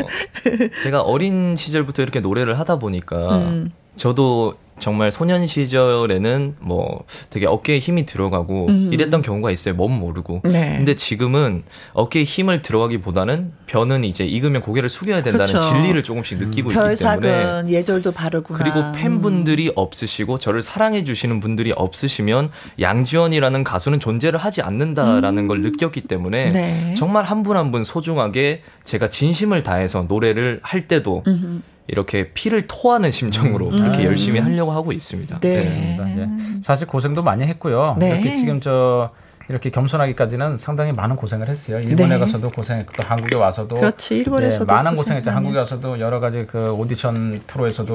[0.82, 3.72] 제가 어린 시절부터 이렇게 노래를 하다 보니까 음.
[3.94, 8.90] 저도 정말 소년 시절에는 뭐 되게 어깨에 힘이 들어가고 음.
[8.92, 9.74] 이랬던 경우가 있어요.
[9.74, 10.40] 몸 모르고.
[10.44, 10.76] 네.
[10.78, 15.72] 근데 지금은 어깨에 힘을 들어가기보다는 변은 이제 익으면 고개를 숙여야 된다는 그렇죠.
[15.72, 16.92] 진리를 조금씩 느끼고 음.
[16.92, 18.58] 있기 때문에 예절도 바르구나.
[18.58, 19.72] 그리고 팬분들이 음.
[19.76, 25.48] 없으시고 저를 사랑해 주시는 분들이 없으시면 양지원이라는 가수는 존재를 하지 않는다라는 음.
[25.48, 26.94] 걸 느꼈기 때문에 네.
[26.96, 31.62] 정말 한 분 한분 소중하게 제가 진심을 다해서 노래를 할 때도 음.
[31.92, 33.78] 이렇게 피를 토하는 심정으로 음.
[33.78, 35.40] 그렇게 열심히 하려고 하고 있습니다.
[35.40, 35.62] 네.
[35.62, 36.14] 네.
[36.16, 36.28] 네.
[36.62, 37.96] 사실 고생도 많이 했고요.
[37.98, 38.12] 네.
[38.12, 39.10] 이렇게 지금 저
[39.50, 41.80] 이렇게 겸손하기까지는 상당히 많은 고생을 했어요.
[41.80, 42.18] 일본에 네.
[42.18, 45.30] 가서도 고생했고 또 한국에 와서도 그렇지 일본에서도 네, 많은 고생했죠.
[45.30, 47.94] 한국에 와서도 여러 가지 그 오디션 프로에서도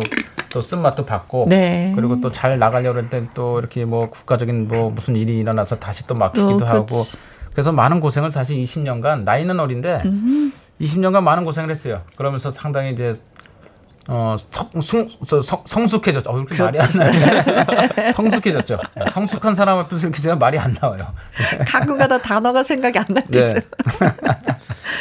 [0.51, 1.91] 또 쓴맛도 받고 네.
[1.95, 6.65] 그리고 또 잘 나가려고 할때또 이렇게 뭐 국가적인 뭐 무슨 일이 일어나서 다시 또 막히기도
[6.65, 6.85] 어, 하고
[7.51, 10.51] 그래서 많은 고생을 사실 20년간 나이는 어린데 음흠.
[10.81, 12.01] 20년간 많은 고생을 했어요.
[12.15, 13.15] 그러면서 상당히 이제
[14.07, 14.35] 어,
[14.81, 15.07] 성,
[15.41, 16.29] 성, 성숙해졌죠.
[16.29, 18.11] 어, 이렇게 말이 안 나요.
[18.15, 18.79] 성숙해졌죠.
[19.11, 21.13] 성숙한 사람 앞에서 이렇게 제가 말이 안 나와요.
[21.67, 23.61] 가끔가다 단어가 생각이 안날 때 있어요.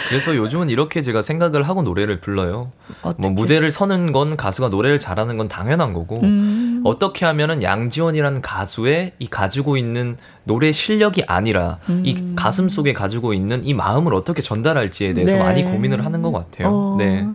[0.09, 2.73] 그래서 요즘은 이렇게 제가 생각을 하고 노래를 불러요.
[3.03, 3.23] 어떻게?
[3.23, 6.83] 뭐 무대를 서는 건 가수가 노래를 잘하는 건 당연한 거고 음.
[6.85, 10.17] 어떻게 하면은 양지원이라는 가수의 이 가지고 있는
[10.47, 12.03] 노래 실력이 아니라 음.
[12.07, 15.43] 이 가슴 속에 가지고 있는 이 마음을 어떻게 전달할지에 대해서 네.
[15.43, 16.69] 많이 고민을 하는 것 같아요.
[16.69, 16.97] 어.
[16.97, 17.27] 네.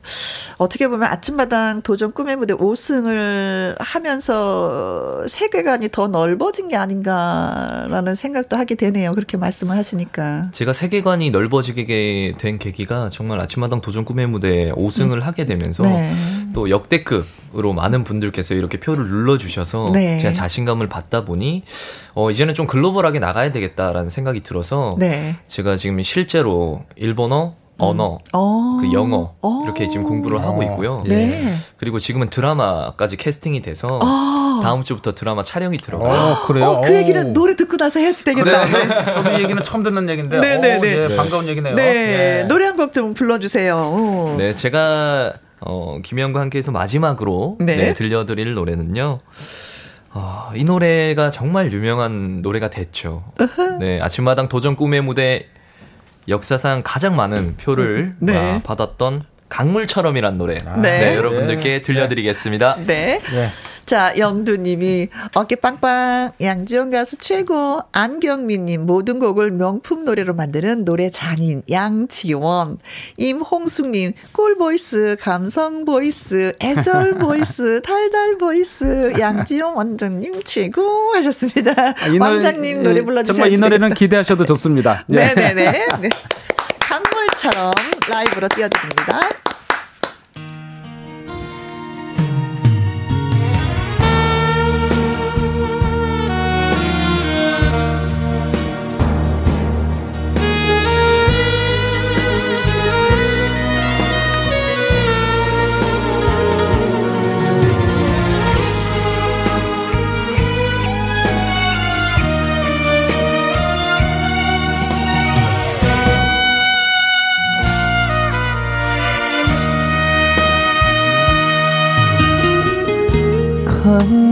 [0.58, 8.76] 어떻게 보면 아침마당 도전 꿈의 무대 5승을 하면서 세계관이 더 넓어진 게 아닌가라는 생각도 하게
[8.76, 9.14] 되네요.
[9.14, 10.50] 그렇게 말씀을 하시니까.
[10.54, 15.22] 제가 세계관이 넓어지게 된 계기가 정말 아침마당 도전 꿈의 무대 5승을 음.
[15.22, 16.14] 하게 되면서 네.
[16.54, 20.18] 또 역대급으로 많은 분들께서 이렇게 표를 눌러주셔서 네.
[20.20, 21.64] 제가 자신감을 받다 보니
[22.16, 25.36] 어, 이제는 좀 글로벌하게 나가야 되겠다라는 생각이 들어서 네.
[25.48, 28.80] 제가 지금 실제로 일본어, 언어, 음.
[28.80, 29.62] 그 영어 어.
[29.64, 31.04] 이렇게 지금 공부를 하고 있고요.
[31.08, 31.56] 네.
[31.78, 34.60] 그리고 지금은 드라마까지 캐스팅이 돼서 아.
[34.62, 36.12] 다음 주부터 드라마 촬영이 들어가요.
[36.34, 36.66] 어, 그래요?
[36.66, 38.66] 어, 그 얘기는 노래 듣고 나서 해야지 되겠다.
[38.66, 38.86] 네.
[38.86, 39.12] 네.
[39.14, 41.08] 저도 이 얘기는 처음 듣는 얘기인데 네, 네, 네.
[41.08, 41.16] 네.
[41.16, 41.74] 반가운 얘기네요.
[41.74, 41.84] 네.
[41.94, 42.44] 네.
[42.44, 43.76] 노래 한 곡 좀 불러주세요.
[43.76, 44.36] 오.
[44.38, 47.76] 네, 제가 어, 김혜영과 함께해서 마지막으로 네.
[47.76, 49.20] 네, 들려드릴 노래는요.
[50.14, 53.24] 어, 이 노래가 정말 유명한 노래가 됐죠.
[53.80, 55.48] 네, 아침마당 도전 꿈의 무대
[56.28, 58.38] 역사상 가장 많은 표를 네.
[58.38, 60.58] 아, 받았던 강물처럼이란 노래.
[60.58, 61.00] 네.
[61.00, 61.82] 네 여러분들께 네.
[61.82, 62.78] 들려드리겠습니다.
[62.88, 63.20] 네.
[63.92, 63.98] 네.
[63.98, 71.62] 자, 영두님이 어깨 빵빵, 양지원 가수 최고, 안경민님 모든 곡을 명품 노래로 만드는 노래 장인
[71.70, 72.78] 양지원,
[73.18, 81.74] 임홍숙님 꿀 보이스, 감성 보이스, 애절 보이스, 달달 보이스, 양지원 원장님 최고 하셨습니다.
[81.90, 85.04] 아, 노래, 원장님 노래 불러주셔서 정말 이 노래는 기대하셔도 좋습니다.
[85.08, 85.34] 네.
[85.36, 85.72] 네네네.
[86.00, 86.10] 네.
[86.80, 87.74] 강물처럼
[88.10, 89.51] 라이브로 띄워드립니다.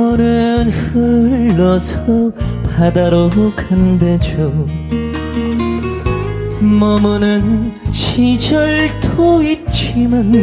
[0.10, 2.32] 물은 흘러서
[2.64, 4.66] 바다로 간대죠.
[6.60, 10.34] 머무는 시절도 있지만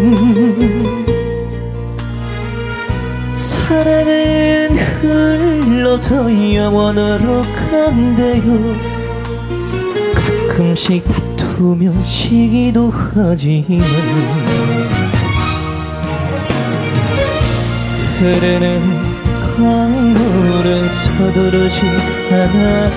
[3.34, 8.76] 사랑은 흘러서 영원으로 간대요.
[10.14, 13.80] 가끔씩 다투며 시기도 하지만
[18.20, 19.05] 흐르는
[19.56, 21.80] 강물은 서두르지
[22.30, 22.90] 않아요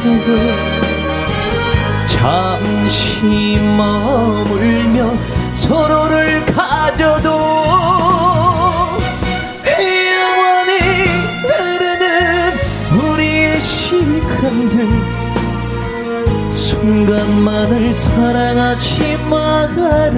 [2.05, 5.13] 잠시 머물며
[5.53, 7.29] 서로를 가져도
[9.63, 10.79] 영원히
[11.47, 12.51] 흐르는
[13.13, 15.19] 우리의 시간들.
[16.49, 20.09] 순간만을 사랑하지 말아요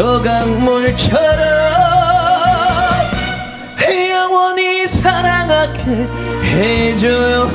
[0.00, 1.20] 저 강물처럼.
[4.10, 6.08] 영원히 사랑하게
[6.42, 7.50] 해줘요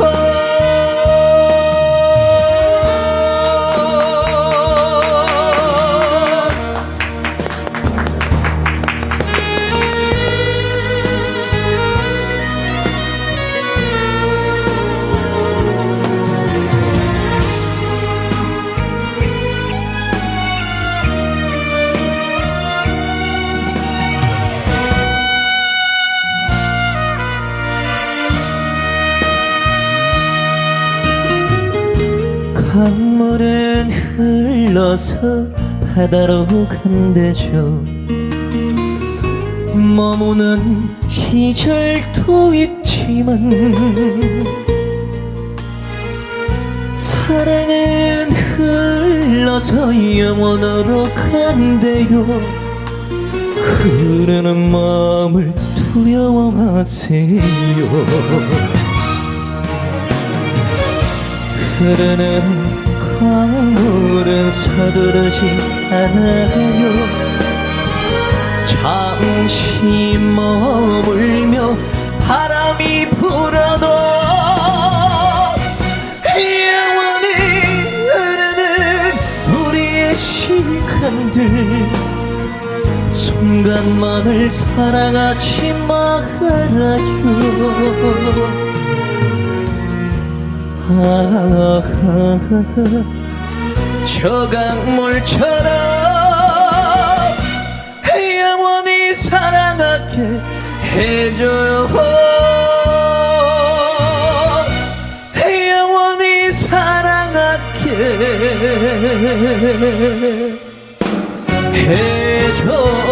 [34.96, 35.50] 흘러서
[35.94, 37.84] 바다로 간대죠.
[39.74, 43.52] 머무는 시절도 있지만
[46.96, 52.26] 사랑은 흘러서 영원으로 간대요.
[53.60, 55.54] 흐르는 마음을
[55.94, 57.42] 두려워하세요.
[61.78, 62.86] 흐르는
[63.20, 63.85] 강물
[64.16, 65.42] 오늘은 서두르지
[65.92, 67.06] 않아요.
[68.66, 71.76] 잠시 머물며
[72.26, 73.86] 바람이 불어도
[76.32, 77.28] 영원히
[78.08, 79.12] 흐르는
[79.68, 81.90] 우리의 시간들.
[83.10, 87.06] 순간만을 사랑하지 말아요.
[90.88, 92.40] 아, 아, 아,
[92.78, 93.25] 아.
[94.18, 95.68] 저 강물처럼
[98.40, 100.40] 영원히 사랑하게
[100.82, 101.90] 해줘요.
[105.70, 107.90] 영원히 사랑하게
[111.74, 113.05] 해줘요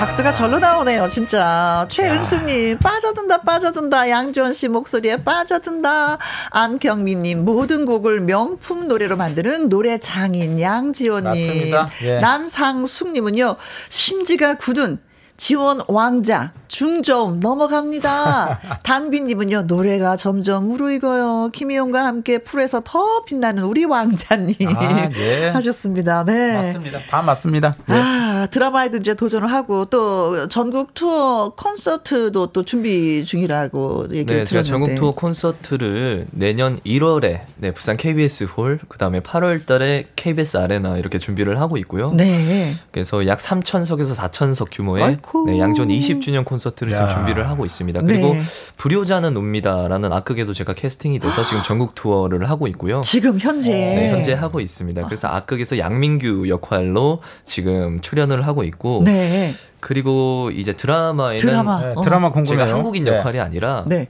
[0.00, 1.86] 박수가 절로 나오네요, 진짜.
[1.90, 4.08] 최은숙님, 빠져든다, 빠져든다.
[4.08, 6.16] 양지원 씨 목소리에 빠져든다.
[6.48, 11.74] 안경민님, 모든 곡을 명품 노래로 만드는 노래 장인 양지원님.
[12.04, 12.18] 예.
[12.18, 13.56] 남상숙님은요,
[13.90, 14.98] 심지가 굳은
[15.40, 18.80] 지원 왕자 중저음 넘어갑니다.
[18.84, 21.48] 단비님은요 노래가 점점 무르익어요.
[21.54, 25.48] 김희용과 함께 풀에서 더 빛나는 우리 왕자님 아, 예.
[25.54, 26.26] 하셨습니다.
[26.26, 27.00] 네 맞습니다.
[27.08, 27.72] 다 맞습니다.
[27.86, 27.94] 네.
[27.94, 34.62] 아 드라마에도 이제 도전을 하고 또 전국 투어 콘서트도 또 준비 중이라고 얘기를 네, 들었는데
[34.62, 41.58] 전국 투어 콘서트를 내년 1월에 네 부산 KBS 홀 그다음에 8월달에 KBS 아레나 이렇게 준비를
[41.62, 42.12] 하고 있고요.
[42.12, 42.74] 네.
[42.92, 45.29] 그래서 약 3천석에서 4천석 규모의 아이고.
[45.46, 48.00] 네, 양전 20주년 콘서트를 지금 준비를 하고 있습니다.
[48.02, 48.40] 그리고 네.
[48.76, 53.00] 불효자는 옵니다라는 악극에도 제가 캐스팅이 돼서 지금 전국 투어를 하고 있고요.
[53.02, 55.04] 지금 현재 네, 현재 하고 있습니다.
[55.04, 59.52] 그래서 악극에서 양민규 역할로 지금 출연을 하고 있고 네.
[59.80, 63.16] 그리고 이제 드라마에는 드라마, 네, 드라마 제가 한국인 네.
[63.16, 64.08] 역할이 아니라 네.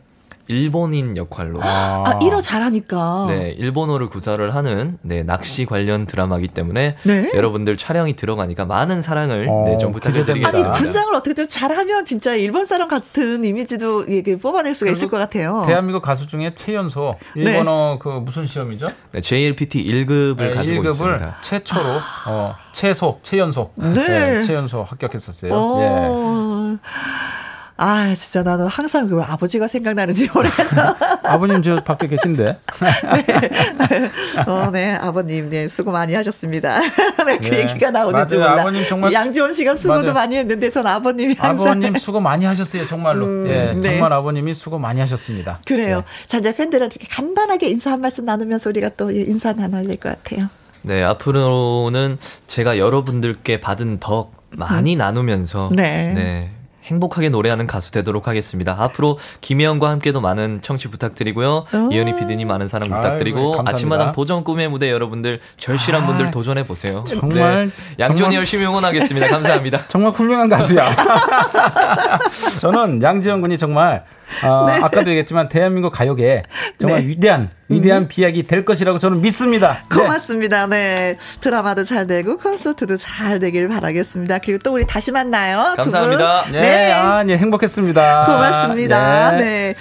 [0.50, 1.62] 일본인 역할로.
[1.62, 3.26] 아, 아 일어 잘하니까.
[3.28, 7.30] 네, 일본어를 구사를 하는 네, 낚시 관련 드라마기 때문에 네?
[7.34, 10.48] 여러분들 촬영이 들어가니까 많은 사랑을 어, 네, 좀 부탁드리겠습니다.
[10.48, 15.18] 아니, 분장을 어떻게 좀 잘하면 진짜 일본 사람 같은 이미지도 이게 뽑아낼 수가 있을 것
[15.18, 15.62] 같아요.
[15.66, 17.98] 대한민국 가수 중에 최연소 일본어 네.
[18.02, 18.88] 그 무슨 시험이죠?
[19.12, 21.36] 네, JLPT 1급을 가지고 1급을 있습니다.
[21.42, 21.88] 최초로
[22.26, 23.70] 어, 최소, 최연소.
[23.76, 23.92] 네.
[23.92, 25.52] 네 최연소 합격했었어요.
[25.54, 25.80] 어...
[25.80, 27.39] 예.
[27.82, 30.94] 아, 진짜 나도 항상 그 아버지가 생각나는지 모르겠어.
[31.24, 32.44] 아버님 저 밖에 계신데.
[32.44, 34.10] 네.
[34.46, 34.92] 어, 네.
[34.96, 35.66] 아버님, 네.
[35.66, 36.78] 수고 많이 하셨습니다.
[37.26, 37.60] 네, 그 네.
[37.60, 38.50] 얘기가 나오는지 맞아요.
[38.50, 38.60] 몰라.
[38.62, 39.12] 아버님 정말.
[39.14, 40.12] 양지원 씨가 수고도 맞아요.
[40.12, 41.68] 많이 했는데 전 아버님이 항상.
[41.68, 42.84] 아버님 수고 많이 하셨어요.
[42.84, 43.24] 정말로.
[43.24, 43.80] 음, 네, 네.
[43.82, 45.60] 정말 아버님이 수고 많이 하셨습니다.
[45.66, 45.98] 그래요.
[45.98, 46.26] 네.
[46.26, 50.48] 자, 이제 팬들한테 간단하게 인사 한 말씀 나누면서 우리가 또 인사 나눠야 될 것 같아요.
[50.82, 54.98] 네, 앞으로는 제가 여러분들께 받은 덕 많이 음.
[54.98, 56.12] 나누면서 네.
[56.14, 56.50] 네.
[56.90, 58.76] 행복하게 노래하는 가수 되도록 하겠습니다.
[58.78, 61.64] 앞으로 김혜영과 함께도 많은 청취 부탁드리고요.
[61.72, 61.88] 어.
[61.90, 66.66] 이현희 PD님 많은 사랑 부탁드리고 아유, 아침마당 도전 꿈의 무대 여러분들 절실한 아, 분들 도전해
[66.66, 67.04] 보세요.
[67.06, 67.72] 정말 네.
[68.00, 69.28] 양존이 열심히 응원하겠습니다.
[69.28, 69.86] 감사합니다.
[69.88, 70.90] 정말 훌륭한 가수야.
[72.58, 74.04] 저는 양지영 군이 정말
[74.44, 74.74] 어, 네.
[74.82, 76.42] 아까도 얘기했지만 대한민국 가요계
[76.78, 77.08] 정말 네.
[77.08, 78.08] 위대한 위대한 음.
[78.08, 79.82] 비약이 될 것이라고 저는 믿습니다.
[79.90, 79.96] 네.
[79.96, 80.66] 고맙습니다.
[80.66, 81.16] 네.
[81.40, 84.38] 드라마도 잘 되고 콘서트도 잘 되길 바라겠습니다.
[84.38, 85.74] 그리고 또 우리 다시 만나요.
[85.76, 86.46] 감사합니다.
[86.50, 86.60] 네.
[86.60, 86.92] 네.
[86.92, 87.36] 아, 네.
[87.36, 88.26] 행복했습니다.
[88.26, 89.32] 고맙습니다.
[89.32, 89.38] 네.
[89.38, 89.74] 네.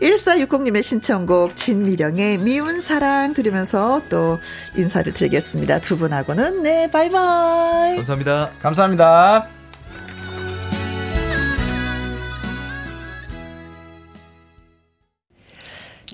[0.00, 4.38] 1460님의 신청곡 진미령의 미운 사랑 들으면서 또
[4.76, 5.78] 인사를 드리겠습니다.
[5.80, 7.96] 두 분하고는 네, 바이바이.
[7.96, 8.50] 감사합니다.
[8.60, 9.63] 감사합니다.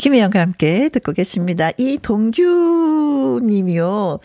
[0.01, 1.71] 김혜영과 함께 듣고 계십니다.
[1.77, 4.19] 이동규 님이요.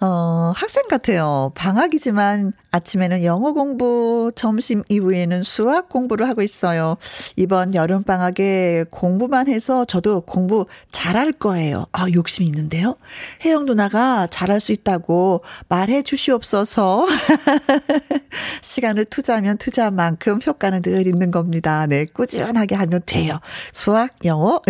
[0.00, 1.50] 어, 학생 같아요.
[1.56, 6.96] 방학이지만 아침에는 영어 공부, 점심 이후에는 수학 공부를 하고 있어요.
[7.34, 11.86] 이번 여름 방학에 공부만 해서 저도 공부 잘할 거예요.
[11.92, 12.96] 아, 욕심이 있는데요.
[13.44, 17.06] 혜영 누나가 잘할 수 있다고 말해 주시옵소서.
[18.62, 21.86] 시간을 투자하면 투자한 만큼 효과는 늘 있는 겁니다.
[21.86, 23.40] 네, 꾸준하게 하면 돼요.
[23.72, 24.60] 수학, 영어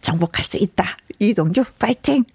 [0.00, 0.96] 정복할 수 있다.
[1.18, 2.24] 이동규 파이팅.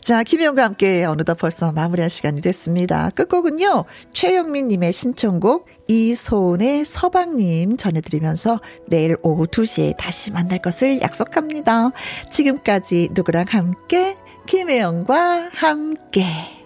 [0.00, 3.10] 자, 김혜영과 함께 어느덧 벌써 마무리할 시간이 됐습니다.
[3.10, 3.84] 끝곡은요,
[4.14, 11.90] 최영민님의 신청곡, 이소은의 서방님 전해드리면서 내일 오후 2시에 다시 만날 것을 약속합니다.
[12.30, 16.57] 지금까지 누구랑 함께, 김혜영과 함께.